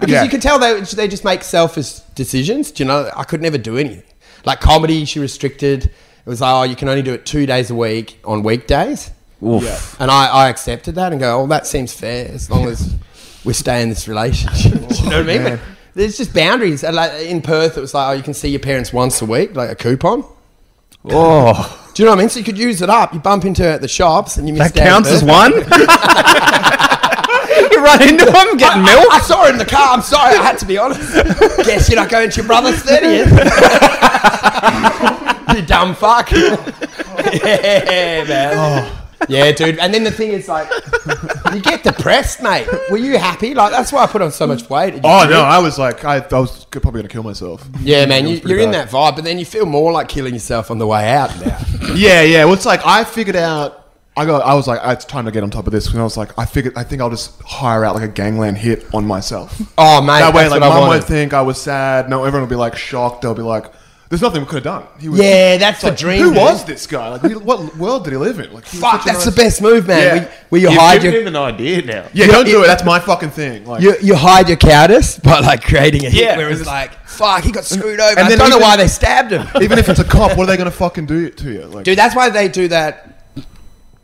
Because 0.00 0.10
Yeah. 0.12 0.22
you 0.24 0.28
can 0.28 0.40
tell 0.40 0.58
they, 0.58 0.80
they 0.80 1.06
just 1.06 1.24
make 1.24 1.44
selfish 1.44 2.00
decisions. 2.16 2.72
Do 2.72 2.82
you 2.82 2.88
know? 2.88 3.08
I 3.14 3.22
could 3.22 3.40
never 3.40 3.56
do 3.56 3.78
anything. 3.78 4.02
Like 4.44 4.60
comedy, 4.60 5.04
she 5.04 5.20
restricted. 5.20 5.84
It 5.84 5.92
was 6.26 6.40
like, 6.40 6.52
oh, 6.52 6.64
you 6.64 6.74
can 6.74 6.88
only 6.88 7.02
do 7.02 7.12
it 7.14 7.24
two 7.24 7.46
days 7.46 7.70
a 7.70 7.74
week 7.76 8.18
on 8.24 8.42
weekdays. 8.42 9.12
Oof. 9.46 9.96
And 10.00 10.10
I, 10.10 10.26
I 10.26 10.48
accepted 10.48 10.96
that 10.96 11.12
and 11.12 11.20
go, 11.20 11.40
oh, 11.42 11.46
that 11.46 11.68
seems 11.68 11.92
fair 11.92 12.28
as 12.32 12.50
long 12.50 12.66
as 12.66 12.96
we 13.44 13.52
stay 13.52 13.80
in 13.80 13.90
this 13.90 14.08
relationship. 14.08 14.72
Do 14.88 14.94
you 14.96 15.08
know 15.10 15.22
what 15.22 15.30
I 15.30 15.38
mean? 15.50 15.60
There's 15.98 16.16
just 16.16 16.32
boundaries. 16.32 16.84
And 16.84 16.94
like 16.94 17.26
in 17.26 17.42
Perth, 17.42 17.76
it 17.76 17.80
was 17.80 17.92
like, 17.92 18.08
oh, 18.08 18.12
you 18.12 18.22
can 18.22 18.32
see 18.32 18.48
your 18.48 18.60
parents 18.60 18.92
once 18.92 19.20
a 19.20 19.24
week, 19.26 19.56
like 19.56 19.68
a 19.68 19.74
coupon. 19.74 20.24
Oh, 21.06 21.90
Do 21.92 22.00
you 22.00 22.06
know 22.06 22.12
what 22.12 22.18
I 22.18 22.22
mean? 22.22 22.28
So 22.28 22.38
you 22.38 22.44
could 22.44 22.56
use 22.56 22.82
it 22.82 22.88
up. 22.88 23.12
You 23.12 23.18
bump 23.18 23.44
into 23.44 23.64
her 23.64 23.70
at 23.70 23.80
the 23.80 23.88
shops 23.88 24.36
and 24.36 24.46
you 24.46 24.54
miss 24.54 24.70
that 24.70 24.80
counts 24.80 25.08
as 25.08 25.24
one. 25.24 25.50
you 25.50 25.58
run 27.82 28.00
into 28.00 28.26
him, 28.26 28.56
getting 28.58 28.84
milk. 28.84 29.12
I 29.12 29.20
saw 29.24 29.46
her 29.46 29.50
in 29.50 29.58
the 29.58 29.64
car. 29.64 29.92
I'm 29.92 30.02
sorry. 30.02 30.36
I 30.36 30.42
had 30.42 30.58
to 30.58 30.66
be 30.66 30.78
honest. 30.78 31.00
Guess 31.64 31.88
you're 31.88 31.98
not 31.98 32.10
going 32.10 32.30
to 32.30 32.36
your 32.36 32.46
brother's 32.46 32.80
30th. 32.84 33.26
you 35.56 35.62
dumb 35.62 35.96
fuck. 35.96 36.30
yeah, 37.42 38.22
man. 38.22 38.52
Oh. 38.54 38.97
Yeah, 39.28 39.50
dude. 39.52 39.78
And 39.78 39.92
then 39.92 40.04
the 40.04 40.10
thing 40.10 40.30
is, 40.30 40.48
like, 40.48 40.68
you 41.54 41.60
get 41.60 41.82
depressed, 41.82 42.42
mate. 42.42 42.68
Were 42.90 42.96
you 42.98 43.18
happy? 43.18 43.54
Like, 43.54 43.72
that's 43.72 43.92
why 43.92 44.04
I 44.04 44.06
put 44.06 44.22
on 44.22 44.30
so 44.30 44.46
much 44.46 44.68
weight. 44.70 44.94
You 44.94 45.00
Oh 45.04 45.26
no. 45.28 45.42
I 45.42 45.58
was 45.58 45.78
like, 45.78 46.04
I, 46.04 46.18
I 46.18 46.38
was 46.38 46.64
probably 46.66 47.00
gonna 47.02 47.08
kill 47.08 47.22
myself. 47.24 47.66
Yeah, 47.80 48.06
man. 48.06 48.24
It 48.24 48.28
You, 48.28 48.30
was 48.32 48.40
pretty 48.40 48.54
you're 48.54 48.62
in 48.64 48.70
bad. 48.72 48.88
that 48.88 48.92
vibe, 48.94 49.16
but 49.16 49.24
then 49.24 49.38
you 49.38 49.44
feel 49.44 49.66
more 49.66 49.90
like 49.92 50.08
killing 50.08 50.34
yourself 50.34 50.70
on 50.70 50.78
the 50.78 50.86
way 50.86 51.10
out 51.12 51.30
now. 51.44 51.58
Yeah, 51.94 52.22
yeah. 52.22 52.44
Well, 52.44 52.54
it's 52.54 52.66
like 52.66 52.84
I 52.86 53.02
figured 53.04 53.34
out. 53.36 53.86
I 54.16 54.26
got. 54.26 54.42
I 54.44 54.54
was 54.54 54.66
like, 54.66 54.80
ah, 54.82 54.90
it's 54.92 55.04
time 55.04 55.24
to 55.24 55.30
get 55.30 55.42
on 55.42 55.50
top 55.50 55.66
of 55.66 55.72
this. 55.72 55.88
And 55.90 55.98
I 56.00 56.02
was 56.04 56.16
like, 56.16 56.36
I 56.38 56.44
figured. 56.44 56.74
I 56.76 56.82
think 56.84 57.00
I'll 57.00 57.08
just 57.10 57.40
hire 57.42 57.84
out 57.84 57.94
like 57.94 58.04
a 58.04 58.08
gangland 58.12 58.58
hit 58.58 58.84
on 58.94 59.04
myself. 59.06 59.58
Oh, 59.78 60.00
mate. 60.02 60.18
that 60.18 60.34
way, 60.34 60.42
that's 60.42 60.50
like, 60.52 60.60
what 60.60 60.66
I 60.70 60.74
mum 60.74 60.78
wanted. 60.80 60.88
won't 60.98 61.04
think 61.04 61.32
I 61.32 61.42
was 61.42 61.60
sad. 61.60 62.10
No, 62.10 62.24
everyone 62.24 62.42
will 62.42 62.50
be 62.50 62.56
like 62.56 62.76
shocked. 62.76 63.22
They'll 63.22 63.34
be 63.34 63.42
like, 63.42 63.66
"There's 64.08 64.22
nothing 64.22 64.40
we 64.40 64.46
could 64.46 64.64
have 64.64 64.82
done." 64.82 64.84
He 65.00 65.08
was, 65.08 65.20
Yeah, 65.20 65.56
that's 65.58 65.76
It's 65.76 65.82
the 65.82 65.88
like, 65.90 65.98
dream. 65.98 66.22
Who 66.22 66.28
dude. 66.30 66.36
was 66.38 66.64
this 66.64 66.86
guy? 66.86 67.08
Like, 67.16 67.22
what 67.42 67.76
world 67.76 68.04
did 68.04 68.12
he 68.12 68.16
live 68.16 68.38
in? 68.40 68.52
Like, 68.52 68.64
Fuck, 68.64 69.02
such 69.02 69.10
a 69.10 69.12
that's 69.12 69.24
the 69.24 69.32
best 69.32 69.60
move, 69.62 69.86
man. 69.86 69.98
Yeah. 70.00 70.14
Where, 70.14 70.32
where 70.50 70.60
you 70.62 70.70
You've 70.70 70.78
hide 70.80 71.02
given 71.02 71.12
your 71.14 71.22
him 71.22 71.28
an 71.28 71.36
idea 71.36 71.82
now. 71.82 72.06
Yeah, 72.12 72.26
don't 72.26 72.44
do 72.46 72.62
it. 72.64 72.66
That's 72.66 72.84
my 72.84 73.00
fucking 73.00 73.30
thing. 73.30 73.64
Like, 73.66 73.82
you, 73.82 73.94
you 74.02 74.14
hide 74.14 74.48
your 74.48 74.56
cowardice 74.56 75.18
by 75.18 75.40
like 75.40 75.62
creating 75.64 76.06
a 76.06 76.10
hit 76.10 76.22
Yeah. 76.22 76.36
where 76.36 76.50
it's 76.50 76.66
like, 76.66 76.92
fuck, 77.06 77.44
he 77.44 77.52
got 77.52 77.64
screwed 77.64 78.00
over. 78.00 78.18
And 78.18 78.26
I 78.26 78.28
then 78.28 78.38
don't 78.38 78.50
know 78.50 78.58
why 78.58 78.76
they 78.76 78.88
stabbed 78.88 79.30
him. 79.32 79.46
even 79.62 79.78
if 79.78 79.88
it's 79.88 80.00
a 80.00 80.04
cop, 80.04 80.36
what 80.36 80.44
are 80.44 80.46
they 80.46 80.56
gonna 80.56 80.70
fucking 80.70 81.06
do 81.06 81.30
to 81.30 81.52
you? 81.52 81.64
Like, 81.66 81.84
Dude, 81.84 81.98
that's 81.98 82.14
why 82.16 82.30
they 82.30 82.48
do 82.48 82.68
that 82.68 83.14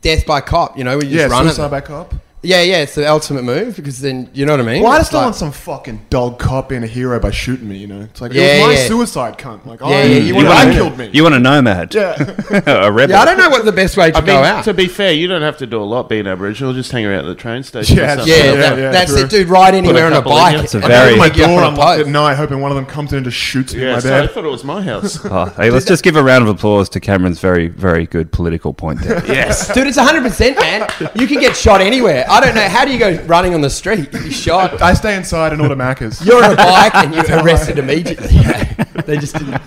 death 0.01 0.25
by 0.25 0.39
cop, 0.41 0.77
you 0.77 0.83
know, 0.83 0.97
where 0.97 1.05
you 1.05 1.15
yeah, 1.17 1.23
just 1.23 1.31
run 1.31 1.45
suicide 1.45 1.65
it. 1.65 1.71
by 1.71 1.81
cop. 1.81 2.13
Yeah, 2.45 2.61
yeah, 2.61 2.77
it's 2.81 2.95
the 2.95 3.09
ultimate 3.09 3.43
move 3.43 3.75
because 3.75 3.99
then, 3.99 4.29
you 4.33 4.45
know 4.45 4.53
what 4.53 4.59
I 4.61 4.63
mean? 4.63 4.83
Well, 4.83 4.91
I 4.91 4.95
It's 4.97 5.05
just 5.05 5.11
don't 5.11 5.19
like- 5.21 5.25
want 5.27 5.35
some 5.35 5.51
fucking 5.51 6.05
dog 6.09 6.39
cop 6.39 6.69
being 6.69 6.83
a 6.83 6.87
hero 6.87 7.19
by 7.19 7.31
shooting 7.31 7.67
me. 7.67 7.77
You 7.77 7.87
know, 7.87 8.01
it's 8.01 8.21
like 8.21 8.33
Yeah, 8.33 8.43
it 8.43 8.59
was 8.59 8.67
my 8.67 8.73
yeah. 8.81 8.87
suicide 8.87 9.37
cunt. 9.37 9.65
Like, 9.65 9.79
Yeah, 9.81 9.87
I, 9.87 9.89
yeah, 9.91 10.03
you 10.03 10.19
you, 10.23 10.35
wanna- 10.35 10.49
I 10.51 10.73
killed 10.73 10.97
me. 10.97 11.09
You 11.13 11.23
want 11.23 11.35
a 11.35 11.39
nomad? 11.39 11.93
yeah. 11.93 12.15
a 12.65 12.91
rebel. 12.91 13.15
Yeah, 13.15 13.21
I 13.21 13.25
don't 13.25 13.37
know 13.37 13.49
what 13.49 13.65
the 13.65 13.71
best 13.71 13.97
way 13.97 14.11
to 14.11 14.17
I 14.17 14.21
go 14.21 14.35
mean, 14.35 14.45
out. 14.45 14.63
to 14.65 14.73
be 14.73 14.87
fair, 14.87 15.11
you 15.13 15.27
don't 15.27 15.41
have 15.41 15.57
to 15.57 15.65
do 15.67 15.81
a 15.81 15.83
lot 15.83 16.07
being 16.09 16.27
Aboriginal. 16.27 16.73
Just 16.73 16.91
hang 16.91 17.05
around 17.05 17.19
at 17.19 17.25
the 17.25 17.35
train 17.35 17.63
station. 17.63 17.97
Yeah, 17.97 18.13
or 18.13 18.17
something. 18.17 18.27
yeah, 18.33 18.43
Yeah, 18.45 18.53
that- 18.55 18.77
yeah, 18.77 18.91
that's 18.91 19.11
true. 19.13 19.23
it, 19.23 19.29
dude. 19.29 19.47
Ride 19.49 19.75
anywhere 19.75 20.05
on 20.05 20.13
a 20.13 20.15
couple 20.17 20.31
in 20.33 20.37
bike. 20.37 20.57
you. 20.57 20.63
It's 20.63 20.75
a 20.75 20.79
very- 20.79 21.09
then 21.11 21.17
my 21.17 21.29
pick 21.29 21.37
you 21.37 21.43
up 21.45 21.49
door 21.49 21.57
on 21.59 21.63
a 21.65 21.67
unlocked 21.69 21.97
post. 21.97 22.07
at 22.07 22.11
night, 22.11 22.33
hoping 22.35 22.61
one 22.61 22.71
of 22.71 22.75
them 22.75 22.85
comes 22.85 23.11
in 23.11 23.17
and 23.17 23.25
just 23.25 23.37
shoots 23.37 23.73
me 23.73 23.81
in 23.81 23.87
Yeah, 23.87 23.93
my 23.93 23.99
so 23.99 24.15
I 24.15 24.21
bed. 24.21 24.31
thought 24.31 24.45
it 24.45 24.49
was 24.49 24.63
my 24.63 24.81
house. 24.81 25.19
Oh, 25.35 25.45
hey, 25.57 25.69
let's 25.69 25.85
just 25.85 26.03
give 26.03 26.15
a 26.15 26.23
round 26.23 26.43
of 26.43 26.49
applause 26.49 26.87
to 26.89 26.99
Cameron's 26.99 27.39
very, 27.39 27.67
very 27.67 28.05
good 28.05 28.31
political 28.31 28.73
point 28.73 29.01
there. 29.01 29.23
yes. 29.27 29.73
Dude, 29.73 29.87
it's 29.87 29.97
100%, 29.97 30.55
man. 30.59 30.87
You 31.15 31.27
can 31.27 31.39
get 31.39 31.55
shot 31.55 31.81
anywhere. 31.81 32.25
I 32.35 32.41
don't 32.41 32.53
know. 32.53 32.67
How 32.67 32.83
do 32.83 32.91
you 32.91 32.99
go 32.99 33.15
running 33.27 33.53
on 33.53 33.61
the 33.61 33.69
street? 33.69 34.11
You 34.11 34.29
shot. 34.29 34.81
I 34.81 34.93
stay 34.93 35.15
inside 35.15 35.53
and 35.53 35.61
order 35.61 35.73
Macca's. 35.75 36.25
You're 36.25 36.43
on 36.43 36.51
a 36.51 36.55
bike 36.57 36.93
and 36.95 37.15
you're 37.15 37.23
arrested 37.43 37.79
immediately. 37.79 38.27
they 39.05 39.17
just 39.17 39.37
didn't. 39.37 39.61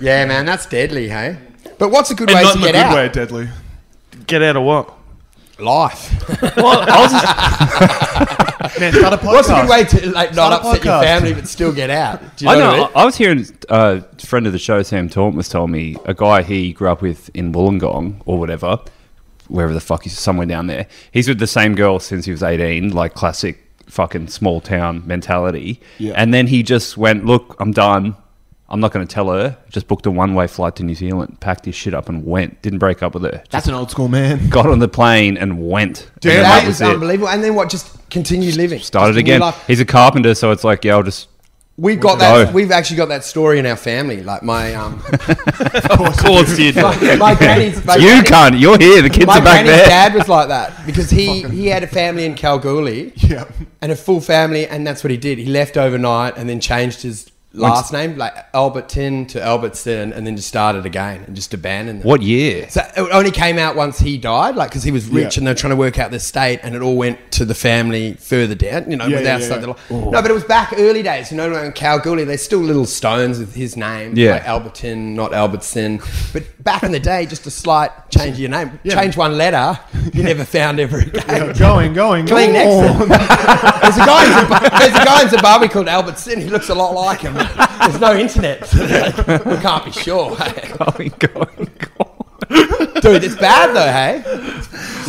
Yeah, 0.00 0.24
man, 0.24 0.46
that's 0.46 0.64
deadly, 0.66 1.08
hey? 1.08 1.36
But 1.76 1.90
what's 1.90 2.12
a 2.12 2.14
good 2.14 2.30
and 2.30 2.36
way 2.36 2.42
not 2.44 2.52
to 2.52 2.58
in 2.58 2.62
the 2.62 2.70
get 2.70 2.72
good 2.72 2.86
out? 2.86 2.94
way, 2.94 3.08
deadly. 3.08 3.48
Get 4.28 4.42
out 4.44 4.56
of 4.56 4.62
what? 4.62 4.94
Life. 5.58 6.12
Man, 8.80 8.92
start 8.92 9.12
a 9.12 9.16
podcast. 9.18 9.24
What's 9.24 9.48
a 9.48 9.54
good 9.54 9.68
way 9.68 9.84
to 9.84 10.10
like 10.10 10.34
not 10.34 10.52
Start 10.52 10.52
a 10.52 10.56
upset 10.68 10.84
your 10.84 10.94
podcast. 10.94 11.02
family 11.04 11.34
but 11.34 11.48
still 11.48 11.72
get 11.72 11.90
out? 11.90 12.36
Do 12.36 12.44
you 12.44 12.50
I 12.50 12.54
know, 12.54 12.60
know. 12.60 12.66
what 12.66 12.74
I 12.74 12.78
mean? 12.78 12.88
I, 12.96 13.00
I 13.00 13.04
was 13.04 13.16
hearing 13.16 13.46
uh, 13.68 14.00
a 14.20 14.26
friend 14.26 14.46
of 14.46 14.52
the 14.52 14.58
show, 14.58 14.82
Sam 14.82 15.08
Taunton, 15.08 15.36
was 15.36 15.48
telling 15.48 15.70
me 15.72 15.96
a 16.04 16.14
guy 16.14 16.42
he 16.42 16.72
grew 16.72 16.88
up 16.88 17.02
with 17.02 17.30
in 17.34 17.52
Wollongong 17.52 18.22
or 18.24 18.38
whatever, 18.38 18.78
wherever 19.48 19.72
the 19.72 19.80
fuck 19.80 20.02
he's 20.04 20.18
somewhere 20.18 20.46
down 20.46 20.66
there. 20.66 20.86
He's 21.12 21.28
with 21.28 21.38
the 21.38 21.46
same 21.46 21.74
girl 21.74 21.98
since 21.98 22.24
he 22.24 22.30
was 22.30 22.42
eighteen, 22.42 22.90
like 22.92 23.14
classic 23.14 23.60
fucking 23.86 24.28
small 24.28 24.60
town 24.60 25.02
mentality. 25.06 25.80
Yeah. 25.98 26.14
And 26.16 26.32
then 26.32 26.46
he 26.46 26.62
just 26.62 26.96
went, 26.96 27.24
"Look, 27.26 27.56
I'm 27.60 27.72
done. 27.72 28.16
I'm 28.68 28.80
not 28.80 28.92
going 28.92 29.06
to 29.06 29.12
tell 29.14 29.30
her." 29.30 29.56
Just 29.68 29.86
booked 29.88 30.06
a 30.06 30.10
one 30.10 30.34
way 30.34 30.46
flight 30.46 30.76
to 30.76 30.82
New 30.84 30.94
Zealand, 30.94 31.38
packed 31.40 31.64
his 31.66 31.74
shit 31.74 31.94
up, 31.94 32.08
and 32.08 32.24
went. 32.24 32.62
Didn't 32.62 32.78
break 32.78 33.02
up 33.02 33.14
with 33.14 33.24
her. 33.24 33.30
Just 33.38 33.50
That's 33.50 33.68
an 33.68 33.74
old 33.74 33.90
school 33.90 34.08
man. 34.08 34.48
got 34.48 34.66
on 34.66 34.78
the 34.78 34.88
plane 34.88 35.36
and 35.36 35.68
went. 35.68 36.10
Dude, 36.20 36.32
and 36.32 36.44
that 36.44 36.60
that 36.60 36.62
is 36.64 36.68
was 36.68 36.80
it. 36.80 36.88
unbelievable. 36.94 37.28
And 37.28 37.44
then 37.44 37.54
what? 37.54 37.68
Just 37.70 38.08
continue 38.10 38.52
living. 38.52 38.80
Started 38.80 39.14
Just 39.14 39.20
again. 39.20 39.52
He's 39.66 39.80
a 39.80 39.84
carpenter, 39.84 40.34
so 40.34 40.50
it's 40.50 40.64
like, 40.64 40.84
yeah, 40.84 40.94
I'll 40.94 41.02
just. 41.02 41.28
We've 41.76 41.98
got 41.98 42.20
Go. 42.20 42.44
that. 42.44 42.54
We've 42.54 42.70
actually 42.70 42.98
got 42.98 43.08
that 43.08 43.24
story 43.24 43.58
in 43.58 43.66
our 43.66 43.76
family. 43.76 44.22
Like 44.22 44.44
my 44.44 44.74
um, 44.74 44.94
Of 45.90 46.16
course, 46.18 46.56
you 46.58 46.72
my, 46.74 47.16
my 47.16 47.34
granny's. 47.34 47.84
My 47.84 47.96
You 47.96 48.08
granny- 48.22 48.28
can't. 48.28 48.54
You're 48.58 48.78
here. 48.78 49.02
The 49.02 49.10
kids 49.10 49.26
My 49.26 49.38
are 49.38 49.44
back 49.44 49.64
granny's 49.64 49.72
there. 49.82 49.86
dad 49.86 50.14
was 50.14 50.28
like 50.28 50.48
that 50.48 50.86
because 50.86 51.10
he 51.10 51.42
he 51.42 51.66
had 51.66 51.82
a 51.82 51.88
family 51.88 52.26
in 52.26 52.36
Kalgoorlie. 52.36 53.12
Yeah. 53.16 53.46
and 53.82 53.90
a 53.90 53.96
full 53.96 54.20
family, 54.20 54.66
and 54.68 54.86
that's 54.86 55.02
what 55.02 55.10
he 55.10 55.16
did. 55.16 55.38
He 55.38 55.46
left 55.46 55.76
overnight 55.76 56.36
and 56.36 56.48
then 56.48 56.60
changed 56.60 57.02
his 57.02 57.28
last 57.54 57.92
name, 57.92 58.16
like 58.18 58.52
Albertin 58.52 59.28
to 59.28 59.42
Albertson, 59.42 60.12
and 60.12 60.26
then 60.26 60.36
just 60.36 60.48
started 60.48 60.84
again 60.86 61.22
and 61.26 61.34
just 61.36 61.54
abandoned 61.54 62.00
them. 62.00 62.08
What 62.08 62.20
year? 62.22 62.68
So 62.68 62.80
it 62.96 63.08
only 63.12 63.30
came 63.30 63.58
out 63.58 63.76
once 63.76 63.98
he 63.98 64.18
died, 64.18 64.56
like 64.56 64.70
because 64.70 64.82
he 64.82 64.90
was 64.90 65.06
rich 65.06 65.36
Yeah. 65.36 65.40
and 65.40 65.46
they're 65.46 65.54
trying 65.54 65.70
to 65.70 65.76
work 65.76 65.98
out 65.98 66.10
the 66.10 66.18
state, 66.20 66.60
and 66.62 66.74
it 66.74 66.82
all 66.82 66.96
went 66.96 67.18
to 67.32 67.44
the 67.44 67.54
family 67.54 68.14
further 68.14 68.54
down, 68.54 68.90
you 68.90 68.96
know, 68.96 69.06
Yeah, 69.06 69.18
without 69.18 69.40
yeah, 69.40 69.46
something. 69.48 69.68
yeah. 69.88 69.96
like- 69.96 70.12
No, 70.12 70.22
but 70.22 70.30
it 70.30 70.34
was 70.34 70.44
back 70.44 70.74
early 70.76 71.02
days, 71.02 71.30
you 71.30 71.36
know, 71.36 71.52
in 71.54 71.72
Kalgoorlie. 71.72 72.24
There's 72.24 72.42
still 72.42 72.58
little 72.60 72.86
stones 72.86 73.38
with 73.38 73.54
his 73.54 73.76
name, 73.76 74.14
Yeah. 74.16 74.32
like 74.32 74.44
Albertin, 74.44 75.14
not 75.14 75.32
Albertson. 75.32 76.00
But 76.32 76.42
back 76.62 76.82
in 76.82 76.92
the 76.92 77.00
day, 77.00 77.26
just 77.26 77.46
a 77.46 77.50
slight 77.50 77.90
change 78.10 78.34
of 78.34 78.40
your 78.40 78.50
name, 78.50 78.78
Yeah. 78.82 78.94
change 79.00 79.16
one 79.16 79.38
letter, 79.38 79.78
you 80.12 80.22
never 80.22 80.44
found 80.44 80.80
ever 80.80 80.98
again. 80.98 81.22
Yeah, 81.28 81.52
going, 81.52 81.92
going, 81.94 82.26
Clean 82.26 82.52
going. 82.52 83.08
next. 83.08 83.08
there's 83.82 83.96
a 83.96 84.00
guy. 84.06 84.24
In 84.24 84.40
Zimbabwe, 84.40 84.78
there's 84.78 84.94
a 84.94 85.04
guy 85.04 85.22
in 85.22 85.28
Zimbabwe 85.28 85.68
called 85.68 85.88
Albert 85.88 86.18
Sin. 86.18 86.40
He 86.40 86.48
looks 86.48 86.68
a 86.68 86.74
lot 86.74 86.94
like 86.94 87.20
him. 87.20 87.34
There's 87.80 88.00
no 88.00 88.14
internet. 88.16 88.66
So 88.66 88.78
like, 89.26 89.44
we 89.44 89.56
can't 89.56 89.84
be 89.84 89.92
sure. 89.92 90.36
Going, 90.36 91.12
going, 91.18 91.70
going. 91.98 92.10
Dude, 93.00 93.24
it's 93.24 93.36
bad 93.36 93.74
though, 93.74 93.90
hey. 93.90 94.22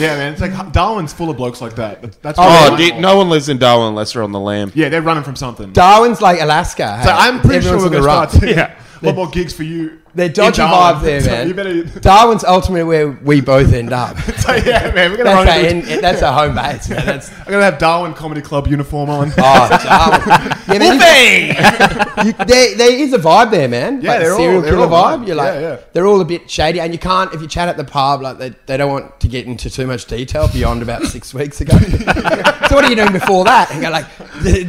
Yeah, 0.02 0.16
man. 0.18 0.34
It's 0.34 0.42
like 0.42 0.72
Darwin's 0.74 1.14
full 1.14 1.30
of 1.30 1.38
blokes 1.38 1.62
like 1.62 1.76
that. 1.76 2.02
That's- 2.02 2.18
That's 2.22 2.40
Oh, 2.40 2.72
why- 2.72 2.78
dude, 2.78 2.96
no 2.98 3.16
one 3.18 3.30
lives 3.30 3.48
in 3.50 3.58
Darwin 3.58 3.90
unless 3.90 4.14
they're 4.14 4.24
on 4.24 4.32
the 4.34 4.40
lam. 4.40 4.72
Yeah, 4.76 4.90
they're 4.90 5.02
running 5.02 5.24
from 5.24 5.36
something. 5.36 5.72
Darwin's 5.72 6.22
like 6.22 6.42
Alaska. 6.42 6.98
Hey? 6.98 7.04
So 7.06 7.12
I'm 7.12 7.40
pretty 7.40 7.58
Everyone's 7.58 7.84
sure 7.84 7.90
we're 7.92 7.98
on 7.98 8.04
going 8.04 8.30
to 8.30 8.30
start 8.30 8.34
run. 8.34 8.42
seeing 8.42 8.60
a 8.60 9.06
lot 9.06 9.16
more 9.16 9.30
gigs 9.30 9.54
for 9.54 9.64
you 9.64 10.02
They're 10.16 10.30
dodgy 10.30 10.62
In 10.62 10.70
Darwin. 10.70 11.04
there, 11.04 11.22
man. 11.26 11.48
you 11.50 11.54
better- 11.54 11.84
Darwin's 12.00 12.44
ultimately 12.46 12.84
where 12.86 13.10
we 13.10 13.42
both 13.42 13.74
end 13.74 13.92
up. 13.94 14.18
So, 14.46 14.54
yeah, 14.54 14.92
man, 14.94 15.10
we're 15.10 15.18
gonna 15.18 15.32
That's 15.32 15.48
run 15.48 15.48
our, 15.48 15.66
end, 15.66 16.04
that's 16.04 16.22
our 16.22 16.32
home 16.32 16.54
base, 16.56 16.88
man. 16.88 17.04
That's 17.08 17.32
I'm 17.32 17.46
gonna 17.46 17.64
have 17.64 17.80
Darwin 17.80 18.14
Comedy 18.14 18.42
Club 18.42 18.68
uniform 18.68 19.10
on. 19.10 19.30
oh, 19.32 19.34
Darwin. 19.36 20.58
Yeah, 20.68 20.78
man, 20.78 22.28
you, 22.28 22.34
there, 22.46 22.76
there 22.78 22.94
is 22.94 23.12
a 23.14 23.18
vibe 23.18 23.50
there, 23.50 23.68
man. 23.68 24.02
Yeah, 24.02 24.12
like 24.12 24.20
they're 24.20 24.30
a 24.30 24.34
all- 24.34 24.38
serial 24.40 24.62
they're 24.62 24.72
killer 24.74 24.86
all 24.86 25.18
vibe. 25.18 25.22
vibe. 25.24 25.28
You're 25.28 25.36
like, 25.36 25.54
Yeah, 25.56 25.60
yeah. 25.62 25.78
they're 25.94 26.06
all 26.06 26.22
a 26.22 26.26
bit 26.26 26.48
shady, 26.50 26.80
and 26.80 26.94
you 26.94 27.00
can't 27.00 27.34
if 27.34 27.42
you 27.42 27.48
chat 27.48 27.68
at 27.70 27.76
the 27.78 27.84
pub, 27.84 28.22
like 28.22 28.38
they, 28.38 28.50
they 28.68 28.78
don't 28.78 28.92
want 28.92 29.20
to 29.22 29.28
get 29.28 29.48
into 29.48 29.68
too 29.72 29.88
much 29.88 30.06
detail 30.06 30.48
beyond 30.48 30.84
about 30.84 31.04
six 31.06 31.34
weeks 31.34 31.60
ago. 31.62 31.76
so 31.80 32.76
what 32.76 32.86
are 32.86 32.90
you 32.90 32.96
doing 32.96 33.14
before 33.14 33.46
that? 33.46 33.72
And 33.72 33.82
go 33.82 33.90
like, 33.90 34.06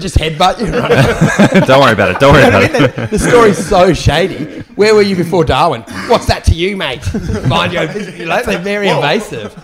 just 0.00 0.16
headbutt 0.16 0.58
you. 0.58 0.66
and 0.66 0.74
run 0.76 0.92
away. 0.92 1.66
Don't 1.66 1.80
worry 1.82 1.92
about 1.92 2.10
it. 2.12 2.18
Don't 2.18 2.32
worry 2.32 2.48
about 2.48 2.62
it. 2.62 2.72
the, 2.96 3.06
the 3.10 3.18
story's 3.18 3.58
so 3.58 3.92
shady. 3.92 4.60
Where 4.76 4.94
were 4.94 5.02
you 5.02 5.16
before 5.16 5.35
Darwin? 5.44 5.82
What's 6.08 6.26
that 6.26 6.44
to 6.44 6.54
you, 6.54 6.76
mate? 6.76 7.02
Mind 7.46 7.72
your 7.72 7.86
business. 7.86 8.18
You 8.18 8.26
know, 8.26 8.42
they're 8.42 8.58
very 8.58 8.88
invasive. 8.88 9.54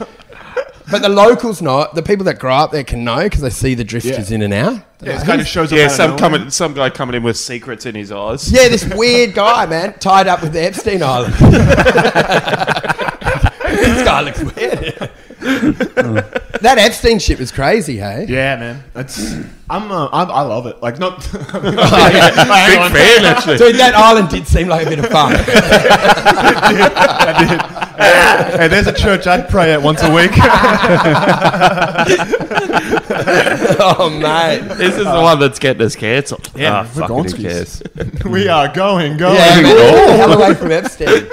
But 0.90 1.00
the 1.00 1.08
locals 1.08 1.62
not. 1.62 1.94
The 1.94 2.02
people 2.02 2.24
that 2.26 2.38
grow 2.38 2.54
up 2.54 2.70
there 2.70 2.84
can 2.84 3.02
know 3.04 3.22
because 3.22 3.40
they 3.40 3.50
see 3.50 3.74
the 3.74 3.84
drifters 3.84 4.30
Yeah. 4.30 4.34
in 4.34 4.42
and 4.42 4.52
out. 4.52 4.82
Yeah, 5.00 5.20
it 5.20 5.24
kind 5.26 5.40
of 5.40 5.46
shows 5.46 5.72
up. 5.72 5.78
Yeah, 5.78 5.88
some 5.88 6.18
coming, 6.18 6.50
some 6.50 6.74
guy 6.74 6.90
coming 6.90 7.14
in 7.16 7.22
with 7.22 7.38
secrets 7.38 7.86
in 7.86 7.94
his 7.94 8.12
eyes. 8.12 8.52
Yeah, 8.52 8.68
this 8.68 8.84
weird 8.94 9.34
guy, 9.34 9.64
man, 9.66 9.98
tied 9.98 10.26
up 10.26 10.42
with 10.42 10.52
the 10.52 10.62
Epstein 10.62 11.02
Island. 11.02 11.34
this 13.72 14.04
guy 14.04 14.20
looks 14.20 14.42
weird. 14.42 15.10
that 16.60 16.76
Epstein 16.78 17.18
shit 17.18 17.38
was 17.38 17.50
crazy, 17.50 17.98
hey? 17.98 18.26
Yeah, 18.28 18.56
man. 18.56 18.84
That's 18.92 19.34
I'm, 19.68 19.90
uh, 19.90 20.08
I'm 20.12 20.30
I 20.30 20.42
love 20.42 20.66
it. 20.66 20.80
Like 20.80 20.98
not 20.98 21.18
Big 21.32 21.32
fan, 21.32 23.24
actually. 23.24 23.56
Dude, 23.58 23.76
that 23.76 23.94
island 23.96 24.28
did 24.28 24.46
seem 24.46 24.68
like 24.68 24.86
a 24.86 24.90
bit 24.90 25.00
of 25.00 25.06
fun. 25.06 25.32
Hey, 28.02 28.68
there's 28.68 28.86
a 28.86 28.92
church 28.92 29.26
I'd 29.26 29.48
pray 29.48 29.72
at 29.72 29.82
once 29.82 30.02
a 30.02 30.12
week. 30.12 30.30
oh, 33.80 34.10
mate. 34.10 34.60
This 34.76 34.96
is 34.96 35.04
the 35.04 35.20
one 35.22 35.38
that's 35.38 35.58
getting 35.58 35.82
us 35.82 35.96
cancelled. 35.96 36.50
Yeah, 36.54 36.80
Ah, 36.80 36.82
we're 36.82 37.08
fuck 37.08 37.10
it, 37.26 37.32
who 37.36 37.42
cares? 37.42 37.82
we 38.24 38.48
are 38.48 38.68
going, 38.72 39.16
going. 39.16 39.36
Yeah, 39.36 39.60
man, 39.62 39.76
the 39.76 40.16
hell 40.16 40.32
away 40.32 40.54
from 40.54 40.72
Epstein. 40.72 41.28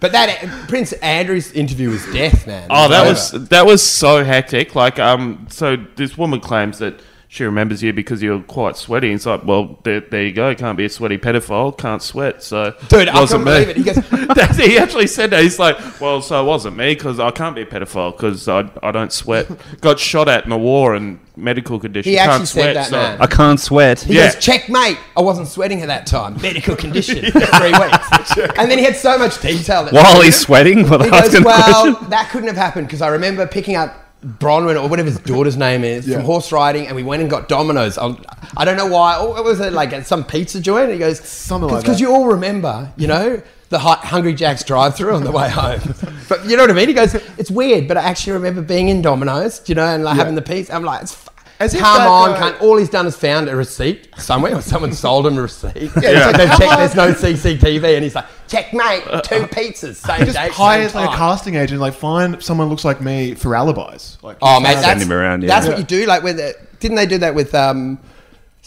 But 0.00 0.12
that 0.12 0.44
Prince 0.68 0.92
Andrew's 0.94 1.52
interview 1.52 1.90
was 1.90 2.04
death, 2.12 2.46
man. 2.46 2.66
Oh, 2.70 2.88
that 2.88 3.00
over. 3.02 3.10
was 3.10 3.48
that 3.48 3.66
was 3.66 3.82
so 3.82 4.24
hectic. 4.24 4.74
Like, 4.74 4.98
um, 4.98 5.46
so 5.50 5.76
this 5.96 6.18
woman 6.18 6.40
claims 6.40 6.78
that 6.78 7.00
she 7.30 7.44
remembers 7.44 7.82
you 7.82 7.92
because 7.92 8.22
you're 8.22 8.40
quite 8.42 8.74
sweaty. 8.76 9.08
And 9.08 9.16
It's 9.16 9.26
like, 9.26 9.44
well, 9.44 9.78
there, 9.84 10.00
there 10.00 10.24
you 10.24 10.32
go. 10.32 10.54
Can't 10.54 10.78
be 10.78 10.86
a 10.86 10.88
sweaty 10.88 11.18
pedophile. 11.18 11.76
Can't 11.76 12.02
sweat. 12.02 12.42
So 12.42 12.74
Dude, 12.88 13.06
I 13.08 13.20
wasn't 13.20 13.44
couldn't 13.44 13.68
me. 13.68 13.72
believe 13.74 13.86
it. 13.88 13.96
He 13.96 14.16
goes, 14.16 14.26
That's- 14.34 14.56
he 14.56 14.78
actually 14.78 15.08
said 15.08 15.30
that. 15.30 15.42
He's 15.42 15.58
like, 15.58 16.00
well, 16.00 16.22
so 16.22 16.42
it 16.42 16.46
wasn't 16.46 16.76
me 16.78 16.94
because 16.94 17.20
I 17.20 17.30
can't 17.30 17.54
be 17.54 17.62
a 17.62 17.66
pedophile 17.66 18.16
because 18.16 18.48
I, 18.48 18.70
I 18.82 18.92
don't 18.92 19.12
sweat. 19.12 19.46
Got 19.82 19.98
shot 20.00 20.28
at 20.28 20.46
in 20.46 20.52
a 20.52 20.58
war 20.58 20.94
and 20.94 21.20
medical 21.36 21.78
condition. 21.78 22.10
He 22.10 22.16
can't 22.16 22.30
actually 22.30 22.46
said 22.46 22.62
sweat. 22.62 22.74
that, 22.74 22.86
so 22.86 22.96
man. 22.96 23.20
I 23.20 23.26
can't 23.26 23.60
sweat. 23.60 24.00
He 24.00 24.14
Yeah. 24.16 24.32
goes, 24.32 24.42
checkmate. 24.42 24.96
I 25.14 25.20
wasn't 25.20 25.48
sweating 25.48 25.82
at 25.82 25.88
that 25.88 26.06
time. 26.06 26.40
Medical 26.40 26.76
condition 26.76 27.16
three 27.30 27.72
weeks. 27.72 28.38
and 28.56 28.70
then 28.70 28.78
he 28.78 28.84
had 28.84 28.96
so 28.96 29.18
much 29.18 29.38
detail. 29.42 29.84
That 29.84 29.92
While 29.92 30.22
he's 30.22 30.40
sweating? 30.40 30.88
Well, 30.88 31.02
he 31.02 31.10
that's 31.10 31.34
goes, 31.34 31.44
well, 31.44 31.92
question. 31.92 32.08
that 32.10 32.30
couldn't 32.30 32.48
have 32.48 32.56
happened 32.56 32.86
because 32.86 33.02
I 33.02 33.08
remember 33.08 33.46
picking 33.46 33.76
up 33.76 33.94
Bronwyn 34.24 34.82
or 34.82 34.88
whatever 34.88 35.08
his 35.08 35.18
daughter's 35.20 35.56
name 35.56 35.84
is 35.84 36.06
Yeah. 36.06 36.16
from 36.16 36.24
horse 36.24 36.50
riding, 36.50 36.86
and 36.86 36.96
we 36.96 37.02
went 37.04 37.22
and 37.22 37.30
got 37.30 37.48
Domino's. 37.48 37.96
I'll, 37.98 38.18
I 38.56 38.64
don't 38.64 38.76
know 38.76 38.86
why. 38.86 39.16
Oh, 39.16 39.30
what 39.30 39.44
was 39.44 39.60
it 39.60 39.72
like 39.72 39.92
at 39.92 40.06
some 40.06 40.24
pizza 40.24 40.60
joint? 40.60 40.84
And 40.84 40.92
he 40.94 40.98
goes, 40.98 41.20
Something 41.20 41.70
like 41.70 41.82
Because 41.82 42.00
you 42.00 42.12
all 42.12 42.26
remember, 42.26 42.92
you 42.96 43.06
know. 43.06 43.40
The 43.70 43.78
Hu- 43.78 43.88
Hungry 44.08 44.32
Jack's 44.32 44.64
drive-through 44.64 45.14
on 45.14 45.24
the 45.24 45.30
way 45.30 45.50
home, 45.50 45.80
but 46.30 46.46
you 46.48 46.56
know 46.56 46.62
what 46.62 46.70
I 46.70 46.72
mean. 46.72 46.88
He 46.88 46.94
goes, 46.94 47.14
"It's 47.36 47.50
weird, 47.50 47.86
but 47.86 47.98
I 47.98 48.00
actually 48.04 48.32
remember 48.32 48.62
being 48.62 48.88
in 48.88 49.02
Domino's, 49.02 49.60
you 49.68 49.74
know, 49.74 49.84
and 49.84 50.02
like 50.02 50.14
Yeah. 50.16 50.20
having 50.22 50.36
the 50.36 50.40
pizza. 50.40 50.74
I'm 50.74 50.84
like, 50.84 51.02
it's 51.02 51.27
As 51.60 51.74
if 51.74 51.80
come 51.80 52.02
on, 52.02 52.30
guy- 52.38 52.52
cunt. 52.52 52.60
All 52.62 52.76
he's 52.76 52.88
done 52.88 53.06
is 53.06 53.16
found 53.16 53.48
a 53.48 53.56
receipt 53.56 54.08
somewhere, 54.16 54.54
or 54.54 54.60
someone 54.62 54.92
sold 54.92 55.26
him 55.26 55.36
a 55.38 55.42
receipt. 55.42 55.74
Yeah, 55.74 55.90
it's 55.94 56.26
like 56.26 56.36
they've 56.36 56.48
checked. 56.58 56.78
There's 56.78 56.94
no 56.94 57.12
CCTV, 57.12 57.94
and 57.96 58.04
he's 58.04 58.14
like, 58.14 58.26
checkmate, 58.46 59.02
two 59.24 59.42
pizzas, 59.48 59.96
same 59.96 60.20
Just 60.26 60.36
date, 60.36 60.52
hires 60.52 60.92
same 60.92 61.00
like 61.02 61.08
a 61.08 61.10
time. 61.10 61.18
casting 61.18 61.54
agent. 61.56 61.80
Like 61.80 61.94
find 61.94 62.40
someone 62.42 62.68
looks 62.68 62.84
like 62.84 63.00
me 63.00 63.34
for 63.34 63.56
alibis. 63.56 64.18
Like 64.22 64.36
Oh, 64.40 64.60
mate, 64.60 64.74
found- 64.74 64.84
that's, 64.84 65.02
him 65.02 65.12
around, 65.12 65.42
yeah. 65.42 65.48
that's 65.48 65.66
Yeah. 65.66 65.72
what 65.72 65.78
you 65.80 65.84
do. 65.84 66.06
Like, 66.06 66.22
with 66.22 66.36
the, 66.36 66.54
didn't 66.78 66.96
they 66.96 67.06
do 67.06 67.18
that 67.18 67.34
with 67.34 67.52
um, 67.56 67.98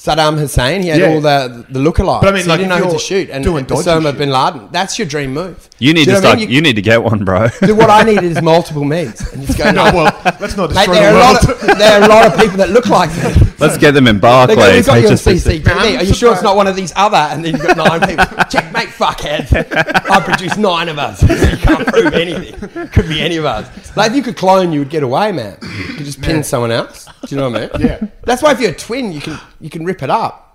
Saddam 0.01 0.39
Hussein? 0.39 0.81
He 0.81 0.87
had 0.89 0.99
Yeah. 0.99 1.09
all 1.09 1.21
the 1.21 1.63
the 1.69 1.79
lookalikes. 1.79 2.21
But 2.21 2.29
I 2.29 2.31
mean, 2.31 2.43
so 2.43 2.49
like, 2.49 2.59
he 2.59 2.65
didn't 2.65 2.71
if 2.71 2.79
know 2.79 2.85
who 2.85 2.85
to 2.85 2.89
you're 2.91 2.99
shoot. 2.99 3.29
And 3.29 3.43
doing 3.43 3.65
dodgy 3.65 3.83
Osama 3.87 4.03
shit. 4.09 4.17
bin 4.17 4.29
Laden. 4.31 4.67
That's 4.71 4.97
your 4.97 5.07
dream 5.07 5.31
move. 5.33 5.69
You 5.77 5.93
need 5.93 6.05
Do 6.05 6.05
to 6.05 6.11
know 6.13 6.17
what 6.17 6.25
I 6.25 6.27
start. 6.29 6.39
mean? 6.39 6.49
You, 6.49 6.61
need 6.61 6.75
to 6.77 6.81
get 6.81 7.03
one, 7.03 7.23
bro. 7.23 7.47
Dude, 7.61 7.77
what 7.77 7.91
I 7.91 8.01
need 8.01 8.23
is 8.23 8.41
multiple 8.53 8.83
me's. 8.83 9.21
And 9.31 9.45
just 9.45 9.59
go, 9.59 9.65
no, 9.71 9.85
no, 9.85 9.93
well, 9.93 10.21
let's 10.39 10.57
not 10.57 10.69
Mate, 10.73 10.87
destroy 10.87 10.93
there 10.95 11.13
the 11.13 11.19
are, 11.19 11.21
a 11.21 11.33
world. 11.33 11.47
lot 11.47 11.69
of, 11.71 11.77
there 11.77 12.01
are 12.01 12.03
a 12.03 12.07
lot 12.07 12.25
of 12.33 12.39
people 12.39 12.57
that 12.57 12.69
look 12.71 12.87
like 12.87 13.09
me. 13.11 13.47
Let's 13.59 13.77
get 13.77 13.91
them 13.91 14.07
in 14.07 14.15
They 14.19 14.21
go, 14.21 14.55
we've 14.73 14.85
got 14.87 15.01
you 15.01 15.07
on 15.09 15.13
HSBC. 15.13 15.61
CCTV. 15.61 15.97
Are 15.99 16.03
you 16.03 16.13
sure 16.15 16.33
it's 16.33 16.41
not 16.41 16.55
one 16.55 16.65
of 16.65 16.75
these 16.75 16.91
other? 16.95 17.17
And 17.17 17.45
then 17.45 17.53
you've 17.53 17.67
got 17.67 17.77
nine 17.77 17.99
people. 18.09 18.25
Checkmate, 18.49 18.89
fuckhead. 18.89 20.09
I 20.09 20.19
produced 20.21 20.57
nine 20.57 20.89
of 20.89 20.97
us. 20.97 21.21
you 21.21 21.57
can't 21.57 21.87
prove 21.87 22.13
anything. 22.15 22.87
Could 22.89 23.07
be 23.07 23.21
any 23.21 23.37
of 23.37 23.45
us. 23.45 23.95
Like, 23.95 24.09
if 24.11 24.15
you 24.17 24.23
could 24.23 24.35
clone, 24.35 24.71
you 24.71 24.79
would 24.79 24.89
get 24.89 25.03
away, 25.03 25.31
man. 25.31 25.57
You 25.61 25.93
could 25.93 26.05
just 26.07 26.21
pin 26.21 26.43
someone 26.43 26.71
else. 26.71 27.07
Do 27.27 27.35
you 27.35 27.37
know 27.41 27.49
what 27.49 27.73
I 27.75 27.77
mean? 27.77 27.87
Yeah. 27.87 28.07
That's 28.23 28.41
why 28.41 28.51
if 28.53 28.59
you're 28.59 28.71
a 28.71 28.75
twin, 28.75 29.11
you 29.11 29.21
can 29.21 29.39
you 29.59 29.69
can 29.69 29.85
rip 29.85 30.01
it 30.03 30.09
up. 30.09 30.47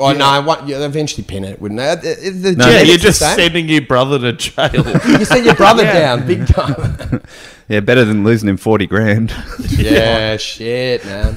Oh, 0.00 0.12
no, 0.12 0.26
I 0.26 0.38
want, 0.38 0.68
you'll 0.68 0.82
eventually 0.84 1.24
pin 1.24 1.44
it, 1.44 1.60
wouldn't 1.60 1.80
it? 1.80 2.02
The- 2.02 2.30
the- 2.30 2.50
the 2.50 2.56
No, 2.56 2.68
yeah, 2.68 2.82
you're 2.82 2.98
just 2.98 3.18
same. 3.18 3.36
sending 3.36 3.68
your 3.68 3.80
brother 3.82 4.18
to 4.20 4.32
jail. 4.32 4.70
You 5.18 5.24
send 5.24 5.44
your 5.44 5.56
brother 5.56 5.82
down 6.00 6.24
big 6.24 6.46
time. 6.46 7.20
Yeah, 7.68 7.80
better 7.80 8.04
than 8.04 8.22
losing 8.22 8.48
him 8.48 8.56
forty 8.58 8.86
grand. 8.86 9.34
Yeah, 9.70 10.36
shit, 10.36 11.04
man. 11.04 11.36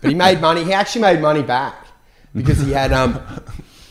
But 0.00 0.08
he 0.10 0.14
made 0.14 0.40
money. 0.40 0.64
He 0.64 0.72
actually 0.72 1.02
made 1.02 1.20
money 1.20 1.42
back 1.42 1.86
because 2.34 2.58
he 2.60 2.70
had 2.72 2.92
um 2.92 3.20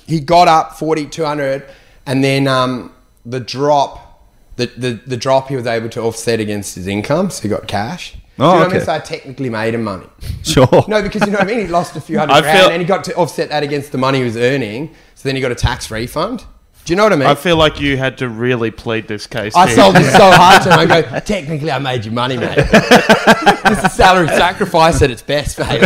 he 0.07 0.19
got 0.19 0.47
up 0.47 0.79
40 0.79 1.07
200 1.07 1.65
and 2.05 2.23
then 2.23 2.47
um 2.47 2.93
the 3.25 3.39
drop 3.41 4.23
the, 4.55 4.67
the 4.77 4.91
the 5.05 5.17
drop 5.17 5.49
he 5.49 5.55
was 5.55 5.67
able 5.67 5.89
to 5.89 6.01
offset 6.01 6.39
against 6.39 6.73
his 6.75 6.87
income, 6.87 7.29
so 7.29 7.43
he 7.43 7.49
got 7.49 7.67
cash. 7.67 8.15
Oh, 8.39 8.43
Do 8.43 8.45
Oh, 8.45 8.53
you 8.53 8.53
know 8.53 8.59
what 8.65 8.69
I 8.69 8.73
mean? 8.77 8.85
So 8.85 8.93
I 8.93 8.99
technically 8.99 9.49
made 9.49 9.73
him 9.73 9.83
money. 9.83 10.05
Sure. 10.43 10.67
No, 10.87 11.01
because 11.01 11.21
you 11.25 11.31
know 11.31 11.39
what 11.39 11.47
I 11.47 11.51
mean. 11.51 11.59
He 11.61 11.67
lost 11.67 11.95
a 11.95 12.01
few 12.01 12.17
hundred 12.19 12.33
I 12.33 12.41
grand, 12.41 12.59
feel- 12.59 12.69
and 12.69 12.81
he 12.81 12.87
got 12.87 13.03
to 13.05 13.15
offset 13.15 13.49
that 13.49 13.63
against 13.63 13.91
the 13.91 13.97
money 13.97 14.19
he 14.19 14.23
was 14.23 14.37
earning. 14.37 14.93
So 15.15 15.27
then 15.27 15.35
he 15.35 15.41
got 15.41 15.51
a 15.51 15.55
tax 15.55 15.89
refund. 15.91 16.45
Do 16.85 16.93
you 16.93 16.95
know 16.97 17.03
what 17.03 17.11
I 17.11 17.15
mean? 17.17 17.27
I 17.27 17.35
feel 17.35 17.57
like 17.57 17.81
you 17.81 17.97
had 17.97 18.17
to 18.19 18.29
really 18.29 18.71
plead 18.71 19.09
this 19.09 19.27
case. 19.27 19.53
I 19.57 19.67
here. 19.67 19.75
sold 19.75 19.95
this 19.95 20.09
so 20.09 20.19
hard 20.31 20.61
to 20.63 20.69
him. 20.71 20.79
I 20.79 20.85
go, 21.01 21.19
technically, 21.19 21.69
I 21.69 21.79
made 21.79 22.05
you 22.05 22.11
money, 22.11 22.37
mate. 22.37 22.55
this 23.65 23.83
is 23.83 23.91
salary 23.91 24.29
sacrifice 24.29 25.01
at 25.01 25.11
its 25.11 25.21
best, 25.21 25.59
mate. 25.59 25.81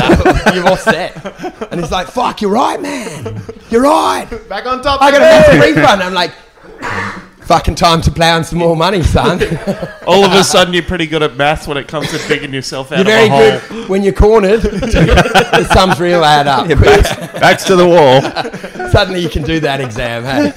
You've 0.53 0.65
offset. 0.67 1.15
And 1.71 1.81
he's 1.81 1.89
like, 1.91 2.05
fuck, 2.07 2.41
you're 2.43 2.51
right, 2.51 2.79
man. 2.79 3.41
You're 3.71 3.81
right. 3.81 4.27
Back 4.47 4.67
on 4.67 4.83
top. 4.83 5.01
I 5.01 5.09
got 5.09 5.21
a 5.23 5.59
baby. 5.59 5.79
refund. 5.79 6.03
I'm 6.03 6.13
like, 6.13 6.33
fucking 7.51 7.75
time 7.75 7.99
to 8.01 8.09
plow 8.09 8.37
in 8.37 8.45
some 8.45 8.59
more 8.59 8.77
money, 8.77 9.03
son. 9.03 9.41
All 10.07 10.23
of 10.23 10.31
a 10.31 10.41
sudden, 10.41 10.73
you're 10.73 10.83
pretty 10.83 11.05
good 11.05 11.21
at 11.21 11.35
maths 11.35 11.67
when 11.67 11.75
it 11.75 11.85
comes 11.85 12.09
to 12.11 12.17
digging 12.29 12.53
yourself 12.53 12.93
out 12.93 12.99
You're 12.99 13.05
very 13.05 13.25
of 13.25 13.31
a 13.33 13.59
hole. 13.59 13.79
good 13.81 13.89
when 13.89 14.03
you're 14.03 14.13
cornered. 14.13 14.61
the 14.61 15.69
sums 15.73 15.99
real 15.99 16.23
add 16.23 16.47
up. 16.47 16.69
Backs, 16.79 17.09
backs 17.39 17.63
to 17.65 17.75
the 17.75 17.85
wall. 17.85 18.21
Suddenly 18.91 19.19
you 19.19 19.27
can 19.29 19.43
do 19.43 19.59
that 19.59 19.81
exam, 19.81 20.23
hey? 20.23 20.51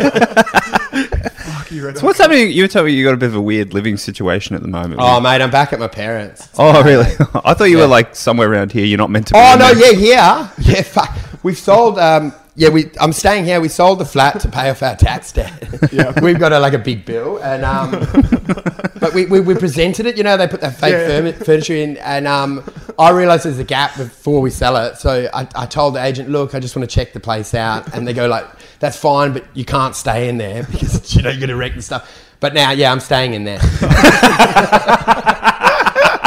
So 1.95 2.07
what's 2.07 2.19
happening? 2.21 2.53
You 2.53 2.63
were 2.63 2.69
telling 2.69 2.87
me 2.87 2.93
you 2.97 3.05
got 3.05 3.15
a 3.15 3.17
bit 3.17 3.29
of 3.31 3.35
a 3.35 3.41
weird 3.43 3.75
living 3.75 3.97
situation 3.97 4.55
at 4.55 4.63
the 4.63 4.69
moment. 4.69 5.01
Oh, 5.03 5.21
mate, 5.21 5.43
I'm 5.43 5.51
back 5.51 5.73
at 5.73 5.81
my 5.81 5.89
parents. 5.89 6.49
Oh, 6.57 6.81
really? 6.85 7.07
I 7.45 7.55
thought 7.55 7.65
you 7.65 7.79
Yeah. 7.79 7.83
were 7.85 7.89
like 7.89 8.15
somewhere 8.15 8.49
around 8.51 8.71
here. 8.71 8.85
You're 8.85 8.99
not 8.99 9.11
meant 9.11 9.27
to. 9.29 9.35
Be 9.35 9.41
Oh 9.41 9.57
no, 9.59 9.75
there. 9.75 9.95
yeah, 9.95 9.99
here. 9.99 10.75
Yeah, 10.77 10.83
fuck. 10.83 11.13
We've 11.43 11.59
sold. 11.59 11.99
Um, 11.99 12.33
yeah, 12.57 12.69
we. 12.69 12.91
I'm 13.01 13.13
staying 13.13 13.45
here. 13.45 13.61
We 13.61 13.69
sold 13.69 13.99
the 13.99 14.05
flat 14.05 14.41
to 14.41 14.49
pay 14.49 14.71
off 14.71 14.83
our 14.83 14.95
tax 14.97 15.33
debt. 15.33 15.53
yeah, 15.93 16.19
we've 16.21 16.39
got 16.39 16.53
a, 16.53 16.59
like 16.61 16.73
a 16.73 16.79
big 16.79 17.05
bill, 17.05 17.39
and 17.43 17.65
um, 17.65 17.91
but 19.01 19.13
we, 19.13 19.27
we, 19.27 19.41
we 19.41 19.55
presented 19.55 20.07
it. 20.07 20.17
You 20.17 20.23
know, 20.23 20.37
they 20.37 20.47
put 20.47 20.61
that 20.61 20.77
fake 20.77 20.93
Yeah. 20.93 21.09
furni- 21.09 21.45
furniture 21.45 21.75
in, 21.75 21.97
and 21.99 22.29
um, 22.29 22.63
I 22.99 23.11
realised 23.11 23.45
there's 23.45 23.59
a 23.59 23.65
gap 23.65 23.97
before 23.97 24.41
we 24.41 24.51
sell 24.51 24.77
it. 24.77 24.97
So 24.99 25.29
I, 25.35 25.49
I 25.57 25.67
told 25.67 25.95
the 25.97 26.05
agent, 26.05 26.29
look, 26.31 26.55
I 26.55 26.61
just 26.61 26.77
want 26.77 26.89
to 26.89 26.95
check 26.95 27.13
the 27.13 27.21
place 27.21 27.55
out, 27.55 27.93
and 27.95 28.07
they 28.07 28.13
go 28.13 28.29
like, 28.29 28.47
that's 28.79 28.97
fine, 28.97 29.33
but 29.33 29.45
you 29.55 29.65
can't 29.65 29.97
stay 29.97 30.29
in 30.29 30.39
there 30.39 30.63
because 30.71 31.15
you 31.15 31.23
know 31.23 31.31
you're 31.31 31.41
gonna 31.41 31.57
wreck 31.57 31.75
the 31.75 31.83
stuff. 31.83 32.09
But 32.41 32.53
now, 32.55 32.71
yeah, 32.73 32.93
I'm 32.93 33.01
staying 33.01 33.33
in 33.35 33.45
there. 33.45 33.59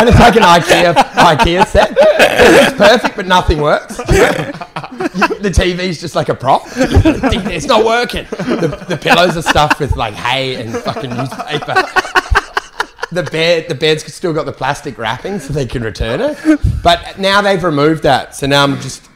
it's 0.07 0.19
like 0.19 0.35
an 0.35 0.43
IKEA 0.43 0.93
IKEA 0.93 1.65
set. 1.65 1.95
It's 1.99 2.77
perfect, 2.77 3.15
but 3.15 3.27
nothing 3.27 3.61
works. 3.61 3.97
the 3.97 5.51
TV's 5.53 5.99
just 5.99 6.15
like 6.15 6.29
a 6.29 6.35
prop. 6.35 6.63
it's 6.75 7.65
not 7.65 7.85
working. 7.85 8.25
The, 8.29 8.85
the 8.87 8.97
pillows 8.97 9.37
are 9.37 9.41
stuffed 9.41 9.79
with 9.79 9.95
like 9.95 10.13
hay 10.13 10.55
and 10.55 10.73
fucking 10.75 11.09
newspaper. 11.09 11.75
The 13.11 13.23
bed, 13.23 13.69
the 13.69 13.75
bed's 13.75 14.13
still 14.13 14.33
got 14.33 14.45
the 14.45 14.51
plastic 14.51 14.97
wrapping, 14.97 15.39
so 15.39 15.53
they 15.53 15.65
can 15.65 15.81
return 15.81 16.19
it. 16.21 16.59
But 16.83 17.17
now 17.17 17.41
they've 17.41 17.63
removed 17.63 18.03
that, 18.03 18.35
so 18.35 18.47
now 18.47 18.63
I'm 18.63 18.79
just 18.81 19.07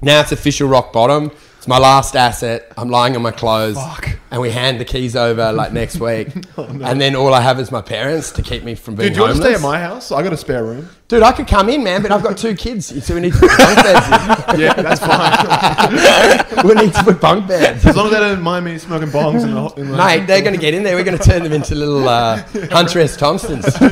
now 0.00 0.20
it's 0.20 0.32
official 0.32 0.68
rock 0.68 0.92
bottom. 0.92 1.30
It's 1.58 1.66
my 1.66 1.78
last 1.78 2.14
asset. 2.14 2.72
I'm 2.76 2.90
lying 2.90 3.16
on 3.16 3.22
my 3.22 3.32
clothes, 3.32 3.76
and 4.34 4.40
we 4.42 4.50
hand 4.50 4.80
the 4.80 4.84
keys 4.84 5.14
over 5.14 5.52
like 5.52 5.72
next 5.72 6.00
week, 6.00 6.26
and 6.56 7.00
then 7.00 7.14
all 7.14 7.32
I 7.32 7.40
have 7.40 7.60
is 7.60 7.70
my 7.70 7.80
parents 7.80 8.32
to 8.32 8.42
keep 8.42 8.64
me 8.64 8.74
from 8.74 8.96
being 8.96 9.10
Dude, 9.10 9.14
do 9.14 9.20
you 9.20 9.26
want 9.28 9.36
to 9.36 9.42
homeless. 9.44 9.58
stay 9.60 9.64
at 9.66 9.70
my 9.72 9.78
house? 9.78 10.10
I 10.10 10.24
got 10.24 10.32
a 10.32 10.36
spare 10.36 10.64
room. 10.64 10.88
Dude, 11.06 11.22
I 11.22 11.30
could 11.30 11.46
come 11.46 11.68
in, 11.68 11.84
man, 11.84 12.02
but 12.02 12.10
I've 12.10 12.22
got 12.24 12.36
two 12.36 12.56
kids, 12.56 12.86
so 13.04 13.14
we 13.14 13.20
need 13.20 13.32
to 13.34 13.38
put 13.38 13.50
bunk 13.56 13.76
beds. 13.76 14.06
Yeah, 14.58 14.72
that's 14.74 15.00
fine. 15.00 15.92
In. 16.58 16.64
We 16.68 16.74
need 16.74 16.94
to 16.94 17.04
put 17.04 17.20
bunk 17.20 17.46
beds. 17.46 17.84
As 17.86 17.94
long 17.94 18.06
as 18.06 18.12
they 18.12 18.18
don't 18.20 18.40
mind 18.42 18.64
me 18.64 18.78
smoking 18.78 19.08
bongs 19.08 19.44
in 19.44 19.52
the, 19.54 19.68
in 19.80 19.90
the 19.90 19.96
Mate, 19.98 20.26
they're 20.26 20.40
going 20.40 20.54
to 20.54 20.60
get 20.60 20.72
in 20.74 20.82
there. 20.82 20.96
We're 20.96 21.04
going 21.04 21.18
to 21.18 21.22
turn 21.22 21.42
them 21.44 21.52
into 21.52 21.74
little 21.74 22.08
uh, 22.08 22.42
Hunter 22.72 23.00
S. 23.00 23.16
Thompsons. 23.16 23.66
Oh, 23.68 23.88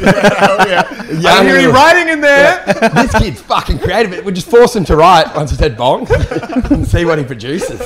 yeah. 0.68 0.84
I 0.90 1.12
Young 1.12 1.44
hear 1.44 1.56
you 1.56 1.66
little- 1.68 1.72
writing 1.74 2.08
in 2.08 2.20
there. 2.20 2.64
this 2.94 3.12
kid's 3.18 3.40
fucking 3.42 3.78
creative. 3.80 4.24
We 4.24 4.32
just 4.32 4.48
force 4.50 4.74
him 4.74 4.84
to 4.86 4.96
write 4.96 5.34
once 5.36 5.50
he's 5.50 5.60
had 5.60 5.76
bong 5.76 6.06
and 6.70 6.88
see 6.88 7.04
what 7.04 7.18
he 7.18 7.24
produces. 7.24 7.78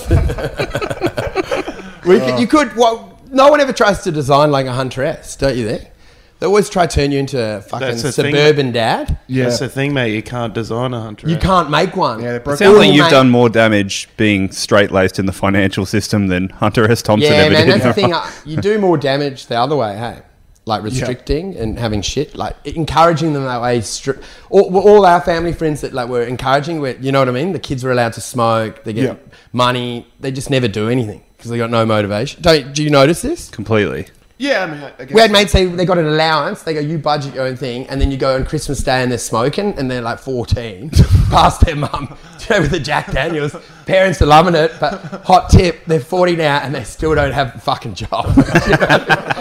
We 2.06 2.18
could, 2.20 2.40
you 2.40 2.46
could. 2.46 2.76
Well, 2.76 3.20
no 3.30 3.48
one 3.50 3.60
ever 3.60 3.72
tries 3.72 4.02
to 4.04 4.12
design 4.12 4.50
like 4.50 4.66
a 4.66 4.72
huntress, 4.72 5.36
don't 5.36 5.56
you 5.56 5.66
think? 5.68 5.90
They 6.38 6.44
always 6.46 6.68
try 6.68 6.86
to 6.86 6.94
turn 6.94 7.12
you 7.12 7.18
into 7.18 7.40
a 7.42 7.62
fucking 7.62 7.80
That's 7.88 8.02
the 8.02 8.12
thing. 8.12 8.34
suburban 8.34 8.70
dad. 8.70 9.18
Yeah. 9.26 9.44
That's 9.44 9.58
the 9.58 9.70
thing, 9.70 9.94
mate. 9.94 10.14
You 10.14 10.22
can't 10.22 10.52
design 10.52 10.92
a 10.92 11.00
hunter. 11.00 11.26
You 11.30 11.38
can't 11.38 11.70
make 11.70 11.96
one. 11.96 12.20
Yeah, 12.22 12.32
they 12.32 12.38
broke 12.40 12.56
It 12.56 12.58
sounds 12.58 12.76
like 12.76 12.88
you've 12.92 13.04
mate- 13.06 13.10
done 13.10 13.30
more 13.30 13.48
damage 13.48 14.08
being 14.18 14.52
straight 14.52 14.90
laced 14.90 15.18
in 15.18 15.24
the 15.24 15.32
financial 15.32 15.86
system 15.86 16.26
than 16.26 16.50
Hunter 16.50 16.90
S. 16.90 17.00
Thompson 17.00 17.32
Yeah, 17.32 17.38
ever 17.38 17.54
man, 17.54 17.66
did. 17.66 17.74
that's 17.80 17.84
the 17.86 17.92
thing. 17.94 18.12
uh, 18.12 18.30
You 18.44 18.58
do 18.58 18.78
more 18.78 18.98
damage 18.98 19.46
the 19.46 19.56
other 19.58 19.76
way, 19.76 19.96
hey? 19.96 20.18
Like 20.66 20.82
restricting 20.82 21.56
and 21.56 21.78
having 21.78 22.02
shit, 22.02 22.34
like 22.34 22.54
encouraging 22.66 23.32
them 23.32 23.44
that 23.44 23.62
way. 23.62 23.78
Stri- 23.78 24.22
all, 24.50 24.76
all 24.76 25.06
our 25.06 25.22
family 25.22 25.54
friends 25.54 25.80
that 25.80 25.94
like 25.94 26.08
were 26.10 26.24
encouraging, 26.24 26.80
where 26.82 26.96
you 26.96 27.12
know 27.12 27.20
what 27.20 27.28
I 27.28 27.32
mean. 27.32 27.52
The 27.52 27.58
kids 27.60 27.82
were 27.82 27.92
allowed 27.92 28.12
to 28.14 28.20
smoke, 28.20 28.84
they 28.84 28.92
get 28.92 29.04
Yeah. 29.04 29.14
money, 29.54 30.06
they 30.20 30.32
just 30.32 30.50
never 30.50 30.68
do 30.68 30.90
anything 30.90 31.22
because 31.36 31.50
they 31.50 31.58
got 31.58 31.70
no 31.70 31.84
motivation. 31.86 32.42
Don't 32.42 32.74
do 32.74 32.82
you 32.82 32.90
notice 32.90 33.22
this? 33.22 33.48
Completely. 33.50 34.08
Yeah, 34.38 34.64
I 34.64 34.66
mean, 34.66 34.82
I, 34.82 34.92
I 34.98 35.04
guess. 35.06 35.14
We 35.14 35.20
had 35.22 35.30
mates 35.30 35.52
say 35.52 35.64
they 35.64 35.86
got 35.86 35.96
an 35.96 36.06
allowance. 36.06 36.62
They 36.62 36.74
go, 36.74 36.80
you 36.80 36.98
budget 36.98 37.34
your 37.34 37.44
own 37.44 37.56
thing, 37.56 37.86
and 37.86 37.98
then 37.98 38.10
you 38.10 38.18
go 38.18 38.34
on 38.34 38.44
Christmas 38.44 38.82
Day 38.82 39.02
and 39.02 39.10
they're 39.10 39.18
smoking, 39.18 39.78
and 39.78 39.90
they're 39.90 40.02
like 40.02 40.18
14, 40.18 40.90
past 41.30 41.62
their 41.62 41.74
mum, 41.74 42.14
with 42.50 42.70
the 42.70 42.78
Jack 42.78 43.12
Daniels. 43.12 43.56
Parents 43.86 44.20
are 44.20 44.26
loving 44.26 44.54
it, 44.54 44.72
but 44.78 45.00
hot 45.24 45.48
tip, 45.48 45.84
they're 45.86 46.00
40 46.00 46.36
now 46.36 46.58
and 46.58 46.74
they 46.74 46.84
still 46.84 47.14
don't 47.14 47.32
have 47.32 47.54
a 47.54 47.58
fucking 47.58 47.94
job. 47.94 48.26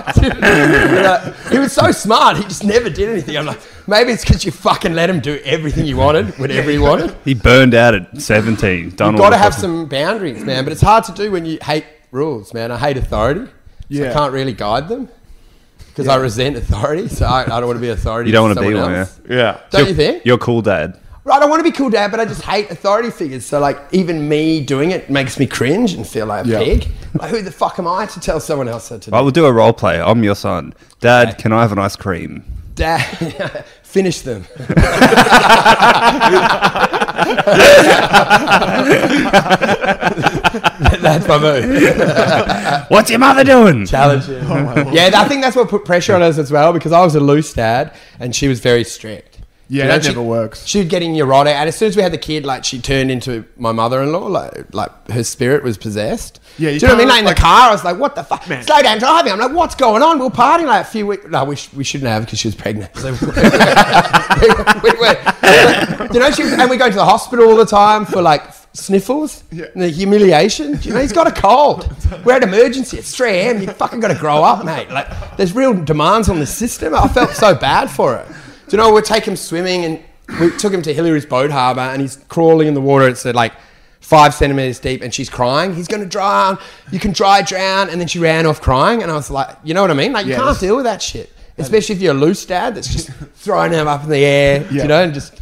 He 1.51 1.59
was 1.59 1.73
so 1.73 1.91
smart, 1.91 2.37
he 2.37 2.43
just 2.43 2.63
never 2.63 2.89
did 2.89 3.09
anything. 3.09 3.37
I'm 3.37 3.45
like, 3.45 3.59
maybe 3.87 4.11
it's 4.11 4.23
because 4.23 4.45
you 4.45 4.51
fucking 4.51 4.93
let 4.93 5.09
him 5.09 5.19
do 5.19 5.39
everything 5.43 5.85
you 5.85 5.97
wanted, 5.97 6.37
whenever 6.39 6.71
he 6.71 6.77
wanted. 6.77 7.15
He 7.23 7.33
burned 7.33 7.73
out 7.73 7.93
at 7.93 8.21
17. 8.21 8.91
Done 8.91 9.13
You've 9.13 9.19
got 9.19 9.31
to 9.31 9.37
have 9.37 9.53
some 9.53 9.87
boundaries, 9.87 10.43
man. 10.43 10.63
But 10.63 10.73
it's 10.73 10.81
hard 10.81 11.03
to 11.05 11.11
do 11.11 11.31
when 11.31 11.45
you 11.45 11.59
hate 11.61 11.85
rules, 12.11 12.53
man. 12.53 12.71
I 12.71 12.77
hate 12.77 12.97
authority. 12.97 13.51
So 13.91 14.09
I 14.09 14.13
can't 14.13 14.33
really 14.33 14.53
guide 14.53 14.87
them 14.87 15.09
because 15.89 16.07
I 16.07 16.15
resent 16.15 16.55
authority. 16.57 17.07
So 17.07 17.25
I, 17.25 17.43
I 17.43 17.59
don't 17.59 17.67
want 17.67 17.77
to 17.77 17.81
be 17.81 17.89
authority. 17.89 18.29
You 18.29 18.33
don't 18.33 18.43
want 18.49 18.57
to 18.57 18.61
be 18.61 18.73
someone 18.75 18.91
one, 18.93 19.07
yeah. 19.29 19.35
Yeah. 19.35 19.61
Don't 19.69 19.87
you 19.87 19.93
think? 19.95 20.25
You're 20.25 20.37
cool, 20.37 20.61
Dad. 20.61 20.99
Right, 21.23 21.37
I 21.37 21.39
don't 21.39 21.49
want 21.49 21.59
to 21.59 21.63
be 21.63 21.75
cool, 21.75 21.89
dad, 21.89 22.11
but 22.11 22.19
I 22.19 22.25
just 22.25 22.43
hate 22.43 22.69
authority 22.69 23.09
figures. 23.09 23.43
So 23.47 23.59
like, 23.59 23.79
even 23.91 24.29
me 24.29 24.61
doing 24.63 24.91
it 24.91 25.09
makes 25.09 25.39
me 25.39 25.47
cringe 25.47 25.93
and 25.93 26.05
feel 26.07 26.27
like 26.27 26.45
a 26.45 26.49
Yeah. 26.49 26.59
pig. 26.59 26.87
Like, 27.15 27.31
who 27.31 27.41
the 27.41 27.51
fuck 27.51 27.79
am 27.79 27.87
I 27.87 28.05
to 28.05 28.19
tell 28.19 28.39
someone 28.39 28.67
else 28.67 28.91
what 28.91 29.01
to 29.01 29.09
do? 29.09 29.15
I 29.17 29.21
will 29.21 29.31
do 29.31 29.47
a 29.47 29.51
role 29.51 29.73
play. 29.73 29.99
I'm 29.99 30.23
your 30.23 30.35
son. 30.35 30.75
Dad, 30.99 31.39
can 31.39 31.51
I 31.51 31.61
have 31.61 31.71
an 31.71 31.79
ice 31.79 31.95
cream? 31.95 32.43
Dad, 32.75 33.65
finish 33.95 34.19
them. 34.23 34.45
That's 41.01 41.25
my 41.29 41.39
move. 41.39 42.89
What's 42.89 43.09
your 43.09 43.19
mother 43.19 43.45
doing? 43.45 43.85
Challenge 43.85 44.27
you. 44.27 44.35
yeah, 44.91 45.11
I 45.13 45.27
think 45.29 45.43
that's 45.43 45.55
what 45.55 45.69
put 45.69 45.85
pressure 45.85 46.13
on 46.13 46.21
us 46.21 46.37
as 46.37 46.51
well 46.51 46.73
because 46.73 46.91
I 46.91 47.01
was 47.03 47.15
a 47.15 47.21
loose 47.21 47.53
dad 47.53 47.95
and 48.19 48.35
she 48.35 48.49
was 48.49 48.59
very 48.59 48.83
strict. 48.83 49.34
Yeah, 49.67 49.83
You 49.83 49.87
know, 49.89 49.95
that 49.95 50.03
she- 50.03 50.09
never 50.09 50.21
works. 50.21 50.65
She 50.67 50.77
was 50.79 50.87
getting 50.87 51.13
neurotic, 51.13 51.55
and 51.55 51.67
as 51.67 51.75
soon 51.75 51.87
as 51.87 51.95
we 51.97 52.03
had 52.03 52.11
the 52.13 52.17
kid, 52.19 52.45
like 52.45 52.63
she 52.63 52.79
turned 52.79 53.09
into 53.09 53.45
my 53.57 53.71
mother-in-law. 53.71 54.27
Like, 54.27 54.73
like 54.73 55.09
her 55.11 55.23
spirit 55.23 55.63
was 55.63 55.77
possessed. 55.77 56.39
Yeah, 56.57 56.69
you 56.69 56.79
do 56.79 56.85
you 56.85 56.89
know 56.91 56.95
what 56.95 57.01
I 57.01 57.05
mean? 57.05 57.07
Like 57.09 57.19
in 57.19 57.25
like- 57.25 57.35
the 57.37 57.41
car, 57.41 57.69
I 57.69 57.71
was 57.71 57.83
like, 57.83 57.97
"What 57.97 58.15
the 58.15 58.23
fuck? 58.23 58.47
Man. 58.47 58.63
Slow 58.63 58.81
down 58.83 58.99
driving." 58.99 59.31
I'm 59.33 59.39
like, 59.39 59.53
"What's 59.53 59.73
going 59.75 60.03
on?" 60.03 60.19
We 60.19 60.25
were 60.25 60.29
partying 60.31 60.65
like 60.67 60.81
a 60.85 60.89
few 60.89 61.07
weeks. 61.07 61.25
No, 61.27 61.43
we, 61.45 61.55
sh- 61.55 61.69
we 61.73 61.83
shouldn't 61.83 62.09
have 62.09 62.25
because 62.25 62.37
she 62.39 62.47
was 62.47 62.55
pregnant. 62.55 62.95
So 62.97 63.11
we, 64.41 64.49
we 64.83 64.99
were, 64.99 65.17
you 66.13 66.19
know, 66.19 66.31
she 66.31 66.43
was, 66.43 66.53
and 66.53 66.69
we 66.69 66.77
go 66.77 66.89
to 66.89 66.95
the 66.95 67.03
hospital 67.05 67.47
all 67.49 67.55
the 67.55 67.65
time 67.65 68.05
for 68.05 68.21
like 68.21 68.43
sniffles, 68.73 69.43
Yeah. 69.51 69.65
and 69.73 69.81
the 69.81 69.89
humiliation. 69.89 70.77
You 70.81 70.93
know, 70.93 70.99
he's 71.01 71.13
got 71.13 71.27
a 71.27 71.31
cold. 71.31 71.89
We're 72.25 72.33
at 72.33 72.43
emergency. 72.43 72.97
It's 72.97 73.15
3 73.15 73.29
a.m. 73.31 73.61
You 73.61 73.67
fucking 73.69 73.99
got 73.99 74.09
to 74.09 74.15
grow 74.19 74.43
up, 74.43 74.63
mate. 74.65 74.89
Like, 74.91 75.37
there's 75.37 75.53
real 75.53 75.73
demands 75.73 76.29
on 76.29 76.39
the 76.39 76.45
system. 76.45 76.93
I 76.93 77.07
felt 77.07 77.31
so 77.31 77.55
bad 77.55 77.89
for 77.89 78.15
it. 78.17 78.27
Do 78.67 78.77
you 78.77 78.77
know, 78.77 78.93
we'd 78.93 79.05
take 79.05 79.25
him 79.25 79.35
swimming 79.35 79.85
and 79.85 80.03
we 80.39 80.49
took 80.57 80.73
him 80.73 80.81
to 80.83 80.93
Hillary's 80.93 81.25
boat 81.25 81.51
harbour 81.51 81.81
and 81.81 82.01
he's 82.01 82.17
crawling 82.29 82.67
in 82.67 82.73
the 82.73 82.81
water. 82.81 83.07
It's 83.07 83.25
uh, 83.25 83.31
like 83.33 83.53
five 84.01 84.33
centimetres 84.33 84.79
deep 84.79 85.01
and 85.01 85.13
she's 85.13 85.29
crying. 85.29 85.73
He's 85.75 85.87
going 85.87 86.01
to 86.01 86.09
drown. 86.09 86.57
You 86.91 86.99
can 86.99 87.11
dry 87.11 87.41
drown. 87.41 87.89
And 87.89 87.99
then 88.01 88.07
she 88.07 88.19
ran 88.19 88.45
off 88.45 88.61
crying. 88.61 89.01
And 89.03 89.11
I 89.11 89.15
was 89.15 89.29
like, 89.29 89.55
you 89.63 89.73
know 89.73 89.81
what 89.81 89.91
I 89.91 89.95
mean? 89.95 90.13
Like, 90.13 90.25
you 90.25 90.31
Yeah, 90.33 90.39
can't 90.39 90.59
deal 90.59 90.75
with 90.75 90.85
that 90.85 91.01
shit. 91.01 91.31
Especially 91.57 91.95
if 91.95 92.01
you're 92.01 92.13
a 92.13 92.17
loose 92.17 92.45
dad 92.45 92.75
that's 92.75 92.87
just 92.91 93.09
throwing 93.35 93.71
him 93.71 93.87
up 93.87 94.03
in 94.03 94.09
the 94.09 94.25
air, 94.25 94.61
Yeah. 94.71 94.81
you 94.81 94.87
know, 94.87 95.03
and 95.03 95.13
just. 95.13 95.39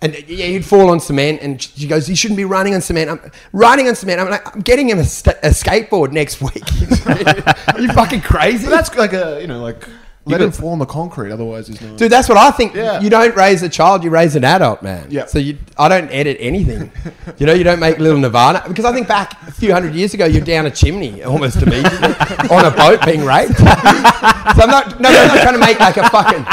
And 0.00 0.16
uh, 0.16 0.18
yeah, 0.26 0.46
he'd 0.46 0.64
fall 0.64 0.90
on 0.90 0.98
cement, 0.98 1.40
and 1.42 1.62
she 1.62 1.86
goes, 1.86 2.08
"You 2.08 2.16
shouldn't 2.16 2.36
be 2.36 2.44
running 2.44 2.74
on 2.74 2.80
cement." 2.80 3.08
I'm 3.08 3.30
riding 3.52 3.86
on 3.86 3.94
cement. 3.94 4.18
I'm 4.20 4.28
like, 4.28 4.52
"I'm 4.52 4.60
getting 4.62 4.88
him 4.90 4.98
a, 4.98 5.04
sta 5.04 5.30
a 5.44 5.50
skateboard 5.50 6.10
next 6.10 6.40
week." 6.42 6.64
Are 7.72 7.80
you 7.80 7.86
fucking 7.92 8.22
crazy? 8.22 8.64
But 8.64 8.70
that's 8.70 8.92
like 8.96 9.12
a, 9.12 9.38
you 9.40 9.46
know, 9.46 9.62
like, 9.62 9.88
let 10.24 10.40
him 10.40 10.52
fall 10.52 10.70
on 10.70 10.78
the 10.78 10.86
concrete, 10.86 11.32
otherwise 11.32 11.66
he's 11.66 11.80
not. 11.80 11.98
Dude, 11.98 12.12
that's 12.12 12.28
what 12.28 12.38
I 12.38 12.52
think. 12.52 12.74
Yeah. 12.74 13.00
You 13.00 13.10
don't 13.10 13.34
raise 13.34 13.62
a 13.62 13.68
child, 13.68 14.04
you 14.04 14.10
raise 14.10 14.36
an 14.36 14.44
adult, 14.44 14.82
man. 14.82 15.08
Yeah. 15.10 15.26
So 15.26 15.38
you, 15.38 15.58
I 15.76 15.88
don't 15.88 16.08
edit 16.10 16.36
anything. 16.38 16.92
you 17.38 17.46
know, 17.46 17.52
you 17.52 17.64
don't 17.64 17.80
make 17.80 17.98
little 17.98 18.20
Nirvana 18.20 18.62
because 18.68 18.84
I 18.84 18.92
think 18.92 19.08
back 19.08 19.32
a 19.48 19.50
few 19.50 19.72
hundred 19.72 19.94
years 19.94 20.14
ago, 20.14 20.24
you're 20.24 20.44
down 20.44 20.66
a 20.66 20.70
chimney 20.70 21.24
almost 21.24 21.56
immediately 21.56 22.08
on 22.50 22.64
a 22.64 22.70
boat 22.70 23.04
being 23.04 23.24
raped. 23.24 23.56
so 23.58 23.64
I'm 23.66 24.70
not, 24.70 25.00
no, 25.00 25.08
I'm 25.08 25.28
not 25.28 25.42
trying 25.42 25.54
to 25.54 25.58
make 25.58 25.80
like 25.80 25.96
a 25.96 26.08
fucking 26.08 26.44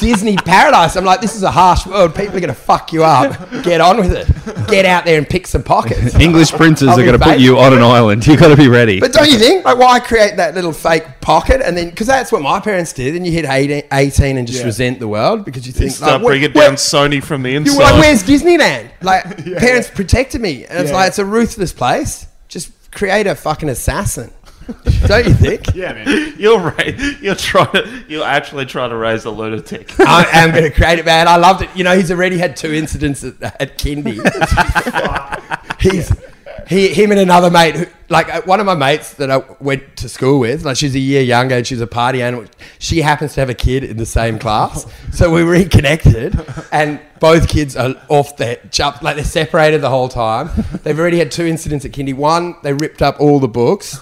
Disney 0.00 0.36
paradise. 0.36 0.96
I'm 0.96 1.04
like, 1.04 1.20
this 1.20 1.36
is 1.36 1.42
a 1.42 1.50
harsh 1.50 1.86
world. 1.86 2.14
People 2.14 2.36
are 2.36 2.40
gonna 2.40 2.54
fuck 2.54 2.92
you 2.92 3.04
up. 3.04 3.38
Get 3.62 3.80
on 3.80 3.98
with 3.98 4.12
it. 4.12 4.26
Get 4.68 4.86
out 4.86 5.04
there 5.04 5.18
and 5.18 5.28
pick 5.28 5.46
some 5.46 5.62
pockets. 5.62 6.14
English 6.16 6.50
princes 6.52 6.88
I'll 6.88 6.98
are 6.98 7.04
going 7.04 7.18
to 7.18 7.24
put 7.24 7.38
you 7.38 7.58
on 7.58 7.72
an 7.72 7.82
island. 7.82 8.26
You've 8.26 8.38
got 8.40 8.48
to 8.48 8.56
be 8.56 8.68
ready. 8.68 9.00
But 9.00 9.12
don't 9.12 9.28
you 9.30 9.36
think? 9.38 9.64
Like, 9.64 9.78
why 9.78 9.98
create 10.00 10.36
that 10.36 10.54
little 10.54 10.72
fake 10.72 11.04
pocket 11.20 11.60
and 11.64 11.76
then, 11.76 11.90
because 11.90 12.06
that's 12.06 12.30
what 12.32 12.40
my 12.42 12.60
parents 12.60 12.92
did, 12.92 13.14
and 13.16 13.26
you 13.26 13.32
hit 13.32 13.44
18, 13.46 13.82
18 13.92 14.36
and 14.36 14.46
just 14.46 14.60
Yeah. 14.60 14.66
resent 14.66 15.00
the 15.00 15.08
world 15.08 15.44
because 15.44 15.66
you 15.66 15.72
think, 15.72 15.90
Start 15.92 16.22
like, 16.22 16.26
bringing 16.26 16.52
where- 16.52 16.68
down 16.68 16.76
Sony 16.76 17.22
from 17.22 17.42
the 17.42 17.50
You 17.50 17.56
inside. 17.58 17.78
like, 17.78 17.94
where's 18.00 18.22
Disneyland? 18.22 18.90
Like, 19.02 19.24
parents 19.58 19.90
protected 19.90 20.40
me. 20.40 20.64
And 20.66 20.78
it's 20.78 20.90
Yeah. 20.90 20.96
like, 20.96 21.08
it's 21.08 21.18
a 21.18 21.24
ruthless 21.24 21.72
place. 21.72 22.26
Just 22.48 22.70
create 22.92 23.26
a 23.26 23.34
fucking 23.34 23.68
assassin. 23.68 24.30
Don't 25.06 25.26
you 25.26 25.34
think? 25.34 25.66
yeah, 25.74 25.92
man. 25.92 26.34
You're 26.38 26.58
right. 26.58 26.98
You're 27.20 27.34
trying 27.34 27.72
to. 27.72 28.04
You're 28.08 28.24
actually 28.24 28.66
trying 28.66 28.90
to 28.90 28.96
raise 28.96 29.24
a 29.24 29.30
lunatic. 29.30 29.98
I 30.00 30.26
am 30.32 30.50
going 30.50 30.64
to 30.64 30.70
create 30.70 30.98
it, 30.98 31.04
man. 31.04 31.28
I 31.28 31.36
loved 31.36 31.62
it. 31.62 31.70
You 31.74 31.84
know, 31.84 31.96
he's 31.96 32.10
already 32.10 32.38
had 32.38 32.56
two 32.56 32.72
incidents 32.72 33.24
at, 33.24 33.42
at 33.42 33.78
Kindy. 33.78 34.20
he's 35.80 36.12
he, 36.68 36.88
him 36.88 37.10
and 37.10 37.20
another 37.20 37.50
mate, 37.50 37.74
who, 37.74 37.86
like 38.10 38.28
uh, 38.28 38.42
one 38.42 38.58
of 38.58 38.66
my 38.66 38.74
mates 38.74 39.14
that 39.14 39.30
I 39.30 39.38
went 39.60 39.96
to 39.98 40.08
school 40.08 40.40
with, 40.40 40.64
like 40.64 40.76
she's 40.76 40.94
a 40.94 40.98
year 40.98 41.22
younger 41.22 41.54
and 41.54 41.66
she's 41.66 41.80
a 41.80 41.86
party 41.86 42.20
animal. 42.22 42.46
She 42.80 43.02
happens 43.02 43.34
to 43.34 43.40
have 43.40 43.48
a 43.48 43.54
kid 43.54 43.84
in 43.84 43.96
the 43.96 44.04
same 44.04 44.38
class, 44.38 44.84
so 45.12 45.30
we 45.30 45.42
reconnected, 45.42 46.38
and 46.72 47.00
both 47.20 47.48
kids 47.48 47.76
are 47.76 47.94
off 48.08 48.36
their 48.36 48.58
jump, 48.70 49.02
like 49.02 49.14
they're 49.14 49.24
separated 49.24 49.80
the 49.80 49.90
whole 49.90 50.08
time. 50.08 50.50
They've 50.82 50.98
already 50.98 51.18
had 51.18 51.30
two 51.30 51.46
incidents 51.46 51.84
at 51.84 51.92
Kindy. 51.92 52.14
One, 52.14 52.56
they 52.62 52.72
ripped 52.72 53.00
up 53.00 53.20
all 53.20 53.38
the 53.38 53.48
books, 53.48 53.98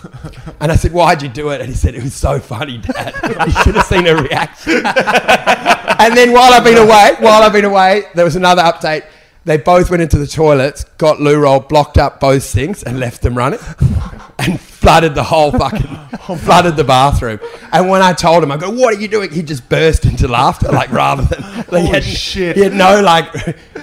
and 0.59 0.73
I 0.73 0.77
said, 0.77 0.93
"Why'd 0.93 1.23
you 1.23 1.29
do 1.29 1.51
it?" 1.51 1.61
And 1.61 1.69
he 1.69 1.77
said, 1.77 1.95
"It 1.95 2.03
was 2.03 2.15
so 2.15 2.41
funny, 2.41 2.79
Dad. 2.79 3.15
You 3.49 3.53
should 3.63 3.75
have 3.77 3.87
seen 3.87 4.07
her 4.07 4.17
reaction." 4.17 4.73
and 4.87 6.17
then 6.17 6.33
while 6.33 6.53
I've 6.53 6.65
been 6.65 6.79
away, 6.79 7.17
while 7.21 7.43
I've 7.43 7.53
been 7.53 7.67
away, 7.67 8.05
there 8.15 8.25
was 8.25 8.37
another 8.37 8.63
update. 8.63 9.05
They 9.49 9.57
both 9.57 9.89
went 9.89 10.03
into 10.03 10.19
the 10.19 10.27
toilets, 10.27 10.85
got 10.99 11.23
loo 11.23 11.41
roll, 11.41 11.61
blocked 11.61 11.97
up 11.97 12.21
both 12.21 12.43
sinks, 12.43 12.83
and 12.83 13.01
left 13.01 13.23
them 13.23 13.35
running, 13.35 13.59
and 14.39 14.61
flooded 14.61 15.15
the 15.15 15.23
whole 15.23 15.53
fucking, 15.53 16.37
flooded 16.37 16.77
the 16.77 16.85
bathroom. 16.85 17.41
And 17.73 17.89
when 17.89 18.03
I 18.03 18.13
told 18.13 18.43
him, 18.43 18.53
I 18.53 18.59
go, 18.59 18.69
"What 18.69 18.95
are 18.95 19.01
you 19.01 19.09
doing?" 19.09 19.31
He 19.31 19.43
just 19.43 19.67
burst 19.71 20.05
into 20.05 20.29
laughter, 20.29 20.71
like 20.71 20.93
rather 20.93 21.23
than 21.23 21.65
like, 21.71 21.83
he 21.83 21.89
had, 21.89 22.05
shit. 22.05 22.57
He 22.57 22.63
had 22.63 22.75
no 22.75 23.01
like. 23.01 23.35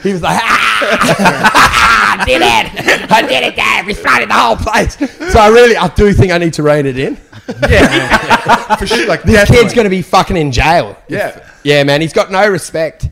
He 0.03 0.13
was 0.13 0.22
like, 0.22 0.39
"Ah, 0.39 2.18
I 2.22 2.26
did 2.26 2.43
it! 2.43 3.11
I 3.11 3.22
did 3.24 3.43
it, 3.43 3.55
Dad! 3.55 3.88
We 3.88 3.95
flooded 3.95 4.30
the 4.30 4.36
whole 4.36 4.57
place." 4.57 4.99
So 5.34 5.39
I 5.39 5.47
really, 5.47 5.76
I 5.76 5.88
do 5.88 6.13
think 6.13 6.32
I 6.32 6.38
need 6.38 6.53
to 6.53 6.61
rein 6.61 6.86
it 6.86 6.99
in. 6.99 7.18
Yeah, 7.47 7.70
yeah. 7.70 8.76
for 8.76 8.86
sure, 8.86 9.07
like, 9.07 9.24
This 9.24 9.49
kid's 9.49 9.74
going 9.74 9.86
to 9.86 9.89
be 9.89 10.03
fucking 10.03 10.38
in 10.38 10.51
jail. 10.51 10.95
Yeah. 11.07 11.43
Yeah, 11.63 11.84
man, 11.84 12.01
he's 12.01 12.13
got 12.13 12.32
no 12.32 12.47
respect. 12.47 13.09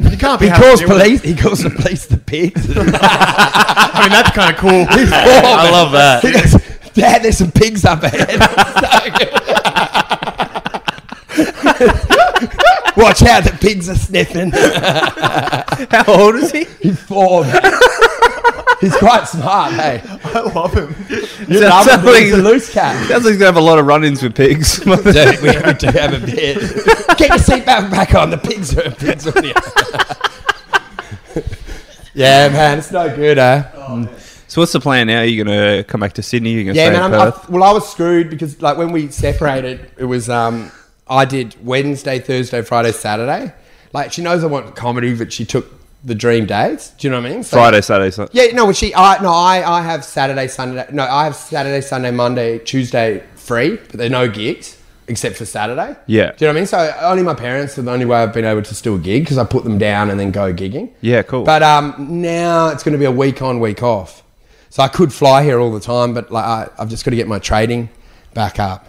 You 0.00 0.16
can't 0.16 0.40
be 0.40 0.46
He 0.46 0.50
having 0.50 0.66
calls 0.68 0.80
to 0.80 0.86
deal 0.86 0.94
with- 0.96 1.02
police. 1.04 1.22
He 1.22 1.34
calls 1.34 1.62
the 1.62 1.70
police 1.70 2.06
the 2.06 2.16
pigs. 2.18 2.66
I 2.76 4.00
mean, 4.02 4.10
that's 4.10 4.30
kind 4.30 4.54
of 4.54 4.60
cool. 4.60 4.86
I 4.90 5.70
love 5.70 5.92
that. 5.92 6.22
He 6.24 6.32
goes, 6.32 6.56
Dad, 6.94 7.22
there's 7.22 7.38
some 7.38 7.52
pigs 7.52 7.84
up 7.84 8.02
ahead. 8.02 8.40
Watch 12.94 13.22
out, 13.22 13.44
the 13.44 13.56
pigs 13.58 13.88
are 13.88 13.94
sniffing. 13.94 14.50
How 14.52 16.04
old 16.06 16.34
is 16.36 16.52
he? 16.52 16.64
He's 16.80 17.00
four. 17.00 17.42
He's 18.82 18.96
quite 18.96 19.24
smart, 19.28 19.72
hey. 19.80 20.02
I 20.04 20.40
love 20.40 20.74
him. 20.74 20.94
You 21.48 21.58
Sounds 21.60 21.86
like- 21.86 22.22
he's 22.22 22.34
a 22.34 22.36
loose 22.36 22.70
cat. 22.70 22.96
Sounds 23.08 23.24
like 23.24 23.30
he's 23.32 23.38
gonna 23.38 23.46
have 23.46 23.56
a 23.56 23.60
lot 23.60 23.78
of 23.78 23.86
run-ins 23.86 24.22
with 24.22 24.34
pigs. 24.34 24.80
We, 24.84 24.96
do 24.96 25.88
have 25.88 26.12
a 26.12 26.26
bit. 26.26 26.58
Get 27.16 27.28
your 27.28 27.38
seatbelt 27.38 27.90
back 27.92 28.14
on. 28.14 28.30
The 28.30 28.38
pigs 28.38 28.76
are 28.76 28.90
pigs 28.90 29.26
on 29.28 29.44
you. 29.44 29.54
yeah, 32.14 32.48
man, 32.48 32.78
it's 32.78 32.90
no 32.90 33.14
good, 33.14 33.38
eh? 33.38 33.62
so 34.48 34.60
what's 34.60 34.72
the 34.72 34.80
plan 34.80 35.06
now? 35.06 35.20
Are 35.20 35.24
you 35.24 35.42
gonna 35.44 35.84
come 35.84 36.00
back 36.00 36.12
to 36.14 36.22
Sydney? 36.22 36.50
You're 36.52 36.64
gonna 36.64 36.76
Yeah, 36.76 36.86
stay 36.90 36.98
man. 36.98 37.12
in 37.12 37.18
I'm, 37.20 37.32
Perth? 37.32 37.48
I, 37.48 37.52
well, 37.52 37.62
I 37.62 37.72
was 37.72 37.90
screwed 37.90 38.30
because 38.30 38.60
like 38.60 38.76
when 38.76 38.92
we 38.92 39.08
separated, 39.10 39.90
it 39.96 40.04
was 40.04 40.28
um, 40.28 40.70
I 41.08 41.24
did 41.24 41.54
Wednesday, 41.64 42.18
Thursday, 42.18 42.62
Friday, 42.62 42.92
Saturday. 42.92 43.54
Like 43.92 44.12
she 44.12 44.22
knows 44.22 44.42
I 44.44 44.48
want 44.48 44.74
comedy, 44.76 45.14
but 45.14 45.32
she 45.32 45.44
took 45.44 45.66
the 46.04 46.14
dream 46.14 46.46
days. 46.46 46.92
Do 46.98 47.06
you 47.06 47.10
know 47.10 47.20
what 47.20 47.30
I 47.30 47.34
mean? 47.34 47.42
So- 47.42 47.56
Friday, 47.56 47.80
Saturday, 47.80 48.10
Sunday. 48.10 48.32
Yeah, 48.34 48.54
no, 48.54 48.72
she, 48.72 48.94
I, 48.94 49.22
no, 49.22 49.30
I, 49.32 49.78
I 49.78 49.82
have 49.82 50.04
Saturday, 50.04 50.48
Sunday, 50.48 50.86
no, 50.92 51.04
I 51.04 51.24
have 51.24 51.36
Saturday, 51.36 51.80
Sunday, 51.80 52.10
Monday, 52.10 52.58
Tuesday 52.58 53.22
free, 53.36 53.76
but 53.76 53.92
there 53.92 54.06
are 54.06 54.10
no 54.10 54.28
gigs 54.28 54.78
except 55.08 55.36
for 55.36 55.44
Saturday. 55.44 55.96
Yeah. 56.06 56.32
Do 56.32 56.44
you 56.44 56.46
know 56.46 56.52
what 56.52 56.56
I 56.56 56.60
mean? 56.60 56.66
So 56.66 56.94
only 57.02 57.22
my 57.22 57.34
parents 57.34 57.76
are 57.78 57.82
the 57.82 57.90
only 57.90 58.04
way 58.04 58.18
I've 58.18 58.32
been 58.32 58.44
able 58.44 58.62
to 58.62 58.74
still 58.74 58.98
gig 58.98 59.22
because 59.24 59.38
I 59.38 59.44
put 59.44 59.64
them 59.64 59.78
down 59.78 60.10
and 60.10 60.18
then 60.18 60.30
go 60.30 60.52
gigging. 60.52 60.90
Yeah, 61.00 61.22
cool. 61.22 61.44
But 61.44 61.62
um, 61.62 61.94
now 62.22 62.68
it's 62.68 62.82
going 62.82 62.92
to 62.92 62.98
be 62.98 63.04
a 63.04 63.12
week 63.12 63.42
on, 63.42 63.60
week 63.60 63.82
off. 63.82 64.22
So 64.70 64.82
I 64.82 64.88
could 64.88 65.12
fly 65.12 65.44
here 65.44 65.58
all 65.58 65.70
the 65.70 65.80
time, 65.80 66.14
but 66.14 66.30
like 66.30 66.44
I, 66.44 66.68
I've 66.78 66.88
just 66.88 67.04
got 67.04 67.10
to 67.10 67.16
get 67.16 67.28
my 67.28 67.38
trading 67.38 67.90
back 68.34 68.58
up. 68.58 68.86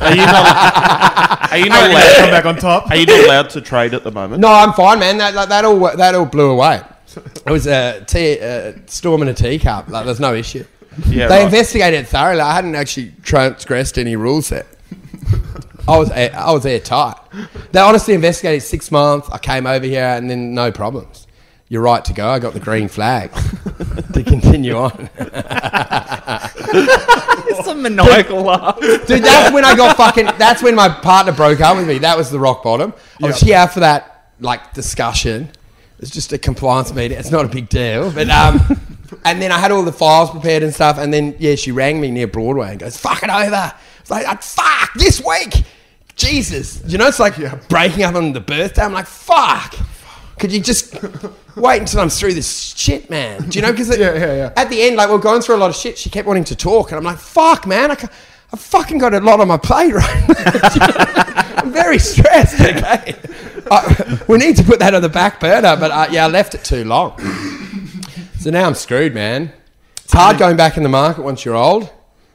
Are 0.00 0.10
you 0.14 0.16
not? 0.26 1.48
Are 1.52 1.58
you 1.58 1.68
not 1.68 1.80
Come 1.82 1.90
allowed? 1.90 2.30
back 2.30 2.44
on 2.44 2.56
top. 2.56 2.90
Are 2.90 2.96
you 2.96 3.06
not 3.06 3.24
allowed 3.24 3.50
to 3.50 3.60
trade 3.60 3.94
at 3.94 4.04
the 4.04 4.10
moment? 4.10 4.40
No, 4.40 4.48
I'm 4.48 4.72
fine, 4.72 4.98
man. 4.98 5.18
That, 5.18 5.34
that, 5.34 5.48
that 5.48 5.64
all 5.64 5.78
that 5.96 6.14
all 6.14 6.26
blew 6.26 6.50
away. 6.50 6.82
It 7.16 7.50
was 7.50 7.66
a 7.66 8.04
tea, 8.06 8.38
uh, 8.40 8.72
storm 8.86 9.22
in 9.22 9.28
a 9.28 9.34
teacup. 9.34 9.88
Like, 9.88 10.04
there's 10.04 10.20
no 10.20 10.34
issue. 10.34 10.64
Yeah, 11.06 11.28
they 11.28 11.36
right. 11.36 11.44
investigated 11.44 12.00
it 12.00 12.08
thoroughly. 12.08 12.40
I 12.40 12.54
hadn't 12.54 12.74
actually 12.74 13.12
transgressed 13.22 13.98
any 13.98 14.16
rules 14.16 14.48
there. 14.48 14.66
I 15.88 15.98
was 15.98 16.10
I 16.10 16.50
was 16.52 16.66
airtight. 16.66 17.16
They 17.72 17.80
honestly 17.80 18.14
investigated 18.14 18.62
six 18.62 18.90
months. 18.90 19.28
I 19.30 19.38
came 19.38 19.66
over 19.66 19.84
here 19.86 20.04
and 20.04 20.28
then 20.28 20.52
no 20.52 20.72
problems. 20.72 21.25
You're 21.68 21.82
right 21.82 22.04
to 22.04 22.12
go. 22.12 22.28
I 22.28 22.38
got 22.38 22.54
the 22.54 22.60
green 22.60 22.86
flag 22.88 23.32
to 24.12 24.22
continue 24.22 24.76
on. 24.76 25.10
It's 27.48 27.66
a 27.66 27.74
maniacal 27.74 28.42
laugh. 28.42 28.78
Dude, 28.80 29.24
that's 29.24 29.52
when 29.52 29.64
I 29.64 29.74
got 29.74 29.96
fucking. 29.96 30.26
That's 30.38 30.62
when 30.62 30.76
my 30.76 30.88
partner 30.88 31.32
broke 31.32 31.60
up 31.60 31.76
with 31.76 31.88
me. 31.88 31.98
That 31.98 32.16
was 32.16 32.30
the 32.30 32.38
rock 32.38 32.62
bottom. 32.62 32.94
I 33.20 33.26
was 33.26 33.40
here 33.40 33.66
for 33.66 33.80
that 33.80 34.30
like 34.38 34.74
discussion. 34.74 35.50
It's 35.98 36.10
just 36.10 36.32
a 36.32 36.38
compliance 36.38 36.94
meeting. 36.94 37.18
It's 37.18 37.30
not 37.30 37.44
a 37.44 37.48
big 37.48 37.68
deal, 37.68 38.12
but 38.12 38.28
um, 38.30 38.60
and 39.24 39.42
then 39.42 39.50
I 39.50 39.58
had 39.58 39.72
all 39.72 39.82
the 39.82 39.92
files 39.92 40.30
prepared 40.30 40.62
and 40.62 40.72
stuff. 40.74 40.98
And 40.98 41.12
then 41.12 41.34
yeah, 41.38 41.56
she 41.56 41.72
rang 41.72 42.00
me 42.00 42.10
near 42.10 42.28
Broadway 42.28 42.70
and 42.70 42.78
goes, 42.78 42.96
"Fuck 42.96 43.22
it 43.24 43.30
over." 43.30 43.72
It's 44.00 44.10
like, 44.10 44.24
like, 44.24 44.42
"Fuck 44.42 44.94
this 44.94 45.20
week." 45.20 45.64
Jesus, 46.14 46.82
you 46.86 46.96
know, 46.96 47.08
it's 47.08 47.18
like 47.18 47.36
you're 47.36 47.54
breaking 47.68 48.02
up 48.04 48.14
on 48.14 48.32
the 48.32 48.40
birthday. 48.40 48.82
I'm 48.82 48.92
like, 48.92 49.06
"Fuck." 49.06 49.74
Could 50.38 50.52
you 50.52 50.60
just 50.60 50.94
wait 51.56 51.80
until 51.80 52.00
I'm 52.00 52.10
through 52.10 52.34
this 52.34 52.74
shit, 52.76 53.08
man? 53.08 53.48
Do 53.48 53.58
you 53.58 53.62
know? 53.64 53.72
Because 53.72 53.88
Yeah, 53.98 54.14
yeah, 54.14 54.34
yeah. 54.36 54.52
at 54.56 54.68
the 54.68 54.82
end, 54.82 54.96
like 54.96 55.08
we're 55.08 55.18
going 55.18 55.40
through 55.40 55.56
a 55.56 55.58
lot 55.58 55.70
of 55.70 55.76
shit. 55.76 55.96
She 55.96 56.10
kept 56.10 56.26
wanting 56.28 56.44
to 56.44 56.56
talk, 56.56 56.90
and 56.90 56.98
I'm 56.98 57.04
like, 57.04 57.18
"Fuck, 57.18 57.66
man! 57.66 57.90
I 57.90 57.94
ca- 57.94 58.10
I've 58.52 58.60
fucking 58.60 58.98
got 58.98 59.14
a 59.14 59.20
lot 59.20 59.40
on 59.40 59.48
my 59.48 59.56
plate 59.56 59.92
right 59.94 60.28
now. 60.28 61.54
I'm 61.62 61.72
very 61.72 61.98
stressed. 61.98 62.60
Okay, 62.60 63.16
I, 63.70 64.20
we 64.28 64.36
need 64.38 64.56
to 64.56 64.62
put 64.62 64.78
that 64.80 64.94
on 64.94 65.02
the 65.02 65.08
back 65.08 65.40
burner, 65.40 65.76
but 65.76 65.90
uh, 65.90 66.06
yeah, 66.10 66.26
I 66.26 66.28
left 66.28 66.54
it 66.54 66.62
too 66.64 66.84
long. 66.84 67.18
So 68.38 68.50
now 68.50 68.66
I'm 68.66 68.74
screwed, 68.74 69.14
man. 69.14 69.52
It's 70.04 70.12
hard 70.12 70.38
going 70.38 70.56
back 70.56 70.76
in 70.76 70.82
the 70.84 70.88
market 70.88 71.22
once 71.22 71.44
you're 71.44 71.56
old 71.56 71.90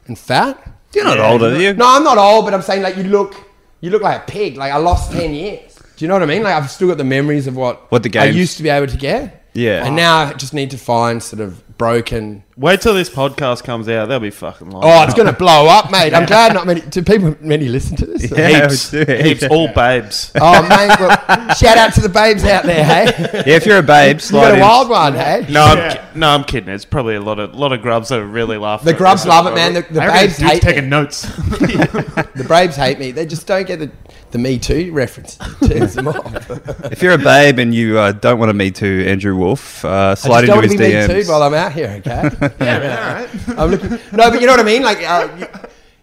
and 0.06 0.18
fat. 0.18 0.58
You're 0.94 1.04
not 1.04 1.18
old, 1.18 1.42
are 1.42 1.56
you? 1.58 1.72
No, 1.72 1.86
I'm 1.88 2.04
not 2.04 2.18
old, 2.18 2.44
but 2.44 2.52
I'm 2.52 2.60
saying 2.60 2.82
like 2.82 2.96
you 2.96 3.04
look, 3.04 3.34
you 3.80 3.88
look 3.90 4.02
like 4.02 4.22
a 4.22 4.24
pig. 4.26 4.56
Like 4.58 4.72
I 4.72 4.76
lost 4.76 5.12
ten 5.12 5.32
years. 5.32 5.71
Do 6.02 6.06
you 6.06 6.08
know 6.08 6.14
what 6.14 6.24
I 6.24 6.26
mean? 6.26 6.42
Like 6.42 6.60
I've 6.60 6.68
still 6.68 6.88
got 6.88 6.98
the 6.98 7.04
memories 7.04 7.46
of 7.46 7.54
what 7.54 7.88
What 7.92 8.02
the 8.02 8.08
game 8.08 8.22
I 8.22 8.26
used 8.26 8.56
to 8.56 8.64
be 8.64 8.68
able 8.70 8.88
to 8.88 8.96
get. 8.96 9.46
Yeah. 9.52 9.86
and 9.86 9.94
now 9.94 10.16
I 10.18 10.32
just 10.32 10.52
need 10.52 10.72
to 10.72 10.76
find 10.76 11.22
sort 11.22 11.38
of 11.38 11.78
broken. 11.78 12.42
Wait 12.62 12.80
till 12.80 12.94
this 12.94 13.10
podcast 13.10 13.64
comes 13.64 13.88
out. 13.88 14.06
They'll 14.08 14.20
be 14.20 14.30
fucking 14.30 14.70
lying. 14.70 14.84
Oh, 14.84 15.02
it's 15.04 15.14
gonna 15.14 15.32
blow 15.32 15.66
up, 15.66 15.90
mate. 15.90 16.14
I'm 16.14 16.26
glad 16.32 16.54
not 16.54 16.64
many. 16.64 16.80
Do 16.80 17.02
people 17.02 17.36
many 17.40 17.68
listen 17.68 17.96
to 17.96 18.06
this? 18.06 18.30
Yeah, 18.30 18.68
heaps, 18.68 18.92
we 18.92 19.04
do. 19.04 19.12
heaps, 19.14 19.42
all 19.50 19.66
babes. 19.66 20.30
Oh, 20.40 20.62
mate. 20.62 20.96
Well, 21.00 21.54
shout 21.56 21.76
out 21.76 21.92
to 21.94 22.00
the 22.00 22.08
babes 22.08 22.44
out 22.44 22.62
there, 22.64 22.84
hey. 22.84 23.42
Yeah, 23.46 23.56
if 23.56 23.66
you're 23.66 23.78
a 23.78 23.82
babe, 23.82 24.16
You 24.16 24.20
slide 24.20 24.42
got 24.42 24.52
a 24.52 24.54
in. 24.54 24.60
wild 24.60 24.88
one, 24.88 25.14
hey. 25.14 25.44
No, 25.50 25.64
I'm, 25.64 25.92
ki- 25.92 26.00
no, 26.14 26.28
I'm 26.28 26.44
kidding. 26.44 26.72
It's 26.72 26.84
probably 26.84 27.16
a 27.16 27.20
lot 27.20 27.40
of 27.40 27.52
lot 27.54 27.72
of 27.72 27.82
grubs 27.82 28.10
that 28.10 28.20
are 28.20 28.24
really 28.26 28.58
laughing. 28.58 28.86
The 28.86 28.92
at 28.92 28.98
grubs 28.98 29.22
this 29.24 29.28
love 29.28 29.46
it, 29.48 29.54
man. 29.56 29.74
The, 29.74 29.82
the 29.82 30.00
I 30.00 30.06
reckon 30.06 30.20
babes 30.26 30.38
dude's 30.38 30.52
hate 30.52 30.62
taking 30.62 30.84
me. 30.84 30.90
notes. 30.90 31.22
The 32.34 32.44
babes 32.48 32.76
hate 32.76 32.98
me. 32.98 33.10
They 33.10 33.26
just 33.26 33.46
don't 33.46 33.66
get 33.66 33.78
the, 33.78 33.90
the 34.30 34.38
Me 34.38 34.58
Too 34.58 34.90
reference. 34.92 35.36
It 35.60 35.68
turns 35.78 35.94
them 35.94 36.08
off. 36.08 36.50
If 36.90 37.02
you're 37.02 37.12
a 37.12 37.18
babe 37.18 37.58
and 37.58 37.74
you 37.74 37.98
uh, 37.98 38.12
don't 38.12 38.38
want 38.38 38.48
to 38.48 38.54
meet 38.54 38.74
to 38.76 39.06
Andrew 39.06 39.36
Wolf, 39.36 39.84
uh, 39.84 39.88
I 39.88 40.14
slide 40.14 40.46
just 40.46 40.46
don't 40.46 40.48
into 40.48 40.52
want 40.54 40.64
his 40.64 40.72
to 40.72 40.78
be 40.78 40.84
Me 40.84 40.92
DMs. 40.94 41.24
Too 41.26 41.30
while 41.30 41.42
I'm 41.42 41.54
out 41.54 41.72
here, 41.72 42.02
okay? 42.06 42.30
Yeah, 42.60 43.26
I'm 43.58 43.70
looking. 43.70 43.90
No, 43.90 44.30
but 44.30 44.40
you 44.40 44.46
know 44.46 44.52
what 44.52 44.60
I 44.60 44.64
mean. 44.64 44.82
Like, 44.82 44.98
uh, 45.02 45.28
you, 45.38 45.46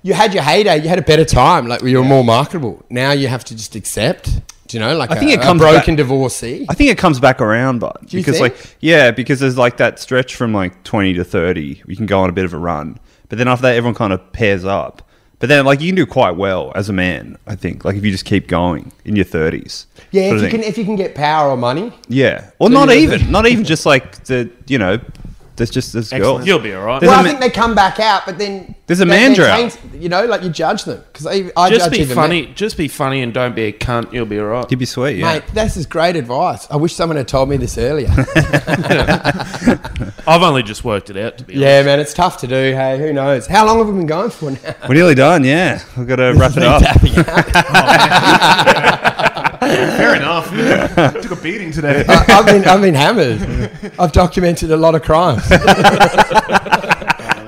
you 0.03 0.13
had 0.13 0.33
your 0.33 0.43
heyday. 0.43 0.81
You 0.81 0.89
had 0.89 0.99
a 0.99 1.03
better 1.03 1.25
time. 1.25 1.67
Like, 1.67 1.81
you 1.81 1.97
were 1.97 2.03
more 2.03 2.23
marketable. 2.23 2.83
Now 2.89 3.11
you 3.11 3.27
have 3.27 3.43
to 3.45 3.55
just 3.55 3.75
accept. 3.75 4.39
Do 4.67 4.77
you 4.77 4.81
know? 4.83 4.95
Like, 4.95 5.09
I 5.11 5.15
think 5.15 5.31
a, 5.31 5.33
it 5.35 5.39
a 5.39 5.43
comes 5.43 5.59
broken 5.59 5.95
back- 5.95 5.97
divorcee. 5.97 6.65
I 6.69 6.73
think 6.75 6.91
it 6.91 6.97
comes 6.97 7.19
back 7.19 7.41
around, 7.41 7.79
but 7.79 8.01
because 8.09 8.37
think? 8.39 8.55
like 8.55 8.75
yeah, 8.79 9.11
because 9.11 9.39
there's 9.39 9.57
like 9.57 9.77
that 9.77 9.99
stretch 9.99 10.35
from 10.35 10.53
like 10.53 10.83
20 10.83 11.13
to 11.15 11.23
30, 11.23 11.81
you 11.87 11.95
can 11.95 12.05
go 12.05 12.19
on 12.21 12.29
a 12.29 12.33
bit 12.33 12.45
of 12.45 12.53
a 12.53 12.57
run, 12.57 12.99
but 13.29 13.37
then 13.39 13.47
after 13.47 13.63
that, 13.63 13.75
everyone 13.75 13.95
kind 13.95 14.13
of 14.13 14.31
pairs 14.31 14.65
up. 14.65 15.01
But 15.39 15.47
then 15.47 15.65
like 15.65 15.79
you 15.81 15.87
can 15.87 15.95
do 15.95 16.05
quite 16.05 16.35
well 16.35 16.71
as 16.75 16.89
a 16.89 16.93
man, 16.93 17.37
I 17.47 17.55
think. 17.55 17.83
Like 17.85 17.95
if 17.95 18.03
you 18.05 18.11
just 18.11 18.25
keep 18.25 18.47
going 18.47 18.91
in 19.05 19.15
your 19.15 19.23
30s. 19.25 19.85
yeah, 20.11 20.23
if 20.23 20.33
you 20.33 20.39
thing. 20.41 20.49
can, 20.51 20.63
if 20.63 20.77
you 20.77 20.83
can 20.83 20.97
get 20.97 21.15
power 21.15 21.49
or 21.49 21.57
money. 21.57 21.93
yeah, 22.09 22.51
or 22.59 22.67
So 22.67 22.73
not 22.73 22.91
even, 22.91 23.31
not 23.37 23.47
even 23.47 23.63
just 23.63 23.85
like 23.85 24.23
the 24.25 24.51
you 24.67 24.77
know, 24.77 24.99
there's 25.59 25.69
just 25.69 25.93
this 25.93 26.09
girl. 26.09 26.43
You'll 26.43 26.57
be 26.57 26.73
all 26.73 26.83
right. 26.83 26.99
There's 26.99 27.09
well, 27.11 27.19
a 27.19 27.21
I 27.21 27.23
ma- 27.23 27.29
think 27.29 27.41
they 27.41 27.49
come 27.51 27.75
back 27.75 27.99
out, 27.99 28.25
but 28.25 28.39
then 28.39 28.73
There's 28.87 29.01
a 29.01 29.05
they- 29.05 29.11
man 29.11 29.33
they're 29.33 29.45
drought. 29.45 29.57
changed- 29.59 29.77
You 30.01 30.09
know, 30.09 30.25
like 30.25 30.41
you 30.41 30.49
judge 30.49 30.85
them 30.85 31.03
because 31.13 31.27
I, 31.27 31.51
I 31.55 31.69
just 31.69 31.85
judge 31.85 31.91
be 31.91 31.99
even 31.99 32.15
funny. 32.15 32.45
men. 32.47 32.55
Just 32.55 32.77
be 32.77 32.87
funny 32.87 33.21
and 33.21 33.31
don't 33.33 33.53
be 33.55 33.65
a 33.65 33.71
cunt. 33.71 34.11
You'll 34.11 34.25
be 34.25 34.39
all 34.39 34.47
right. 34.47 34.65
You'd 34.71 34.79
be 34.79 34.85
sweet, 34.85 35.17
yeah. 35.17 35.33
Mate, 35.33 35.43
this 35.53 35.77
is 35.77 35.85
great 35.85 36.15
advice. 36.15 36.65
I 36.71 36.77
wish 36.77 36.93
someone 36.95 37.17
had 37.17 37.27
told 37.27 37.49
me 37.49 37.57
this 37.57 37.77
earlier. 37.77 38.09
I've 40.27 40.41
only 40.41 40.63
just 40.63 40.83
worked 40.83 41.09
it 41.09 41.17
out. 41.17 41.37
To 41.39 41.43
be 41.43 41.55
yeah, 41.55 41.83
man, 41.83 41.99
it's 41.99 42.13
tough 42.13 42.37
to 42.37 42.47
do. 42.47 42.55
Hey, 42.55 42.97
who 42.97 43.11
knows? 43.13 43.45
How 43.47 43.65
long 43.65 43.77
have 43.79 43.87
we 43.87 43.93
been 43.93 44.05
going 44.07 44.29
for 44.31 44.51
now? 44.51 44.75
We're 44.87 44.95
nearly 44.95 45.15
done. 45.15 45.43
Yeah, 45.43 45.81
we've 45.97 46.07
got 46.07 46.15
to 46.17 46.33
wrap 46.37 46.53
it 46.55 46.63
up. 46.63 46.81
Fair 49.59 50.15
enough. 50.15 50.49
Took 51.21 51.31
a 51.31 51.35
beating 51.41 51.71
today. 51.71 52.05
I- 52.07 52.25
I've 52.29 52.45
been, 52.45 52.65
I've 52.65 52.81
been 52.81 52.95
hammered. 52.95 53.41
I've 53.99 54.11
documented 54.11 54.71
a 54.71 54.77
lot 54.77 54.95
of 54.95 55.01
crimes. 55.03 55.43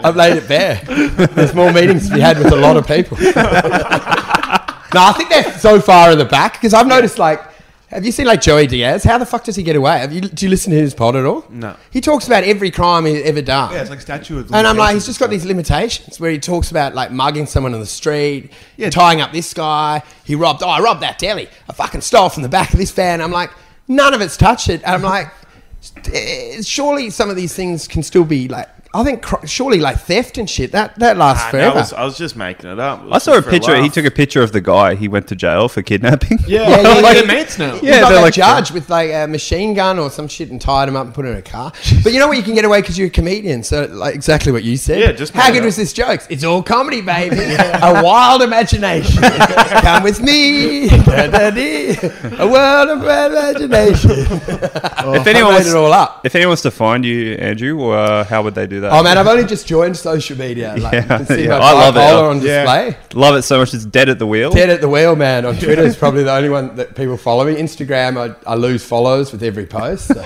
I've 0.03 0.15
laid 0.15 0.37
it 0.37 0.47
bare. 0.47 0.81
There's 0.85 1.53
more 1.53 1.71
meetings 1.71 2.07
to 2.09 2.15
be 2.15 2.21
had 2.21 2.37
with 2.39 2.51
a 2.51 2.55
lot 2.55 2.75
of 2.75 2.87
people. 2.87 3.17
no, 3.21 3.31
I 3.35 5.13
think 5.15 5.29
they're 5.29 5.57
so 5.59 5.79
far 5.79 6.11
in 6.11 6.17
the 6.17 6.25
back 6.25 6.53
because 6.53 6.73
I've 6.73 6.87
noticed 6.87 7.17
like. 7.19 7.50
Have 7.91 8.05
you 8.05 8.11
seen 8.13 8.25
like 8.25 8.39
Joey 8.41 8.67
Diaz? 8.67 9.03
How 9.03 9.17
the 9.17 9.25
fuck 9.25 9.43
does 9.43 9.55
he 9.57 9.63
get 9.63 9.75
away? 9.75 9.99
Have 9.99 10.13
you 10.13 10.21
do 10.21 10.45
you 10.45 10.49
listen 10.49 10.71
to 10.71 10.77
his 10.79 10.93
pod 10.93 11.15
at 11.17 11.25
all? 11.25 11.43
No. 11.49 11.75
He 11.91 11.99
talks 12.01 12.25
about 12.25 12.43
every 12.45 12.71
crime 12.71 13.05
he's 13.05 13.21
ever 13.25 13.41
done. 13.41 13.73
yeah, 13.73 13.81
it's 13.81 13.89
like 13.89 13.99
statue 14.01 14.39
of 14.39 14.53
And 14.53 14.65
I'm 14.65 14.77
like, 14.77 14.93
he's 14.93 15.05
just 15.05 15.19
got 15.19 15.29
these 15.29 15.43
limitations 15.45 16.19
where 16.19 16.31
he 16.31 16.39
talks 16.39 16.71
about 16.71 16.95
like 16.95 17.11
mugging 17.11 17.45
someone 17.45 17.73
on 17.73 17.81
the 17.81 17.85
street, 17.85 18.51
Yeah. 18.77 18.89
tying 18.89 19.19
up 19.19 19.33
this 19.33 19.53
guy. 19.53 20.03
He 20.23 20.35
robbed, 20.35 20.63
oh, 20.63 20.69
I 20.69 20.79
robbed 20.79 21.01
that 21.01 21.19
deli. 21.19 21.49
I 21.69 21.73
fucking 21.73 22.01
stole 22.01 22.29
from 22.29 22.43
the 22.43 22.49
back 22.49 22.71
of 22.71 22.79
this 22.79 22.91
van. 22.91 23.19
I'm 23.21 23.31
like, 23.31 23.51
none 23.89 24.13
of 24.13 24.21
it's 24.21 24.37
touched 24.37 24.69
it. 24.69 24.81
And 24.85 24.95
I'm 24.95 25.01
like, 25.03 25.27
eh, 26.13 26.61
surely 26.61 27.09
some 27.09 27.29
of 27.29 27.35
these 27.35 27.53
things 27.53 27.87
can 27.89 28.03
still 28.03 28.23
be 28.23 28.47
like, 28.47 28.69
I 28.93 29.03
think 29.05 29.21
cr- 29.21 29.45
surely 29.45 29.79
like 29.79 29.99
theft 29.99 30.37
and 30.37 30.49
shit, 30.49 30.73
that, 30.73 30.99
that 30.99 31.15
lasts 31.15 31.43
Ah, 31.43 31.47
no, 31.47 31.51
forever. 31.51 31.75
I, 31.77 31.79
was, 31.79 31.93
I 31.93 32.03
was 32.03 32.17
just 32.17 32.35
making 32.35 32.69
it 32.69 32.77
up. 32.79 32.99
It 33.01 33.05
was 33.05 33.13
I 33.13 33.17
saw 33.19 33.31
a 33.31 33.35
just 33.35 33.45
for 33.45 33.51
picture. 33.51 33.75
He 33.77 33.81
laugh. 33.83 33.93
took 33.93 34.05
a 34.05 34.11
picture 34.11 34.41
of 34.43 34.51
the 34.51 34.59
guy. 34.59 34.95
He 34.95 35.07
went 35.07 35.27
to 35.29 35.35
jail 35.35 35.69
for 35.69 35.81
kidnapping. 35.81 36.39
Yeah, 36.45 36.61
Yeah, 36.69 36.81
yeah, 36.81 36.87
like 36.89 37.03
yeah. 37.03 37.13
they're 37.13 37.25
mates 37.27 37.57
now. 37.57 37.73
He's 37.75 37.83
Yeah, 37.83 38.01
got 38.01 38.09
they're 38.09 38.17
that 38.17 38.23
like- 38.23 38.33
judge 38.33 38.71
with 38.71 38.89
like 38.89 39.11
a 39.11 39.27
machine 39.27 39.73
gun 39.75 39.97
or 39.97 40.09
some 40.09 40.27
shit 40.27 40.49
and 40.51 40.59
tied 40.59 40.89
him 40.89 40.97
up 40.97 41.05
and 41.05 41.13
put 41.15 41.25
him 41.25 41.31
in 41.31 41.37
a 41.37 41.41
car. 41.41 41.71
But 42.03 42.11
you 42.11 42.19
know 42.19 42.27
what? 42.27 42.35
You 42.35 42.43
can 42.43 42.53
get 42.53 42.65
away 42.65 42.81
because 42.81 42.97
you're 42.97 43.07
a 43.07 43.11
comedian. 43.11 43.63
So 43.63 43.85
like 43.85 44.13
exactly 44.13 44.51
what 44.51 44.63
you 44.63 44.75
said. 44.75 44.99
Yeah, 44.99 45.11
just 45.13 45.31
how 45.33 45.43
make 45.43 45.49
it 45.51 45.53
good 45.53 45.59
up. 45.59 45.65
was 45.67 45.75
this 45.77 45.93
joke? 45.93 46.21
It's 46.29 46.43
all 46.43 46.61
comedy, 46.61 46.99
baby. 46.99 47.37
a 47.57 48.03
wild 48.03 48.41
imagination. 48.41 49.21
Come 49.23 50.03
with 50.03 50.21
me. 50.21 50.89
Da-da-dee. 50.89 51.95
a 52.39 52.47
world 52.47 52.89
of 52.89 53.01
imagination. 53.03 54.11
if 54.11 55.27
anyone 55.27 55.27
I 55.27 55.33
made 55.33 55.43
wants, 55.43 55.67
it 55.69 55.75
all 55.75 55.93
up. 55.93 56.25
if 56.25 56.35
anyone 56.35 56.49
wants 56.51 56.63
to 56.63 56.71
find 56.71 57.05
you, 57.05 57.35
Andrew, 57.35 57.89
uh, 57.91 58.23
how 58.25 58.43
would 58.43 58.55
they 58.55 58.67
do 58.67 58.80
that. 58.81 58.91
Oh 58.91 59.01
man, 59.03 59.17
I've 59.17 59.27
only 59.27 59.45
just 59.45 59.65
joined 59.67 59.95
social 59.97 60.37
media. 60.37 60.75
Like, 60.77 60.93
you 61.01 61.01
can 61.07 61.25
see 61.25 61.43
Yeah, 61.45 61.57
my 61.59 61.65
I 61.65 61.71
love 61.73 61.95
it. 61.95 61.99
bipolar 61.99 62.29
on 62.29 62.41
Yeah. 62.41 62.63
display. 62.63 62.97
Love 63.19 63.35
it 63.35 63.41
so 63.43 63.59
much. 63.59 63.73
It's 63.73 63.85
dead 63.85 64.09
at 64.09 64.19
the 64.19 64.27
wheel. 64.27 64.51
Dead 64.51 64.69
at 64.69 64.81
the 64.81 64.89
wheel, 64.89 65.15
man. 65.15 65.45
On 65.45 65.55
Twitter 65.55 65.81
is 65.83 65.95
probably 65.95 66.23
the 66.23 66.33
only 66.33 66.49
one 66.49 66.75
that 66.75 66.95
people 66.95 67.17
follow 67.17 67.45
me. 67.45 67.55
Instagram, 67.55 68.17
I, 68.17 68.35
I 68.51 68.55
lose 68.55 68.83
follows 68.85 69.31
with 69.31 69.41
every 69.43 69.65
post. 69.65 70.07
So 70.07 70.21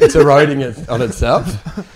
it's 0.00 0.14
eroding 0.16 0.60
it 0.60 0.88
on 0.88 1.00
itself. 1.02 1.46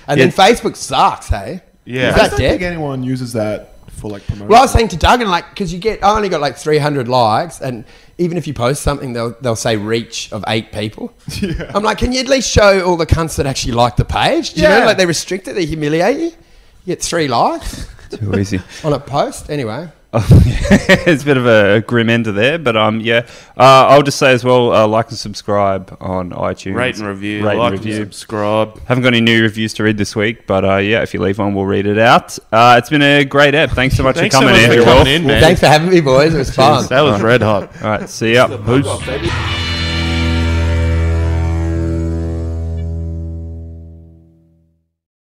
And 0.06 0.20
then 0.20 0.30
Facebook 0.30 0.76
sucks, 0.76 1.28
hey? 1.28 1.62
Yeah. 1.84 2.08
Is 2.10 2.14
I 2.14 2.18
that 2.18 2.30
don't 2.30 2.38
think 2.38 2.60
dead? 2.60 2.72
anyone 2.72 3.02
uses 3.02 3.32
that 3.32 3.74
for 3.92 4.10
like 4.10 4.24
promotion. 4.26 4.48
Well, 4.48 4.60
I 4.60 4.64
was 4.64 4.72
saying 4.72 4.88
to 4.88 4.96
Duggan, 4.96 5.28
like, 5.28 5.48
because 5.50 5.72
you 5.72 5.78
get, 5.78 6.04
I 6.04 6.14
only 6.16 6.28
got 6.28 6.40
like 6.40 6.56
300 6.56 7.08
likes, 7.08 7.60
and 7.60 7.84
even 8.18 8.36
if 8.36 8.46
you 8.46 8.52
post 8.54 8.82
something, 8.82 9.12
they'll, 9.12 9.36
they'll 9.40 9.54
say 9.56 9.76
reach 9.76 10.32
of 10.32 10.44
eight 10.48 10.72
people. 10.72 11.12
I'm 11.74 11.82
like, 11.84 11.98
can 11.98 12.12
you 12.12 12.20
at 12.20 12.26
least 12.28 12.50
show 12.50 12.84
all 12.84 12.96
the 12.96 13.06
cunts 13.06 13.36
that 13.36 13.46
actually 13.46 13.72
like 13.74 13.96
the 13.96 14.04
page? 14.04 14.54
Do 14.54 14.60
you 14.60 14.66
Yeah. 14.68 14.80
know, 14.80 14.86
like 14.86 14.96
they 14.96 15.06
restrict 15.06 15.46
it, 15.48 15.54
they 15.54 15.66
humiliate 15.66 16.18
you? 16.18 16.24
You 16.26 16.94
get 16.94 17.02
three 17.02 17.28
likes 17.28 17.86
Too 18.10 18.38
easy. 18.38 18.60
on 18.84 18.92
a 18.92 18.98
post. 18.98 19.50
Anyway, 19.50 19.88
it's 20.14 21.22
a 21.22 21.26
bit 21.26 21.36
of 21.36 21.46
a 21.46 21.82
grim 21.82 22.08
ender 22.08 22.32
there, 22.32 22.58
but 22.58 22.78
um, 22.78 22.98
yeah. 23.00 23.26
Uh, 23.58 23.88
I'll 23.88 24.02
just 24.02 24.18
say 24.18 24.32
as 24.32 24.42
well, 24.42 24.72
uh, 24.72 24.86
like 24.86 25.10
and 25.10 25.18
subscribe 25.18 25.94
on 26.00 26.30
iTunes. 26.30 26.76
Rate 26.76 26.96
and 26.96 27.06
review. 27.06 27.46
Rate 27.46 27.56
like 27.56 27.72
and 27.72 27.80
review. 27.84 28.04
subscribe. 28.04 28.78
Haven't 28.86 29.02
got 29.02 29.08
any 29.08 29.20
new 29.20 29.42
reviews 29.42 29.74
to 29.74 29.82
read 29.82 29.98
this 29.98 30.16
week, 30.16 30.46
but 30.46 30.64
uh, 30.64 30.76
yeah, 30.76 31.02
if 31.02 31.12
you 31.12 31.20
leave 31.20 31.38
one, 31.38 31.54
we'll 31.54 31.66
read 31.66 31.84
it 31.86 31.98
out. 31.98 32.38
Uh, 32.50 32.76
it's 32.78 32.88
been 32.88 33.02
a 33.02 33.24
great 33.24 33.54
ep. 33.54 33.70
Thanks 33.72 33.96
so 33.98 34.02
much 34.02 34.16
Thanks 34.16 34.34
for 34.34 34.40
so 34.42 34.48
coming, 34.48 34.66
much 34.66 34.78
for 34.78 34.84
coming 34.84 35.12
in, 35.12 35.26
man. 35.26 35.42
thanks 35.42 35.60
for 35.60 35.66
having 35.66 35.90
me, 35.90 36.00
boys. 36.00 36.34
It 36.34 36.38
was 36.38 36.54
fun. 36.54 36.86
That 36.86 37.02
was 37.02 37.20
red 37.20 37.42
hot. 37.42 37.70
All 37.82 37.90
right, 37.90 38.08
see 38.08 38.32
ya. 38.32 38.46
Peace. 38.48 39.57